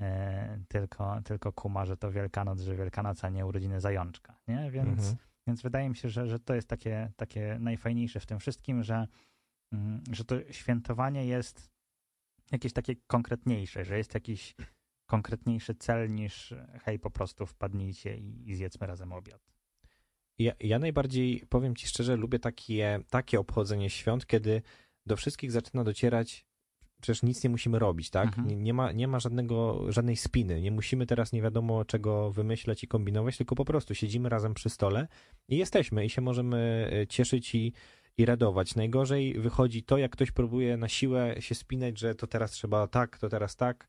e, 0.00 0.58
tylko, 0.68 1.20
tylko 1.24 1.52
kuma, 1.52 1.86
że 1.86 1.96
to 1.96 2.10
Wielkanoc, 2.12 2.60
że 2.60 2.76
Wielkanoc, 2.76 3.24
a 3.24 3.28
nie 3.28 3.46
urodziny 3.46 3.80
zajączka, 3.80 4.40
nie? 4.48 4.70
Więc, 4.70 4.98
Mhm. 4.98 5.16
więc 5.46 5.62
wydaje 5.62 5.88
mi 5.88 5.96
się, 5.96 6.08
że, 6.08 6.26
że 6.26 6.38
to 6.38 6.54
jest 6.54 6.68
takie, 6.68 7.12
takie 7.16 7.56
najfajniejsze 7.60 8.20
w 8.20 8.26
tym 8.26 8.38
wszystkim, 8.38 8.82
że, 8.82 9.06
mm, 9.72 10.02
że 10.10 10.24
to 10.24 10.52
świętowanie 10.52 11.26
jest 11.26 11.70
jakieś 12.52 12.72
takie 12.72 12.96
konkretniejsze, 13.06 13.84
że 13.84 13.98
jest 13.98 14.14
jakiś 14.14 14.54
konkretniejszy 15.06 15.74
cel 15.74 16.14
niż 16.14 16.54
hej, 16.84 16.98
po 16.98 17.10
prostu 17.10 17.46
wpadnijcie 17.46 18.16
i, 18.16 18.50
i 18.50 18.54
zjedzmy 18.54 18.86
razem 18.86 19.12
obiad. 19.12 19.52
Ja, 20.38 20.52
ja 20.60 20.78
najbardziej, 20.78 21.46
powiem 21.48 21.76
ci 21.76 21.86
szczerze, 21.86 22.16
lubię 22.16 22.38
takie, 22.38 23.00
takie 23.10 23.40
obchodzenie 23.40 23.90
świąt, 23.90 24.26
kiedy 24.26 24.62
do 25.06 25.16
wszystkich 25.16 25.52
zaczyna 25.52 25.84
docierać, 25.84 26.46
przecież 27.00 27.22
nic 27.22 27.44
nie 27.44 27.50
musimy 27.50 27.78
robić, 27.78 28.10
tak? 28.10 28.26
Mhm. 28.26 28.48
Nie, 28.48 28.56
nie, 28.56 28.74
ma, 28.74 28.92
nie 28.92 29.08
ma 29.08 29.20
żadnego, 29.20 29.84
żadnej 29.92 30.16
spiny, 30.16 30.60
nie 30.60 30.70
musimy 30.70 31.06
teraz 31.06 31.32
nie 31.32 31.42
wiadomo 31.42 31.84
czego 31.84 32.30
wymyślać 32.30 32.84
i 32.84 32.88
kombinować, 32.88 33.36
tylko 33.36 33.54
po 33.54 33.64
prostu 33.64 33.94
siedzimy 33.94 34.28
razem 34.28 34.54
przy 34.54 34.70
stole 34.70 35.08
i 35.48 35.56
jesteśmy 35.56 36.04
i 36.04 36.10
się 36.10 36.20
możemy 36.20 36.90
e, 37.02 37.06
cieszyć 37.06 37.54
i, 37.54 37.72
i 38.18 38.26
radować. 38.26 38.74
Najgorzej 38.74 39.34
wychodzi 39.34 39.82
to, 39.82 39.98
jak 39.98 40.12
ktoś 40.12 40.30
próbuje 40.30 40.76
na 40.76 40.88
siłę 40.88 41.34
się 41.38 41.54
spinać, 41.54 41.98
że 41.98 42.14
to 42.14 42.26
teraz 42.26 42.50
trzeba 42.50 42.86
tak, 42.86 43.18
to 43.18 43.28
teraz 43.28 43.56
tak. 43.56 43.88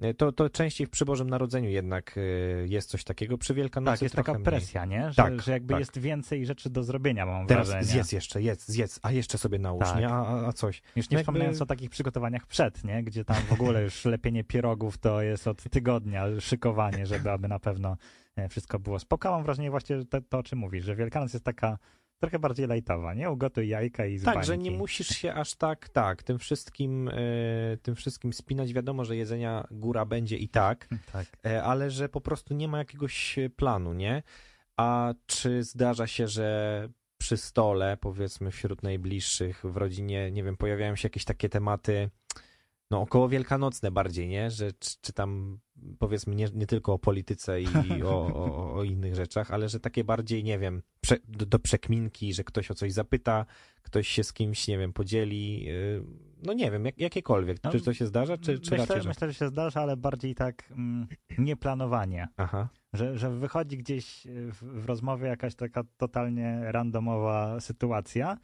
E, 0.00 0.14
To, 0.14 0.32
to 0.32 0.50
częściej 0.50 0.86
w 0.86 0.90
przy 0.90 1.04
Bożym 1.04 1.30
Narodzeniu 1.30 1.70
jednak 1.70 2.14
e, 2.18 2.20
jest 2.68 2.90
coś 2.90 3.04
takiego. 3.04 3.38
Przy 3.38 3.54
Wielkanocy 3.54 3.92
tak, 3.96 4.02
jest 4.02 4.14
taka 4.14 4.32
mniej. 4.34 4.44
presja, 4.44 4.84
nie? 4.84 5.08
Że, 5.10 5.14
Tak, 5.16 5.42
że 5.42 5.52
jakby 5.52 5.72
tak. 5.74 5.78
jest 5.80 5.98
więcej 5.98 6.46
rzeczy 6.46 6.70
do 6.70 6.82
zrobienia, 6.84 7.26
mam 7.26 7.46
Teraz 7.46 7.68
wrażenie. 7.68 7.92
zjedz 7.92 8.12
jeszcze, 8.12 8.42
jedz, 8.42 8.68
zjedz, 8.68 9.00
a 9.02 9.12
jeszcze 9.12 9.38
sobie 9.38 9.58
nałóż, 9.58 9.84
Tak. 9.84 9.98
nie? 9.98 10.08
A, 10.08 10.46
a, 10.48 10.52
coś. 10.52 10.82
Już 10.96 11.10
nie 11.10 11.14
jakby- 11.14 11.22
wspominając 11.22 11.62
o 11.62 11.66
takich 11.66 11.90
przygotowaniach 11.90 12.46
przed, 12.46 12.84
nie? 12.84 13.02
Gdzie 13.02 13.24
tam 13.24 13.36
w 13.36 13.52
ogóle 13.52 13.82
już 13.82 14.04
lepienie 14.14 14.44
pierogów 14.44 14.98
to 14.98 15.22
jest 15.22 15.48
od 15.48 15.62
tygodnia 15.62 16.24
szykowanie, 16.40 17.06
żeby 17.06 17.30
aby 17.30 17.48
na 17.48 17.58
pewno 17.58 17.96
e, 18.36 18.48
wszystko 18.48 18.78
było 18.78 18.98
spoko. 18.98 19.30
Mam 19.30 19.44
wrażenie 19.44 19.70
właśnie, 19.70 20.04
to, 20.04 20.20
to 20.20 20.38
o 20.38 20.42
czym 20.42 20.58
mówisz, 20.58 20.84
że 20.84 20.96
Wielkanoc 20.96 21.32
jest 21.32 21.44
taka 21.44 21.78
trochę 22.18 22.38
bardziej 22.38 22.66
lajtowa, 22.66 23.14
nie? 23.14 23.30
Ugotuj 23.30 23.68
jajka 23.68 24.06
i 24.06 24.18
z 24.18 24.24
Tak, 24.24 24.44
że 24.44 24.58
nie 24.58 24.70
musisz 24.70 25.08
się 25.08 25.34
aż 25.34 25.54
tak, 25.54 25.88
tak, 25.88 26.22
tym 26.22 26.38
wszystkim, 26.38 27.08
e, 27.08 27.12
tym 27.82 27.94
wszystkim 27.94 28.32
spinać. 28.32 28.72
Wiadomo, 28.72 29.04
że 29.04 29.16
jedzenia 29.16 29.66
góra 29.70 30.04
będzie 30.04 30.36
i 30.36 30.48
tak, 30.48 30.88
Tak. 31.12 31.26
e, 31.46 31.62
ale 31.62 31.90
że 31.90 32.08
po 32.08 32.20
prostu 32.20 32.54
nie 32.54 32.68
ma 32.68 32.78
jakiegoś 32.78 33.38
e, 33.38 33.50
planu, 33.50 33.92
nie? 33.92 34.22
A 34.76 35.14
czy 35.26 35.62
zdarza 35.62 36.06
się, 36.06 36.28
że 36.28 36.88
przy 37.18 37.36
stole, 37.36 37.96
powiedzmy 37.96 38.50
wśród 38.50 38.82
najbliższych 38.82 39.62
w 39.64 39.76
rodzinie, 39.76 40.30
nie 40.30 40.44
wiem, 40.44 40.56
pojawiają 40.56 40.96
się 40.96 41.06
jakieś 41.06 41.24
takie 41.24 41.48
tematy, 41.48 42.10
no 42.90 43.00
około 43.00 43.28
wielkanocne 43.28 43.90
bardziej, 43.90 44.28
nie? 44.28 44.50
Że 44.50 44.72
czy, 44.72 44.96
czy 45.00 45.12
tam 45.12 45.58
powiedzmy 45.98 46.34
nie, 46.34 46.48
nie 46.54 46.66
tylko 46.66 46.92
o 46.92 46.98
polityce 46.98 47.62
i 47.62 47.66
o, 48.04 48.26
o, 48.26 48.74
o 48.74 48.84
innych 48.84 49.14
rzeczach, 49.14 49.50
ale 49.50 49.68
że 49.68 49.80
takie 49.80 50.04
bardziej, 50.04 50.44
nie 50.44 50.58
wiem, 50.58 50.82
prze, 51.00 51.16
do, 51.28 51.46
do 51.46 51.58
przekminki, 51.58 52.34
że 52.34 52.44
ktoś 52.44 52.70
o 52.70 52.74
coś 52.74 52.92
zapyta, 52.92 53.46
ktoś 53.82 54.08
się 54.08 54.24
z 54.24 54.32
kimś, 54.32 54.68
nie 54.68 54.78
wiem, 54.78 54.92
podzieli, 54.92 55.64
yy, 55.64 56.04
no 56.42 56.52
nie 56.52 56.70
wiem, 56.70 56.84
jak, 56.84 56.98
jakiekolwiek. 56.98 57.58
No, 57.64 57.70
czy 57.70 57.80
to 57.80 57.94
się 57.94 58.06
zdarza, 58.06 58.38
czy, 58.38 58.60
czy 58.60 58.70
myślę, 58.70 58.76
raczej, 58.76 59.02
że... 59.02 59.08
myślę, 59.08 59.28
że 59.28 59.34
się 59.34 59.48
zdarza, 59.48 59.80
ale 59.80 59.96
bardziej 59.96 60.34
tak 60.34 60.64
mm, 60.70 61.06
nieplanowanie. 61.38 62.28
Aha, 62.36 62.68
Że, 62.92 63.18
że 63.18 63.30
wychodzi 63.30 63.78
gdzieś 63.78 64.26
w, 64.26 64.82
w 64.82 64.86
rozmowie 64.86 65.28
jakaś 65.28 65.54
taka 65.54 65.82
totalnie 65.96 66.60
randomowa 66.64 67.60
sytuacja, 67.60 68.36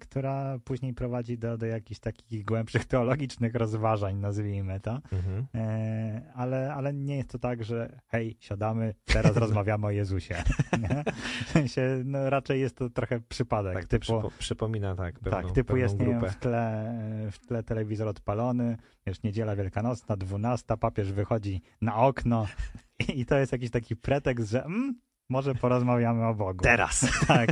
która 0.00 0.58
później 0.64 0.94
prowadzi 0.94 1.38
do, 1.38 1.58
do 1.58 1.66
jakichś 1.66 2.00
takich 2.00 2.44
głębszych 2.44 2.84
teologicznych 2.84 3.54
rozważań, 3.54 4.16
nazwijmy 4.16 4.80
to. 4.80 5.00
mhm. 5.12 5.46
E, 5.54 6.32
ale, 6.34 6.74
ale 6.74 6.94
nie 6.94 7.16
jest 7.16 7.30
to 7.30 7.38
tak, 7.38 7.64
że 7.64 8.00
hej, 8.06 8.36
siadamy, 8.40 8.94
teraz 9.04 9.36
rozmawiamy 9.44 9.86
o 9.86 9.90
Jezusie. 9.90 10.34
Nie? 10.82 11.04
W 11.46 11.50
sensie, 11.50 12.02
no, 12.04 12.30
raczej 12.30 12.60
jest 12.60 12.76
to 12.76 12.90
trochę 12.90 13.20
przypadek. 13.20 13.74
Tak, 13.74 13.84
typu, 13.84 14.02
przypo, 14.02 14.30
przypomina 14.38 14.94
tak 14.94 15.20
pewną, 15.20 15.42
tak, 15.42 15.52
typu 15.52 15.76
jest 15.76 15.98
nie 15.98 16.06
wiem, 16.06 16.30
w, 16.30 16.36
tle, 16.36 16.90
e, 17.26 17.30
w 17.30 17.38
tle 17.38 17.62
telewizor 17.62 18.08
odpalony, 18.08 18.76
wiesz, 19.06 19.22
niedziela 19.22 19.56
wielkanocna, 19.56 20.16
12, 20.16 20.76
papież 20.76 21.12
wychodzi 21.12 21.62
na 21.80 21.96
okno 21.96 22.46
i, 23.08 23.20
i 23.20 23.26
to 23.26 23.38
jest 23.38 23.52
jakiś 23.52 23.70
taki 23.70 23.96
pretekst, 23.96 24.50
że 24.50 24.64
mm, 24.64 25.00
może 25.28 25.54
porozmawiamy 25.54 26.26
o 26.26 26.34
Bogu. 26.34 26.64
Teraz! 26.64 27.06
Tak, 27.26 27.50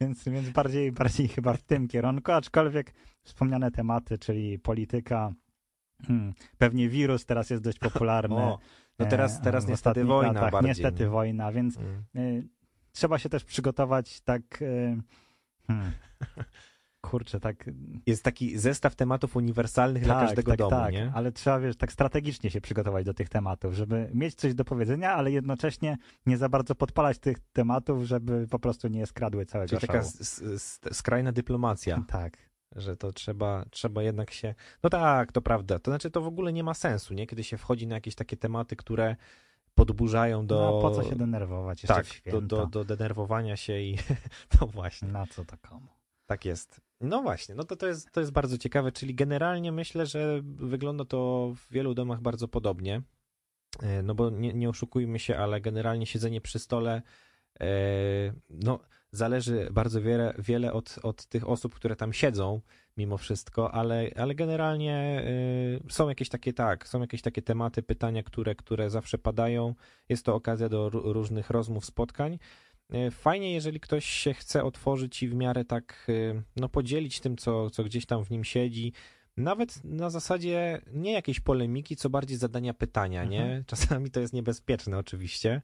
więc, 0.00 0.24
więc 0.24 0.50
bardziej, 0.50 0.92
bardziej 0.92 1.28
chyba 1.28 1.54
w 1.54 1.62
tym 1.62 1.88
kierunku, 1.88 2.32
aczkolwiek 2.32 2.94
wspomniane 3.22 3.70
tematy, 3.70 4.18
czyli 4.18 4.58
polityka, 4.58 5.32
hmm, 6.06 6.34
pewnie 6.58 6.88
wirus 6.88 7.26
teraz 7.26 7.50
jest 7.50 7.62
dość 7.62 7.78
popularny. 7.78 8.36
O, 8.36 8.58
no 8.98 9.06
teraz, 9.06 9.38
e, 9.38 9.42
teraz 9.42 9.66
niestety 9.66 10.04
wojna 10.04 10.50
bardziej. 10.50 10.68
Niestety 10.68 11.02
nie? 11.02 11.08
wojna, 11.10 11.52
więc 11.52 11.76
Mm. 11.76 12.04
y, 12.16 12.48
trzeba 12.92 13.18
się 13.18 13.28
też 13.28 13.44
przygotować 13.44 14.20
tak, 14.20 14.62
y, 14.62 14.96
hmm, 15.66 15.92
kurczę, 17.02 17.40
tak, 17.40 17.70
Jest 18.06 18.24
taki 18.24 18.58
zestaw 18.58 18.94
tematów 18.94 19.36
uniwersalnych 19.36 20.02
dla 20.02 20.14
tak, 20.14 20.26
każdego 20.26 20.50
tak, 20.52 20.58
domu, 20.58 20.70
tak, 20.70 20.92
nie? 20.92 21.12
ale 21.14 21.32
trzeba, 21.32 21.60
wiesz, 21.60 21.76
tak 21.76 21.92
strategicznie 21.92 22.50
się 22.50 22.60
przygotować 22.60 23.04
do 23.04 23.14
tych 23.14 23.28
tematów, 23.28 23.74
żeby 23.74 24.10
mieć 24.14 24.34
coś 24.34 24.54
do 24.54 24.64
powiedzenia, 24.64 25.12
ale 25.12 25.30
jednocześnie 25.30 25.96
nie 26.26 26.36
za 26.36 26.48
bardzo 26.48 26.74
podpalać 26.74 27.18
tych 27.18 27.38
tematów, 27.52 28.04
żeby 28.04 28.46
po 28.50 28.58
prostu 28.58 28.88
nie 28.88 29.06
skradły 29.06 29.46
całego 29.46 29.68
Czyli 29.68 29.80
taka 29.80 30.02
skrajna 30.92 31.32
dyplomacja. 31.32 32.04
Tak. 32.08 32.36
że 32.76 32.96
to 32.96 33.12
trzeba, 33.12 33.64
trzeba 33.70 34.02
jednak 34.02 34.30
się. 34.30 34.54
No 34.82 34.90
tak, 34.90 35.32
to 35.32 35.42
prawda. 35.42 35.78
To 35.78 35.90
znaczy, 35.90 36.10
to 36.10 36.20
w 36.20 36.26
ogóle 36.26 36.52
nie 36.52 36.64
ma 36.64 36.74
sensu, 36.74 37.14
nie? 37.14 37.26
Kiedy 37.26 37.44
się 37.44 37.56
wchodzi 37.56 37.86
na 37.86 37.94
jakieś 37.94 38.14
takie 38.14 38.36
tematy, 38.36 38.76
które 38.76 39.16
podburzają 39.74 40.46
do. 40.46 40.60
No, 40.60 40.80
po 40.80 40.90
co 40.90 41.10
się 41.10 41.16
denerwować 41.16 41.82
jeszcze 41.82 41.94
tak, 41.94 42.06
w 42.06 42.30
do, 42.30 42.40
do, 42.40 42.66
do 42.66 42.84
denerwowania 42.84 43.56
się 43.56 43.80
i. 43.80 43.98
No 44.60 44.66
właśnie, 44.66 45.08
Na 45.08 45.26
co 45.26 45.44
to 45.44 45.56
komu? 45.58 46.01
Tak 46.32 46.44
jest. 46.44 46.80
No 47.00 47.22
właśnie, 47.22 47.54
no 47.54 47.64
to, 47.64 47.76
to, 47.76 47.86
jest, 47.86 48.12
to 48.12 48.20
jest 48.20 48.32
bardzo 48.32 48.58
ciekawe, 48.58 48.92
czyli 48.92 49.14
generalnie 49.14 49.72
myślę, 49.72 50.06
że 50.06 50.40
wygląda 50.44 51.04
to 51.04 51.52
w 51.56 51.72
wielu 51.72 51.94
domach 51.94 52.20
bardzo 52.20 52.48
podobnie. 52.48 53.02
E, 53.82 54.02
No 54.02 54.14
bo 54.14 54.30
nie, 54.30 54.52
nie 54.54 54.68
oszukujmy 54.68 55.18
się, 55.18 55.36
ale 55.36 55.60
generalnie 55.60 56.06
siedzenie 56.06 56.40
przy 56.40 56.58
stole 56.58 57.02
e, 57.60 57.66
no, 58.50 58.78
zależy 59.12 59.68
bardzo 59.72 60.02
wiele, 60.02 60.34
wiele 60.38 60.72
od, 60.72 60.98
od 61.02 61.26
tych 61.26 61.48
osób, 61.48 61.74
które 61.74 61.96
tam 61.96 62.12
siedzą, 62.12 62.60
mimo 62.96 63.18
wszystko, 63.18 63.74
ale, 63.74 64.10
ale 64.16 64.34
generalnie 64.34 65.22
y, 65.88 65.92
są 65.92 66.08
jakieś 66.08 66.28
takie, 66.28 66.52
tak, 66.52 66.88
są 66.88 67.00
jakieś 67.00 67.22
takie 67.22 67.42
tematy, 67.42 67.82
pytania, 67.82 68.22
które, 68.22 68.54
które 68.54 68.90
zawsze 68.90 69.18
padają. 69.18 69.74
Jest 70.08 70.24
to 70.24 70.34
okazja 70.34 70.68
do 70.68 70.90
ró- 70.90 71.12
różnych 71.12 71.50
rozmów, 71.50 71.84
spotkań. 71.84 72.38
Y, 72.94 73.10
Fajnie, 73.10 73.52
jeżeli 73.52 73.80
ktoś 73.80 74.04
się 74.04 74.34
chce 74.34 74.64
otworzyć 74.64 75.22
i 75.22 75.28
w 75.28 75.34
miarę 75.34 75.64
tak, 75.64 76.06
y, 76.08 76.42
no, 76.56 76.68
podzielić 76.68 77.20
tym, 77.20 77.36
co, 77.36 77.70
co 77.70 77.84
gdzieś 77.84 78.06
tam 78.06 78.24
w 78.24 78.30
nim 78.30 78.44
siedzi. 78.44 78.92
Nawet 79.36 79.84
na 79.84 80.10
zasadzie 80.10 80.80
nie 80.92 81.12
jakiejś 81.12 81.40
polemiki, 81.40 81.96
co 81.96 82.10
bardziej 82.10 82.36
zadania 82.36 82.74
pytania, 82.74 83.24
nie? 83.24 83.42
Mhm. 83.42 83.64
Czasami 83.66 84.10
to 84.10 84.20
jest 84.20 84.32
niebezpieczne, 84.32 84.98
oczywiście 84.98 85.62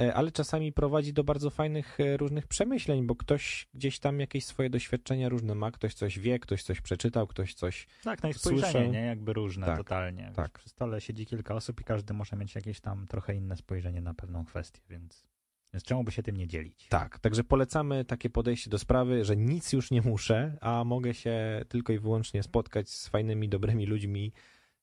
e, 0.00 0.14
ale 0.14 0.32
czasami 0.32 0.72
prowadzi 0.72 1.12
do 1.12 1.24
bardzo 1.24 1.50
fajnych 1.50 2.00
e, 2.00 2.16
różnych 2.16 2.46
przemyśleń, 2.46 3.06
bo 3.06 3.16
ktoś 3.16 3.68
gdzieś 3.74 3.98
tam 3.98 4.20
jakieś 4.20 4.44
swoje 4.44 4.70
doświadczenia 4.70 5.28
różne 5.28 5.54
ma, 5.54 5.70
ktoś 5.70 5.94
coś 5.94 6.18
wie, 6.18 6.38
ktoś 6.38 6.62
coś 6.62 6.80
przeczytał, 6.80 7.26
ktoś 7.26 7.54
coś. 7.54 7.86
Tak, 8.04 8.22
no 8.22 8.28
i 8.28 8.34
spojrzenie, 8.34 8.88
nie? 8.88 9.06
Jakby 9.06 9.32
różne 9.32 9.66
Tak, 9.66 9.78
totalnie. 9.78 10.32
tak. 10.36 10.58
Przy 10.58 10.68
stole 10.68 11.00
siedzi 11.00 11.26
kilka 11.26 11.54
osób 11.54 11.80
i 11.80 11.84
każdy 11.84 12.14
może 12.14 12.36
mieć 12.36 12.54
jakieś 12.54 12.80
tam 12.80 13.06
trochę 13.06 13.34
inne 13.34 13.56
spojrzenie 13.56 14.00
na 14.00 14.14
pewną 14.14 14.44
kwestię, 14.44 14.80
więc, 14.90 15.26
więc 15.74 15.84
czemu 15.84 16.04
by 16.04 16.12
się 16.12 16.22
tym 16.22 16.36
nie 16.36 16.46
dzielić? 16.46 16.86
Tak, 16.88 17.18
także 17.18 17.44
polecamy 17.44 18.04
takie 18.04 18.30
podejście 18.30 18.70
do 18.70 18.78
sprawy, 18.78 19.24
że 19.24 19.36
nic 19.36 19.72
już 19.72 19.90
nie 19.90 20.02
muszę, 20.02 20.56
a 20.60 20.84
mogę 20.84 21.14
się 21.14 21.64
tylko 21.68 21.92
i 21.92 21.98
wyłącznie 21.98 22.42
spotkać 22.42 22.90
z 22.90 23.08
fajnymi, 23.08 23.48
dobrymi 23.48 23.86
ludźmi, 23.86 24.32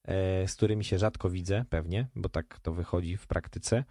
e, 0.04 0.48
z 0.48 0.56
którymi 0.56 0.84
się 0.84 0.98
rzadko 0.98 1.30
widzę, 1.30 1.66
pewnie, 1.70 2.08
bo 2.16 2.30
tak 2.30 2.60
to 2.60 2.74
wychodzi 2.74 3.18
w 3.18 3.28
praktyce. 3.28 3.84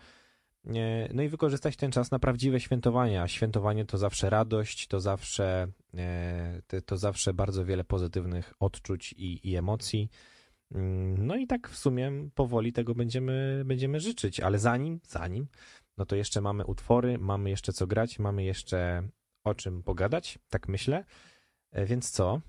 E, 0.67 1.09
No 1.15 1.23
i 1.23 1.29
wykorzystać 1.29 1.77
ten 1.77 1.93
czas 1.93 2.11
na 2.11 2.19
prawdziwe 2.19 2.61
świętowania. 2.61 3.29
Świętowanie 3.29 3.85
to 3.85 3.99
zawsze 3.99 4.31
radość, 4.31 4.87
to 4.87 5.01
zawsze, 5.01 5.67
e, 5.97 6.83
to 6.87 6.97
zawsze 6.97 7.35
bardzo 7.35 7.65
wiele 7.65 7.85
pozytywnych 7.85 8.55
odczuć 8.59 9.13
i, 9.13 9.51
i 9.51 9.57
emocji. 9.57 10.11
Mm, 10.75 11.27
No 11.27 11.37
i 11.37 11.47
tak 11.47 11.69
w 11.69 11.77
sumie 11.77 12.13
powoli 12.35 12.73
tego 12.73 12.95
będziemy, 12.95 13.63
będziemy 13.67 14.01
życzyć, 14.01 14.41
ale 14.41 14.59
zanim, 14.59 15.01
zanim, 15.09 15.47
no 16.01 16.07
to 16.07 16.17
jeszcze 16.17 16.41
mamy 16.41 16.67
utwory, 16.67 17.19
mamy 17.19 17.51
jeszcze 17.51 17.73
co 17.73 17.87
grać, 17.87 18.19
mamy 18.19 18.45
jeszcze 18.45 19.03
o 19.45 19.55
czym 19.55 19.83
pogadać, 19.83 20.39
tak 20.49 20.69
myślę. 20.69 21.05
E, 21.73 21.87
Więc 21.87 22.11
co? 22.11 22.41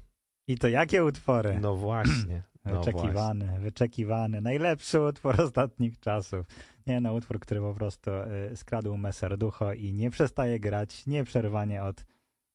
I 0.47 0.57
to 0.57 0.67
jakie 0.67 1.05
utwory? 1.05 1.59
No 1.61 1.75
właśnie. 1.75 2.43
No 2.65 2.79
Wyczekiwany, 2.79 3.59
wyczekiwany. 3.59 4.41
Najlepszy 4.41 5.01
utwór 5.01 5.41
ostatnich 5.41 5.99
czasów. 5.99 6.45
Nie 6.87 7.01
no, 7.01 7.13
utwór, 7.13 7.39
który 7.39 7.61
po 7.61 7.73
prostu 7.73 8.11
y, 8.51 8.55
skradł 8.55 8.97
me 8.97 9.13
serducho 9.13 9.73
i 9.73 9.93
nie 9.93 10.09
przestaje 10.11 10.59
grać 10.59 11.07
nieprzerwanie 11.07 11.83
od 11.83 12.05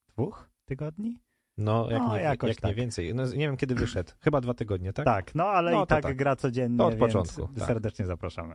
dwóch 0.09 0.51
tygodni? 0.65 1.19
No, 1.59 1.91
jak, 1.91 2.03
No, 2.03 2.17
nie, 2.17 2.23
jak 2.23 2.43
nie 2.43 2.55
tak. 2.55 2.75
więcej. 2.75 3.15
No, 3.15 3.27
nie 3.27 3.47
wiem, 3.47 3.57
kiedy 3.57 3.75
wyszedł. 3.75 4.13
Chyba 4.21 4.41
dwa 4.41 4.55
tygodnie, 4.55 4.93
tak? 4.93 5.05
Tak, 5.05 5.35
no 5.35 5.45
ale 5.45 5.73
No 5.73 5.85
i 5.85 5.87
tak, 5.87 6.03
tak. 6.03 6.17
gra 6.17 6.37
codziennie, 6.37 6.79
To 6.79 6.87
od 6.87 6.97
początku, 6.97 7.49
tak. 7.49 7.67
serdecznie 7.67 8.07
zapraszamy. 8.07 8.55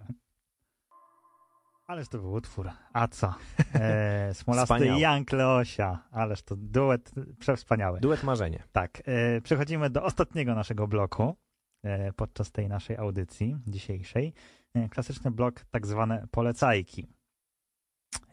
Ależ 1.92 2.08
to 2.08 2.18
był 2.18 2.34
utwór. 2.34 2.70
A 2.94 3.08
co? 3.08 3.36
E, 3.74 4.34
Smolasty 4.34 4.88
Jan 4.88 5.26
Kleosia. 5.26 6.00
Ależ 6.12 6.44
to 6.44 6.56
duet 6.56 7.12
przewspaniały. 7.40 8.00
Duet 8.00 8.24
marzenie. 8.24 8.64
Tak, 8.72 9.02
e, 9.06 9.42
przechodzimy 9.42 9.90
do 9.90 10.04
ostatniego 10.04 10.56
naszego 10.56 10.88
bloku 10.88 11.36
e, 11.84 12.14
podczas 12.14 12.52
tej 12.52 12.70
naszej 12.70 12.98
audycji 12.98 13.58
dzisiejszej. 13.68 14.34
E, 14.74 14.90
klasyczny 14.90 15.32
blok, 15.32 15.66
tak 15.72 15.88
zwane 15.88 16.28
polecajki. 16.32 17.08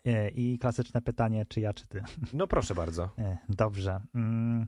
E, 0.06 0.28
I 0.28 0.58
klasyczne 0.58 1.02
pytanie, 1.02 1.46
czy 1.46 1.60
ja, 1.60 1.74
czy 1.74 1.86
ty. 1.86 2.02
No 2.32 2.46
proszę 2.46 2.74
bardzo. 2.74 3.10
E, 3.18 3.38
dobrze. 3.48 4.00
Mm, 4.14 4.66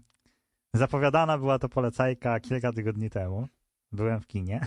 zapowiadana 0.74 1.38
była 1.38 1.59
to 1.59 1.68
polecajka 1.68 2.41
kilka 2.41 2.72
tygodni 2.72 3.11
temu. 3.11 3.49
Byłem 3.93 4.20
w 4.20 4.26
kinie. 4.26 4.61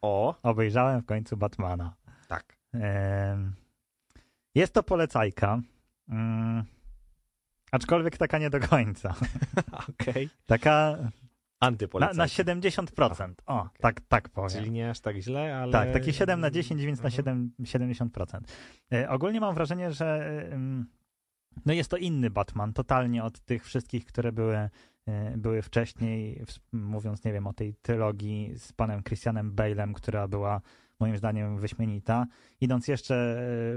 O, 0.00 0.34
Obejrzałem 0.42 1.00
w 1.00 1.06
końcu 1.06 1.36
Batmana. 1.36 1.94
tak. 2.28 2.61
Jest 4.54 4.72
to 4.74 4.82
polecajka. 4.82 5.60
mm, 6.08 6.64
Aczkolwiek 7.72 8.16
taka 8.16 8.38
nie 8.38 8.50
do 8.50 8.60
końca. 8.60 9.14
Okej. 10.00 10.28
Taka 10.46 10.96
na, 11.00 11.08
Antypolecajka. 11.60 12.16
na 12.16 12.26
70%. 12.26 13.32
O, 13.46 13.68
tak, 13.80 14.00
tak 14.00 14.28
powiem. 14.28 14.50
Czyli 14.50 14.70
nie 14.70 14.90
aż 14.90 15.00
tak 15.00 15.16
źle, 15.16 15.56
ale... 15.56 15.72
Tak, 15.72 15.92
takie 15.92 16.12
7 16.12 16.40
na 16.40 16.50
10, 16.50 16.82
więc 16.84 17.02
na 17.02 17.08
Mhm. 17.08 17.50
7, 17.60 17.86
70%. 17.86 18.40
E, 18.92 19.08
ogólnie 19.10 19.40
mam 19.40 19.54
wrażenie, 19.54 19.92
że 19.92 20.32
no 21.66 21.72
jest 21.72 21.90
to 21.90 21.96
inny 21.96 22.30
Batman, 22.30 22.72
totalnie 22.72 23.24
od 23.24 23.40
tych 23.40 23.64
wszystkich, 23.64 24.04
które 24.04 24.32
były, 24.32 24.56
e, 25.06 25.36
były 25.36 25.62
wcześniej, 25.62 26.44
mówiąc, 26.72 27.24
nie 27.24 27.32
wiem, 27.32 27.46
o 27.46 27.52
tej 27.52 27.74
trylogii 27.74 28.52
z 28.58 28.72
panem 28.72 29.02
Christianem 29.02 29.54
Bale'em, 29.56 29.92
która 29.92 30.28
była 30.28 30.60
moim 31.02 31.16
zdaniem 31.16 31.58
wyśmienita. 31.58 32.26
Idąc 32.60 32.88
jeszcze 32.88 33.14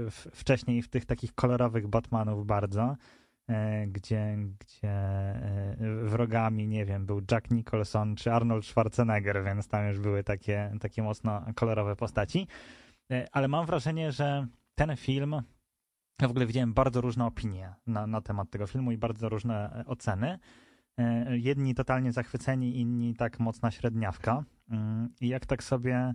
e, 0.06 0.10
wcześniej 0.10 0.82
w 0.82 0.88
tych 0.88 1.04
takich 1.04 1.34
kolorowych 1.34 1.86
Batmanów 1.86 2.46
bardzo, 2.46 2.96
e, 3.48 3.86
gdzie, 3.86 4.36
gdzie 4.58 4.90
e, 4.90 5.76
wrogami, 6.02 6.68
nie 6.68 6.84
wiem, 6.84 7.06
był 7.06 7.20
Jack 7.30 7.50
Nicholson 7.50 8.16
czy 8.16 8.32
Arnold 8.32 8.66
Schwarzenegger, 8.66 9.44
więc 9.44 9.68
tam 9.68 9.88
już 9.88 9.98
były 9.98 10.24
takie, 10.24 10.72
takie 10.80 11.02
mocno 11.02 11.42
kolorowe 11.54 11.96
postaci. 11.96 12.46
Ale 13.32 13.48
mam 13.48 13.66
wrażenie, 13.66 14.12
że 14.12 14.46
ten 14.74 14.96
film, 14.96 15.42
ja 16.22 16.28
w 16.28 16.30
ogóle 16.30 16.46
widziałem 16.46 16.74
bardzo 16.74 17.00
różne 17.00 17.26
opinie 17.26 17.74
na, 17.86 18.06
na 18.06 18.20
temat 18.20 18.50
tego 18.50 18.66
filmu 18.66 18.92
i 18.92 18.98
bardzo 18.98 19.28
różne 19.28 19.84
oceny. 19.86 20.38
Jedni 21.30 21.74
totalnie 21.74 22.12
zachwyceni, 22.12 22.80
inni 22.80 23.14
tak 23.14 23.40
mocna 23.40 23.70
średniawka. 23.70 24.44
Mm, 24.70 25.08
I 25.20 25.28
jak 25.28 25.46
tak 25.46 25.62
sobie 25.62 26.14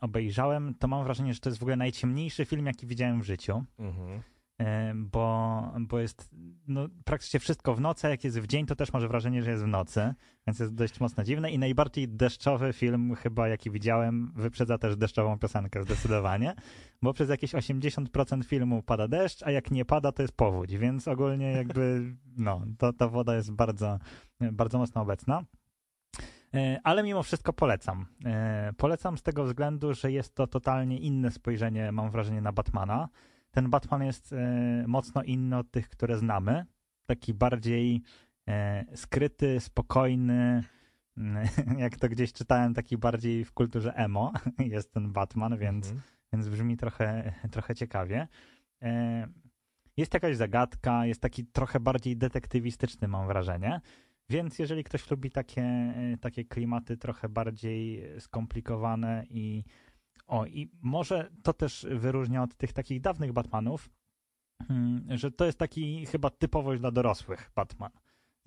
obejrzałem, 0.00 0.74
to 0.78 0.88
mam 0.88 1.04
wrażenie, 1.04 1.34
że 1.34 1.40
to 1.40 1.48
jest 1.48 1.58
w 1.58 1.62
ogóle 1.62 1.76
najciemniejszy 1.76 2.44
film, 2.44 2.66
jaki 2.66 2.86
widziałem 2.86 3.20
w 3.20 3.24
życiu. 3.24 3.64
Mhm. 3.78 4.22
E, 4.60 4.92
bo, 4.94 5.72
bo 5.80 5.98
jest 5.98 6.30
no, 6.68 6.88
praktycznie 7.04 7.40
wszystko 7.40 7.74
w 7.74 7.80
nocy, 7.80 8.06
a 8.06 8.10
jak 8.10 8.24
jest 8.24 8.40
w 8.40 8.46
dzień, 8.46 8.66
to 8.66 8.76
też 8.76 8.92
może 8.92 9.08
wrażenie, 9.08 9.42
że 9.42 9.50
jest 9.50 9.62
w 9.62 9.66
nocy, 9.66 10.14
więc 10.46 10.58
jest 10.58 10.74
dość 10.74 11.00
mocno 11.00 11.24
dziwne 11.24 11.50
i 11.50 11.58
najbardziej 11.58 12.08
deszczowy 12.08 12.72
film 12.72 13.14
chyba, 13.14 13.48
jaki 13.48 13.70
widziałem, 13.70 14.32
wyprzedza 14.36 14.78
też 14.78 14.96
deszczową 14.96 15.38
piosenkę 15.38 15.82
zdecydowanie, 15.82 16.54
bo 17.02 17.12
przez 17.12 17.28
jakieś 17.28 17.54
80% 17.54 18.44
filmu 18.44 18.82
pada 18.82 19.08
deszcz, 19.08 19.42
a 19.42 19.50
jak 19.50 19.70
nie 19.70 19.84
pada, 19.84 20.12
to 20.12 20.22
jest 20.22 20.36
powódź, 20.36 20.76
więc 20.76 21.08
ogólnie 21.08 21.52
jakby, 21.52 22.14
no, 22.36 22.62
to, 22.78 22.92
ta 22.92 23.08
woda 23.08 23.36
jest 23.36 23.52
bardzo, 23.52 23.98
bardzo 24.40 24.78
mocno 24.78 25.02
obecna. 25.02 25.44
E, 26.54 26.80
Ale 26.84 27.02
mimo 27.02 27.22
wszystko 27.22 27.52
polecam. 27.52 28.06
E, 28.24 28.72
Polecam 28.76 29.18
z 29.18 29.22
tego 29.22 29.44
względu, 29.44 29.94
że 29.94 30.12
jest 30.12 30.34
to 30.34 30.46
totalnie 30.46 30.98
inne 30.98 31.30
spojrzenie, 31.30 31.92
mam 31.92 32.10
wrażenie, 32.10 32.40
na 32.40 32.52
Batmana 32.52 33.08
ten 33.50 33.70
Batman 33.70 34.02
jest 34.02 34.32
e, 34.32 34.84
mocno 34.86 35.22
inny 35.22 35.58
od 35.58 35.70
tych, 35.70 35.88
które 35.88 36.18
znamy. 36.18 36.64
Taki 37.06 37.34
bardziej 37.34 38.02
skryty, 38.94 39.60
spokojny. 39.60 40.64
Mm, 41.16 41.46
Jak 41.78 41.96
to 41.96 42.08
gdzieś 42.08 42.32
czytałem, 42.32 42.74
taki 42.74 42.98
bardziej 42.98 43.44
w 43.44 43.52
kulturze 43.52 43.94
emo 43.94 44.32
jest 44.58 44.92
ten 44.92 45.12
Batman, 45.12 45.58
więc, 45.58 45.86
Mhm. 45.86 46.02
więc 46.32 46.48
brzmi 46.48 46.76
trochę, 46.76 47.32
trochę 47.50 47.74
ciekawie. 47.74 48.28
Jest 49.96 50.14
jakaś 50.14 50.36
zagadka, 50.36 51.06
jest 51.06 51.20
taki 51.20 51.46
trochę 51.46 51.80
bardziej 51.80 52.16
detektywistyczny, 52.16 53.08
mam 53.08 53.26
wrażenie. 53.26 53.80
Więc 54.30 54.58
jeżeli 54.58 54.84
ktoś 54.84 55.10
lubi 55.10 55.30
takie, 55.30 55.62
e, 55.62 56.16
takie 56.20 56.44
klimaty 56.44 56.96
trochę 56.96 57.28
bardziej 57.28 58.02
skomplikowane 58.20 59.24
i 59.30 59.64
o, 60.26 60.46
i 60.46 60.70
może 60.82 61.30
to 61.42 61.52
też 61.52 61.86
wyróżnia 61.90 62.42
od 62.42 62.54
tych 62.54 62.72
takich 62.72 63.00
dawnych 63.00 63.32
Batmanów, 63.32 63.90
mm, 64.70 65.06
że 65.18 65.30
to 65.30 65.44
jest 65.44 65.58
taki 65.58 66.06
chyba 66.06 66.30
typowość 66.30 66.80
dla 66.80 66.90
dorosłych 66.90 67.50
Batman. 67.56 67.90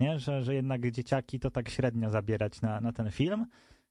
Nie? 0.00 0.18
Że, 0.18 0.42
że 0.42 0.54
jednak 0.54 0.90
dzieciaki 0.90 1.40
to 1.40 1.50
tak 1.50 1.68
średnio 1.68 2.10
zabierać 2.10 2.60
na, 2.60 2.80
na 2.80 2.92
ten 2.92 3.10
film. 3.10 3.46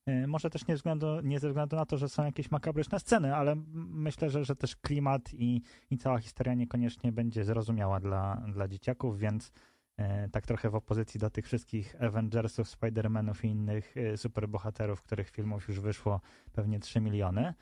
E, 0.06 0.26
Może 0.26 0.50
też 0.50 0.66
nie, 0.66 0.74
względu, 0.74 1.06
nie 1.22 1.40
ze 1.40 1.48
względu 1.48 1.76
na 1.76 1.86
to, 1.86 1.96
że 1.96 2.08
są 2.08 2.24
jakieś 2.24 2.50
makabryczne 2.50 3.00
sceny, 3.00 3.34
ale 3.34 3.54
myślę, 3.74 4.30
że, 4.30 4.44
że 4.44 4.56
też 4.56 4.76
klimat 4.76 5.34
i, 5.34 5.62
i 5.90 5.98
cała 5.98 6.18
historia 6.18 6.54
niekoniecznie 6.54 7.12
będzie 7.12 7.44
zrozumiała 7.44 8.00
dla, 8.00 8.42
dla 8.52 8.68
dzieciaków, 8.68 9.18
więc 9.18 9.48
e, 9.48 9.52
tak 10.32 10.46
trochę 10.46 10.70
w 10.70 10.74
opozycji 10.74 11.20
do 11.20 11.30
tych 11.30 11.44
wszystkich 11.44 12.02
Avengersów, 12.02 12.68
Spider-Manów 12.68 13.44
i 13.44 13.48
innych 13.48 13.96
e, 13.96 14.16
superbohaterów, 14.16 15.02
których 15.02 15.30
filmów 15.30 15.68
już 15.68 15.80
wyszło 15.80 16.20
pewnie 16.52 16.80
3 16.80 17.00
miliony, 17.00 17.54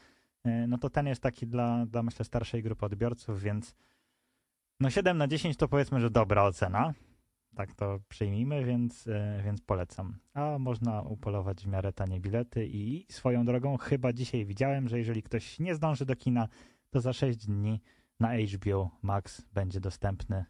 e, 0.45 0.67
no 0.67 0.79
to 0.79 0.91
ten 0.91 1.07
jest 1.07 1.23
taki 1.23 1.47
dla, 1.47 1.87
dla 1.87 2.03
myślę 2.03 2.25
starszej 2.25 2.63
grupy 2.63 2.87
odbiorców, 2.87 3.43
więc 3.43 3.75
no 4.81 4.91
7 4.91 5.19
na 5.19 5.29
10 5.29 5.57
to 5.57 5.69
powiedzmy, 5.69 6.01
że 6.01 6.11
dobra 6.11 6.43
ocena. 6.43 6.95
Tak 7.55 7.75
to 7.75 8.01
przyjmijmy, 8.09 8.65
więc, 8.65 9.07
e, 9.07 9.43
więc 9.45 9.61
polecam. 9.61 10.19
A 10.35 10.59
można 10.59 11.03
upolować 11.03 11.65
w 11.65 11.67
miarę 11.67 11.93
tanie 11.93 12.21
bilety 12.21 12.67
i 12.67 13.07
swoją 13.11 13.45
drogą 13.45 13.77
chyba 13.77 14.13
dzisiaj 14.13 14.47
widziałem, 14.47 14.89
że 14.89 14.99
jeżeli 14.99 15.23
ktoś 15.23 15.59
nie 15.59 15.75
zdąży 15.75 16.07
do 16.07 16.17
kina, 16.17 16.49
to 16.91 17.01
za 17.01 17.13
6 17.13 17.47
dni 17.47 17.81
na 18.21 18.29
HBO 18.37 18.91
Max 19.03 19.43
będzie 19.53 19.81
dostępny 19.81 20.45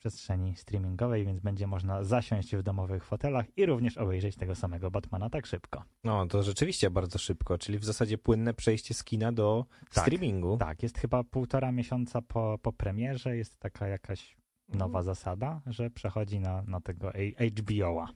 przestrzeni 0.00 0.56
streamingowej, 0.56 1.24
więc 1.24 1.40
będzie 1.40 1.66
można 1.66 2.04
zasiąść 2.04 2.56
w 2.56 2.62
domowych 2.62 3.04
fotelach 3.04 3.46
i 3.58 3.66
również 3.66 3.98
obejrzeć 3.98 4.36
tego 4.36 4.54
samego 4.54 4.90
Batmana 4.90 5.30
tak 5.30 5.46
szybko. 5.46 5.84
No, 6.04 6.26
to 6.26 6.42
rzeczywiście 6.42 6.90
bardzo 6.90 7.18
szybko, 7.18 7.58
czyli 7.58 7.78
w 7.78 7.84
zasadzie 7.84 8.18
płynne 8.18 8.54
przejście 8.54 8.94
z 8.94 9.04
kina 9.04 9.32
do 9.32 9.66
Tak, 9.94 10.04
streamingu. 10.04 10.56
Tak, 10.56 10.82
jest 10.82 10.98
chyba 10.98 11.24
półtora 11.24 11.72
miesiąca 11.72 12.22
po, 12.22 12.58
po 12.62 12.72
premierze, 12.72 13.36
jest 13.36 13.58
taka 13.58 13.88
jakaś 13.88 14.36
nowa 14.68 15.02
zasada, 15.02 15.60
że 15.66 15.90
przechodzi 15.90 16.40
na, 16.40 16.62
na 16.62 16.80
tego 16.80 17.12
HBO-a. 17.58 18.08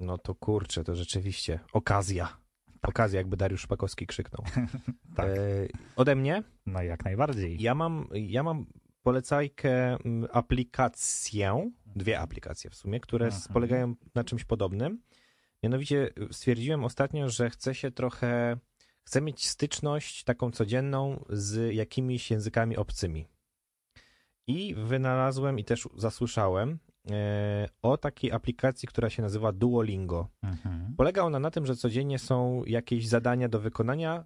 No 0.00 0.18
to 0.18 0.34
kurczę, 0.34 0.84
to 0.84 0.94
rzeczywiście 0.94 1.60
okazja. 1.72 2.36
Okazja, 2.82 3.18
jakby 3.20 3.36
Dariusz 3.36 3.60
Szpakowski 3.62 4.06
krzyknął. 4.06 4.44
Tak, 5.16 5.26
E, 5.28 5.38
ode 5.96 6.16
mnie 6.16 6.42
no 6.66 6.82
jak 6.82 7.04
najbardziej. 7.04 7.62
ja 7.62 7.74
mam, 7.74 8.08
ja 8.14 8.42
mam 8.42 8.66
polecajkę 9.04 9.94
mm, 10.04 10.28
aplikację, 10.32 11.70
dwie 11.96 12.20
aplikacje 12.20 12.70
w 12.70 12.74
sumie, 12.74 13.00
które 13.00 13.26
s- 13.26 13.34
Mhm. 13.34 13.52
polegają 13.54 13.94
na 14.14 14.24
czymś 14.24 14.44
podobnym. 14.44 15.02
Mianowicie 15.62 16.10
y, 16.30 16.32
stwierdziłem 16.32 16.84
ostatnio, 16.84 17.28
że 17.28 17.50
chcę 17.50 17.74
się 17.74 17.90
trochę, 17.90 18.56
chcę 19.04 19.20
mieć 19.20 19.46
styczność 19.46 20.24
taką 20.24 20.50
codzienną 20.50 21.24
z 21.30 21.74
jakimiś 21.74 22.30
językami 22.30 22.76
obcymi. 22.76 23.26
I 24.46 24.74
wynalazłem 24.74 25.58
i 25.58 25.64
też 25.64 25.88
zasłyszałem 25.96 26.78
e, 27.10 27.68
o 27.82 27.96
takiej 27.96 28.32
aplikacji, 28.32 28.88
która 28.88 29.10
się 29.10 29.22
nazywa 29.22 29.52
Duolingo. 29.52 30.28
Mhm. 30.42 30.94
Polega 30.96 31.22
ona 31.22 31.38
na 31.38 31.50
tym, 31.50 31.66
że 31.66 31.76
codziennie 31.76 32.18
są 32.18 32.62
jakieś 32.66 33.08
zadania 33.08 33.48
do 33.48 33.60
wykonania 33.60 34.24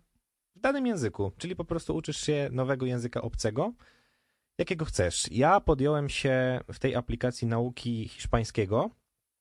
w 0.57 0.61
danym 0.61 0.87
języku, 0.87 1.33
czyli 1.39 1.57
po 1.57 1.64
prostu 1.64 1.97
uczysz 1.97 2.16
się 2.20 2.49
nowego 2.53 2.87
języka 2.87 3.22
obcego, 3.22 3.72
jakiego 4.59 4.84
chcesz. 4.84 5.26
Ja 5.30 5.61
podjąłem 5.61 6.09
się 6.09 6.61
w 6.72 6.78
tej 6.78 6.94
aplikacji 6.94 7.46
nauki 7.48 8.09
hiszpańskiego, 8.09 8.90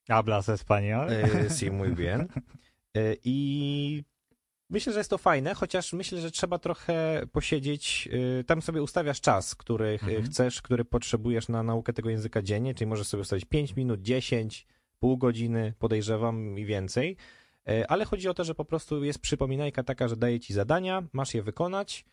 Hablas 0.07 0.49
español? 0.49 1.09
e, 1.11 1.49
sí, 1.49 1.71
muy 1.71 1.89
bien, 1.95 2.27
E, 2.97 3.15
i 3.23 4.03
myślę, 4.69 4.93
że 4.93 4.99
jest 4.99 5.09
to 5.09 5.17
fajne, 5.17 5.53
chociaż 5.53 5.93
myślę, 5.93 6.21
że 6.21 6.31
trzeba 6.31 6.59
trochę 6.59 7.21
posiedzieć, 7.31 8.09
e, 8.39 8.43
tam 8.43 8.61
sobie 8.61 8.81
ustawiasz 8.81 9.21
czas, 9.21 9.55
który 9.55 9.87
Mhm. 9.91 10.23
chcesz, 10.23 10.61
który 10.61 10.85
potrzebujesz 10.85 11.47
na 11.49 11.63
naukę 11.63 11.93
tego 11.93 12.09
języka 12.09 12.41
dziennie, 12.41 12.73
czyli 12.75 12.87
możesz 12.87 13.07
sobie 13.07 13.21
ustawić 13.21 13.45
5 13.45 13.75
minut, 13.75 14.01
10, 14.01 14.67
pół 14.99 15.17
godziny, 15.17 15.73
podejrzewam 15.79 16.59
i 16.59 16.65
więcej. 16.65 17.17
Ale 17.87 18.05
chodzi 18.05 18.29
o 18.29 18.33
to, 18.33 18.43
że 18.43 18.55
po 18.55 18.65
prostu 18.65 19.03
jest 19.03 19.19
przypominajka 19.19 19.83
taka, 19.83 20.07
że 20.07 20.15
daje 20.17 20.39
ci 20.39 20.53
zadania, 20.53 21.03
masz 21.13 21.33
je 21.33 21.43
wykonać. 21.43 22.05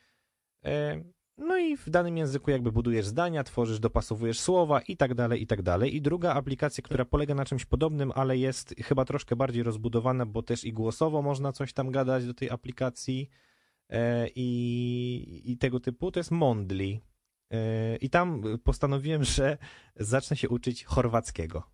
No 1.38 1.58
i 1.58 1.76
w 1.76 1.90
danym 1.90 2.16
języku 2.16 2.50
jakby 2.50 2.72
budujesz 2.72 3.06
zdania, 3.06 3.44
tworzysz, 3.44 3.80
dopasowujesz 3.80 4.40
słowa 4.40 4.80
i 4.80 4.96
tak 4.96 5.14
dalej, 5.14 5.42
i 5.42 5.46
tak 5.46 5.62
dalej. 5.62 5.96
I 5.96 6.02
druga 6.02 6.34
aplikacja, 6.34 6.82
która 6.82 7.04
polega 7.04 7.34
na 7.34 7.44
czymś 7.44 7.64
podobnym, 7.64 8.12
ale 8.14 8.38
jest 8.38 8.74
chyba 8.84 9.04
troszkę 9.04 9.36
bardziej 9.36 9.62
rozbudowana, 9.62 10.26
bo 10.26 10.42
też 10.42 10.64
i 10.64 10.72
głosowo 10.72 11.22
można 11.22 11.52
coś 11.52 11.72
tam 11.72 11.90
gadać 11.90 12.26
do 12.26 12.34
tej 12.34 12.50
aplikacji 12.50 13.30
e, 13.90 14.28
i, 14.34 15.42
i 15.52 15.58
tego 15.58 15.80
typu, 15.80 16.10
to 16.10 16.20
jest 16.20 16.30
Mondly. 16.30 17.00
E, 17.50 17.96
I 17.96 18.10
tam 18.10 18.42
postanowiłem, 18.64 19.24
że 19.34 19.58
zacznę 19.96 20.36
się 20.36 20.48
uczyć 20.48 20.84
chorwackiego. 20.84 21.73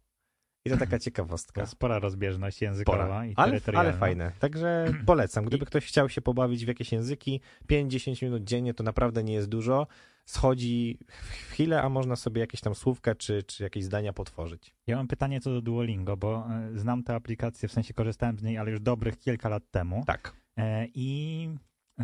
I 0.65 0.71
to 0.71 0.77
taka 0.77 0.99
ciekawostka. 0.99 1.61
To 1.61 1.67
spora 1.67 1.99
rozbieżność 1.99 2.63
językowa 2.63 3.05
Spora, 3.05 3.27
i 3.27 3.35
ale, 3.37 3.61
ale 3.75 3.93
fajne. 3.93 4.33
Także 4.39 4.93
polecam. 5.07 5.45
Gdyby 5.45 5.67
ktoś 5.67 5.87
chciał 5.87 6.09
się 6.09 6.23
pobawić 6.23 6.65
w 6.65 6.69
jakieś 6.69 6.93
języki, 6.93 7.41
5-10 7.71 8.25
minut 8.25 8.45
dziennie 8.45 8.75
to 8.75 8.85
naprawdę 8.85 9.25
nie 9.25 9.35
jest 9.35 9.49
dużo. 9.49 9.87
Schodzi 10.27 10.99
w 11.09 11.29
chwilę, 11.29 11.83
a 11.83 11.89
można 11.89 12.17
sobie 12.17 12.41
jakieś 12.41 12.61
tam 12.61 12.75
słówka 12.75 13.15
czy, 13.15 13.43
czy 13.43 13.63
jakieś 13.63 13.85
zdania 13.85 14.13
potworzyć. 14.13 14.75
Ja 14.87 14.97
mam 14.97 15.09
pytanie 15.09 15.41
co 15.41 15.51
do 15.51 15.63
Duolingo, 15.63 16.17
bo 16.17 16.47
e, 16.51 16.79
znam 16.79 17.03
tę 17.03 17.15
aplikację, 17.15 17.69
w 17.69 17.73
sensie 17.73 17.95
korzystałem 17.95 18.39
z 18.39 18.43
niej, 18.43 18.59
ale 18.59 18.71
już 18.71 18.81
dobrych 18.81 19.19
kilka 19.19 19.49
lat 19.49 19.71
temu. 19.71 20.05
Tak. 20.07 20.37
E, 20.57 20.87
I 20.95 21.49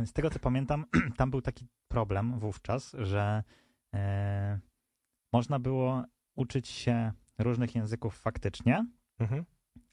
z 0.05 0.13
tego 0.13 0.31
co 0.31 0.39
pamiętam, 0.39 0.85
tam 1.19 1.31
był 1.31 1.43
taki 1.43 1.67
problem 1.89 2.39
wówczas, 2.39 2.97
że 2.99 3.43
e, 3.95 4.59
można 5.33 5.59
było 5.59 6.05
uczyć 6.37 6.69
się 6.69 7.13
różnych 7.39 7.75
języków 7.75 8.19
faktycznie, 8.19 8.87
Mhm. 9.19 9.45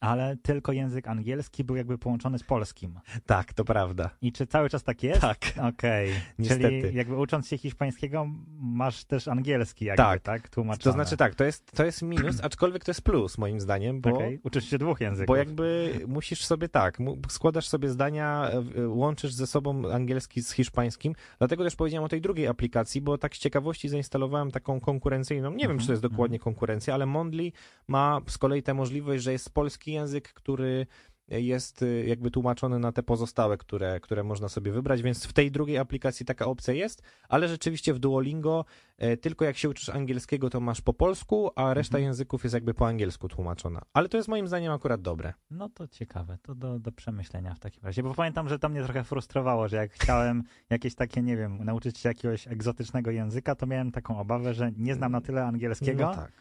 Ale 0.03 0.37
tylko 0.37 0.71
język 0.71 1.07
angielski 1.07 1.63
był 1.63 1.75
jakby 1.75 1.97
połączony 1.97 2.39
z 2.39 2.43
polskim. 2.43 2.99
Tak, 3.25 3.53
to 3.53 3.65
prawda. 3.65 4.09
I 4.21 4.31
czy 4.31 4.47
cały 4.47 4.69
czas 4.69 4.83
tak 4.83 5.03
jest? 5.03 5.21
Tak. 5.21 5.39
Okej. 5.69 6.09
Niestety. 6.39 6.81
Czyli 6.81 6.97
jakby 6.97 7.17
ucząc 7.17 7.47
się 7.47 7.57
hiszpańskiego, 7.57 8.27
masz 8.59 9.05
też 9.05 9.27
angielski 9.27 9.85
jakby, 9.85 10.03
Tak. 10.03 10.21
tak? 10.21 10.49
Tłumaczone. 10.49 10.83
To 10.83 10.91
znaczy 10.91 11.17
tak, 11.17 11.35
to 11.35 11.43
jest, 11.43 11.71
to 11.71 11.85
jest 11.85 12.01
minus, 12.01 12.41
aczkolwiek 12.45 12.83
to 12.83 12.91
jest 12.91 13.01
plus 13.01 13.37
moim 13.37 13.59
zdaniem, 13.59 14.01
bo, 14.01 14.09
Okej, 14.09 14.39
Uczysz 14.43 14.69
się 14.69 14.77
dwóch 14.77 15.01
języków. 15.01 15.27
bo 15.27 15.35
jakby 15.35 15.99
musisz 16.07 16.45
sobie 16.45 16.69
tak, 16.69 16.97
składasz 17.29 17.67
sobie 17.67 17.89
zdania, 17.89 18.49
e, 18.77 18.81
e, 18.81 18.87
łączysz 18.87 19.33
ze 19.33 19.47
sobą 19.47 19.91
angielski 19.91 20.41
z 20.41 20.51
hiszpańskim, 20.51 21.15
dlatego 21.37 21.63
też 21.63 21.75
powiedziałem 21.75 22.05
o 22.05 22.09
tej 22.09 22.21
drugiej 22.21 22.47
aplikacji, 22.47 23.01
bo 23.01 23.17
tak 23.17 23.35
z 23.35 23.39
ciekawości 23.39 23.89
zainstalowałem 23.89 24.51
taką 24.51 24.79
konkurencyjną, 24.79 25.51
nie 25.51 25.57
wiem 25.57 25.63
Mhm, 25.63 25.79
czy 25.79 25.85
to 25.87 25.93
jest 25.93 26.03
dokładnie 26.03 26.37
mhm. 26.37 26.43
konkurencja, 26.43 26.93
ale 26.93 27.05
Mondly 27.05 27.51
ma 27.87 28.21
z 28.27 28.37
kolei 28.37 28.63
tę 28.63 28.73
możliwość, 28.73 29.23
że 29.23 29.31
jest 29.31 29.53
polski 29.53 29.92
język, 29.93 30.33
który 30.33 30.87
jest 31.27 31.81
y, 31.81 32.05
jakby 32.07 32.31
tłumaczony 32.31 32.79
na 32.79 32.91
te 32.91 33.03
pozostałe, 33.03 33.57
które, 33.57 33.99
które 33.99 34.23
można 34.23 34.49
sobie 34.49 34.71
wybrać, 34.71 35.01
więc 35.01 35.25
w 35.25 35.33
tej 35.33 35.51
drugiej 35.51 35.77
aplikacji 35.77 36.25
taka 36.25 36.45
opcja 36.45 36.73
jest, 36.73 37.01
ale 37.29 37.47
rzeczywiście 37.47 37.93
w 37.93 37.99
Duolingo 37.99 38.65
e, 38.97 39.17
tylko 39.17 39.45
jak 39.45 39.57
się 39.57 39.69
uczysz 39.69 39.89
angielskiego, 39.89 40.49
to 40.49 40.59
masz 40.59 40.81
po 40.81 40.93
polsku, 40.93 41.51
a 41.55 41.73
reszta 41.73 41.97
Mhm. 41.97 42.03
języków 42.03 42.43
jest 42.43 42.53
jakby 42.53 42.73
po 42.73 42.87
angielsku 42.87 43.27
tłumaczona. 43.27 43.81
Ale 43.93 44.09
to 44.09 44.17
jest 44.17 44.29
moim 44.29 44.47
zdaniem 44.47 44.71
akurat 44.73 45.01
dobre. 45.01 45.33
No 45.51 45.69
to 45.69 45.87
ciekawe, 45.87 46.37
to 46.41 46.55
do, 46.55 46.79
do 46.79 46.91
przemyślenia 46.91 47.55
w 47.55 47.59
takim 47.59 47.83
razie, 47.83 48.03
bo 48.03 48.13
pamiętam, 48.13 48.49
że 48.49 48.59
to 48.59 48.69
mnie 48.69 48.83
trochę 48.83 49.03
frustrowało, 49.03 49.67
że 49.67 49.77
jak 49.77 49.91
chciałem 49.93 50.43
jakieś 50.69 50.95
takie, 50.95 51.21
nie 51.21 51.37
wiem, 51.37 51.63
nauczyć 51.63 51.97
się 51.97 52.09
jakiegoś 52.09 52.47
egzotycznego 52.47 53.11
języka, 53.11 53.55
to 53.55 53.65
miałem 53.65 53.91
taką 53.91 54.19
obawę, 54.19 54.53
że 54.53 54.71
nie 54.77 54.95
znam 54.95 55.11
na 55.11 55.21
tyle 55.21 55.45
angielskiego, 55.45 56.03
No 56.03 56.15
tak. 56.15 56.31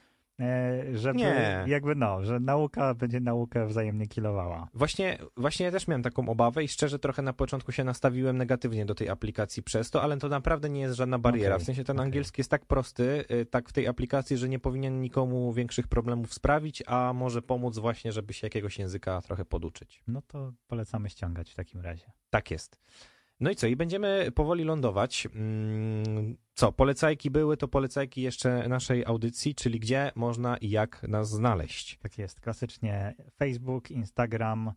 E, 0.43 0.99
żeby 0.99 1.18
Nie. 1.18 1.64
jakby 1.66 1.95
no, 1.95 2.24
że 2.24 2.40
nauka 2.40 2.95
będzie 2.95 3.20
naukę 3.20 3.66
wzajemnie 3.66 4.07
kilowała. 4.07 4.68
Właśnie, 4.74 5.18
właśnie 5.36 5.66
ja 5.66 5.72
też 5.72 5.88
miałem 5.88 6.03
taką 6.03 6.28
obawę 6.28 6.64
i 6.64 6.68
szczerze 6.68 6.99
trochę 6.99 7.22
na 7.22 7.32
początku 7.32 7.72
się 7.72 7.84
nastawiłem 7.84 8.36
negatywnie 8.36 8.86
do 8.86 8.95
tej 8.95 9.09
aplikacji 9.09 9.62
przez 9.62 9.90
to, 9.90 10.03
ale 10.03 10.16
to 10.16 10.28
naprawdę 10.28 10.70
nie 10.70 10.80
jest 10.80 10.97
żadna 10.97 11.18
bariera. 11.18 11.55
Okej, 11.55 11.62
w 11.64 11.66
sensie 11.66 11.84
ten 11.84 11.97
okej. 11.97 12.05
angielski 12.05 12.40
jest 12.40 12.51
tak 12.51 12.66
prosty, 12.66 13.24
y, 13.30 13.47
tak 13.47 13.68
w 13.68 13.72
tej 13.72 13.86
aplikacji, 13.88 14.36
że 14.36 14.49
nie 14.49 14.59
powinien 14.59 15.01
nikomu 15.01 15.53
większych 15.53 15.88
problemów 15.88 16.34
sprawić, 16.34 16.82
a 16.86 17.12
może 17.12 17.43
pomóc 17.43 17.78
właśnie, 17.78 18.12
żeby 18.12 18.32
się 18.32 18.47
jakiegoś 18.47 18.78
języka 18.78 19.22
trochę 19.22 19.45
poduczyć. 19.45 20.03
No 20.07 20.22
to 20.22 20.53
polecamy 20.66 21.11
ściągać 21.11 21.51
w 21.51 21.55
takim 21.55 21.80
razie. 21.80 22.12
Tak 22.30 22.51
jest. 22.51 22.78
No 23.43 23.51
i 23.51 23.57
co? 23.57 23.66
I 23.66 23.76
będziemy 23.76 24.32
powoli 24.34 24.64
lądować. 24.64 25.28
Mm, 25.34 26.36
Co? 26.55 26.72
Polecajki 26.72 27.30
były, 27.30 27.57
to 27.57 27.68
polecajki 27.68 28.22
jeszcze 28.22 28.68
naszej 28.68 29.05
audycji, 29.05 29.55
czyli 29.55 29.80
gdzie 29.80 30.12
można 30.14 30.57
i 30.57 30.70
jak 30.70 31.03
nas 31.03 31.30
znaleźć. 31.30 31.99
Tak 31.99 32.18
jest, 32.18 32.40
klasycznie 32.40 33.14
Facebook, 33.38 33.90
Instagram, 33.90 34.72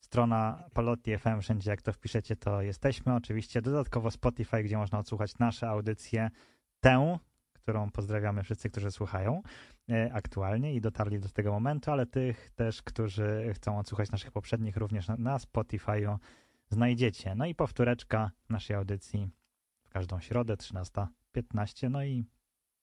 strona 0.00 0.64
Palotti 0.74 1.18
FM, 1.18 1.40
wszędzie 1.40 1.70
jak 1.70 1.82
to 1.82 1.92
wpiszecie, 1.92 2.36
to 2.36 2.62
jesteśmy. 2.62 3.14
Oczywiście 3.14 3.62
dodatkowo 3.62 4.10
Spotify, 4.10 4.62
gdzie 4.62 4.76
można 4.76 4.98
odsłuchać 4.98 5.38
nasze 5.38 5.68
audycje, 5.68 6.30
tę, 6.80 7.18
którą 7.52 7.90
pozdrawiamy 7.90 8.42
wszyscy, 8.42 8.70
którzy 8.70 8.90
słuchają 8.90 9.42
e, 9.90 10.12
aktualnie 10.12 10.74
i 10.74 10.80
dotarli 10.80 11.20
do 11.20 11.28
tego 11.28 11.52
momentu, 11.52 11.90
ale 11.90 12.06
tych 12.06 12.50
też, 12.50 12.82
którzy 12.82 13.50
chcą 13.54 13.78
odsłuchać 13.78 14.10
naszych 14.10 14.32
poprzednich, 14.32 14.76
również 14.76 15.08
na, 15.08 15.16
na 15.16 15.36
Spotify'u 15.36 16.16
znajdziecie. 16.70 17.34
No 17.34 17.46
i 17.46 17.54
powtóreczka 17.54 18.30
naszej 18.48 18.76
audycji 18.76 19.30
w 19.84 19.88
każdą 19.88 20.20
środę 20.20 20.56
13.15, 20.56 21.90
no 21.90 22.04
i 22.04 22.24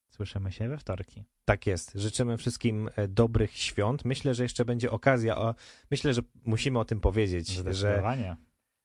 słyszymy 0.09 0.51
się 0.51 0.69
we 0.69 0.77
wtorki. 0.77 1.25
Tak 1.45 1.67
jest. 1.67 1.91
Życzymy 1.95 2.37
wszystkim 2.37 2.89
e, 2.95 3.07
dobrych 3.07 3.57
świąt. 3.57 4.05
Myślę, 4.05 4.33
że 4.33 4.43
jeszcze 4.43 4.65
będzie 4.65 4.91
okazja. 4.91 5.37
O, 5.37 5.55
myślę, 5.91 6.13
że 6.13 6.21
musimy 6.45 6.79
o 6.79 6.85
tym 6.85 6.99
powiedzieć, 6.99 7.47
że, 7.47 7.61
Zdecydowanie. 7.61 8.35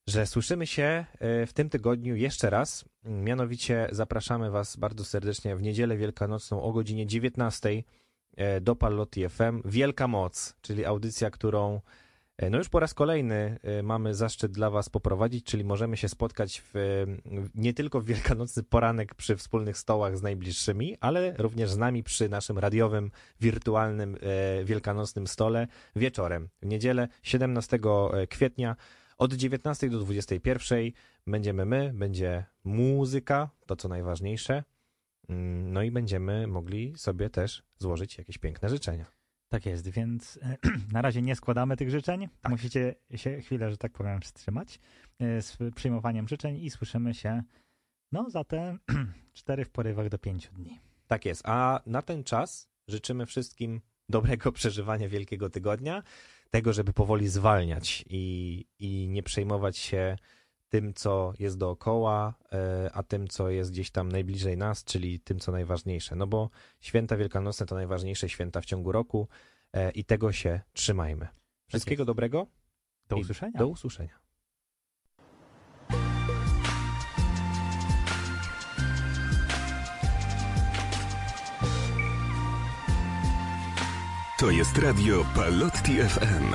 że 0.07 0.26
słyszymy 0.26 0.66
się 0.66 1.05
e, 1.18 1.46
w 1.46 1.53
tym 1.53 1.68
tygodniu 1.70 2.16
jeszcze 2.16 2.51
raz. 2.51 2.84
Mianowicie 3.05 3.88
zapraszamy 3.92 4.51
Was 4.51 4.76
bardzo 4.76 5.05
serdecznie 5.05 5.57
w 5.57 5.62
niedzielę 5.62 5.96
wielkanocną 5.96 6.62
o 6.62 6.72
godzinie 6.72 7.07
19 7.07 7.82
e, 8.36 8.61
do 8.61 8.76
Pallotti 8.76 9.28
FM. 9.28 9.62
Wielka 9.64 10.09
Moc, 10.09 10.57
czyli 10.61 10.84
audycja, 10.84 11.30
którą 11.30 11.80
no 12.51 12.59
już 12.59 12.68
po 12.68 12.80
raz 12.80 12.95
kolejny 12.95 13.59
e, 13.62 13.82
mamy 13.82 14.14
zaszczyt 14.14 14.53
dla 14.53 14.70
Was 14.70 14.88
poprowadzić, 14.88 15.45
czyli 15.45 15.64
możemy 15.64 15.97
się 15.97 16.09
spotkać 16.09 16.62
w- 16.74 17.07
nie 17.55 17.74
tylko 17.74 18.01
w 18.01 18.05
wielkanocny 18.05 18.62
poranek 18.62 19.14
przy 19.14 19.36
wspólnych 19.36 19.78
stołach 19.78 20.18
z 20.18 20.22
najbliższymi, 20.22 20.97
ale 21.01 21.34
również 21.38 21.70
z 21.70 21.76
nami 21.76 22.03
przy 22.03 22.28
naszym 22.28 22.59
radiowym, 22.59 23.11
wirtualnym 23.41 24.16
e, 24.61 24.64
wielkanocnym 24.64 25.26
stole 25.26 25.66
wieczorem. 25.97 26.49
W 26.62 26.66
niedzielę 26.66 27.09
17 27.22 27.78
kwietnia 28.30 28.76
od 29.18 29.32
19 29.32 29.91
do 29.91 29.99
21 29.99 30.91
będziemy 31.26 31.64
my, 31.64 31.93
będzie 31.95 32.45
muzyka, 32.64 33.51
to 33.66 33.76
co 33.76 33.88
najważniejsze. 33.88 34.64
Mm, 35.28 35.72
No 35.72 35.82
i 35.82 35.91
będziemy 35.91 36.47
mogli 36.47 36.93
sobie 36.97 37.30
też 37.30 37.62
złożyć 37.78 38.18
jakieś 38.18 38.38
piękne 38.38 38.68
życzenia. 38.68 39.20
Tak 39.51 39.66
jest, 39.66 39.88
więc 39.88 40.38
e, 40.42 40.57
na 40.92 41.03
razie 41.03 41.22
nie 41.22 41.36
składamy 41.36 41.76
tych 41.76 41.90
życzeń. 41.90 42.28
Tak. 42.40 42.53
Musicie 42.53 42.94
się 43.14 43.40
chwilę, 43.40 43.70
że 43.70 43.76
tak 43.76 43.92
powiem, 43.92 44.20
wstrzymać 44.20 44.80
e, 45.18 45.42
z 45.42 45.59
przyjmowaniem 45.74 46.28
życzeń 46.28 46.57
i 46.57 46.70
słyszymy 46.70 47.14
się 47.14 47.42
no 48.12 48.30
za 48.30 48.44
te 48.44 48.78
cztery 49.32 49.64
w 49.64 49.70
porywach 49.70 50.09
do 50.09 50.18
pięciu 50.18 50.53
dni. 50.53 50.80
Tak 51.07 51.24
jest. 51.24 51.42
A 51.44 51.80
na 51.86 52.03
ten 52.03 52.24
czas 52.24 52.70
życzymy 52.88 53.26
wszystkim 53.26 53.80
dobrego 54.09 54.53
przeżywania 54.59 55.09
Wielkiego 55.09 55.51
Tygodnia, 55.51 56.03
tego, 56.51 56.72
żeby 56.72 56.92
powoli 56.92 57.28
zwalniać 57.28 58.05
i, 58.11 58.64
i 58.78 59.09
nie 59.09 59.22
przejmować 59.22 59.78
się 59.78 60.16
tym, 60.71 60.95
co 60.95 61.33
jest 61.39 61.59
dookoła, 61.59 62.35
e, 62.53 62.91
a 62.93 63.03
tym, 63.03 63.29
co 63.29 63.51
jest 63.51 63.71
gdzieś 63.71 63.91
tam 63.91 64.12
najbliżej 64.12 64.57
nas, 64.57 64.85
czyli 64.85 65.21
tym, 65.21 65.39
co 65.39 65.53
najważniejsze. 65.53 66.16
No 66.16 66.27
bo 66.27 66.51
święta 66.81 67.16
wielkanocne 67.16 67.66
to 67.66 67.75
najważniejsze 67.75 68.29
święta 68.29 68.61
w 68.61 68.64
ciągu 68.64 68.93
roku 68.93 69.29
e, 69.73 69.91
i 69.91 70.05
tego 70.05 70.33
się 70.33 70.61
trzymajmy. 70.73 71.29
Wszystkiego 71.68 72.03
jest. 72.03 72.07
dobrego. 72.07 72.47
Do 73.09 73.16
usłyszenia. 73.16 73.59
Do 73.59 73.68
usłyszenia. 73.68 74.21
To 84.39 84.51
jest 84.51 84.79
radio 84.79 85.25
Palotti 85.35 85.97
FM. 86.03 86.55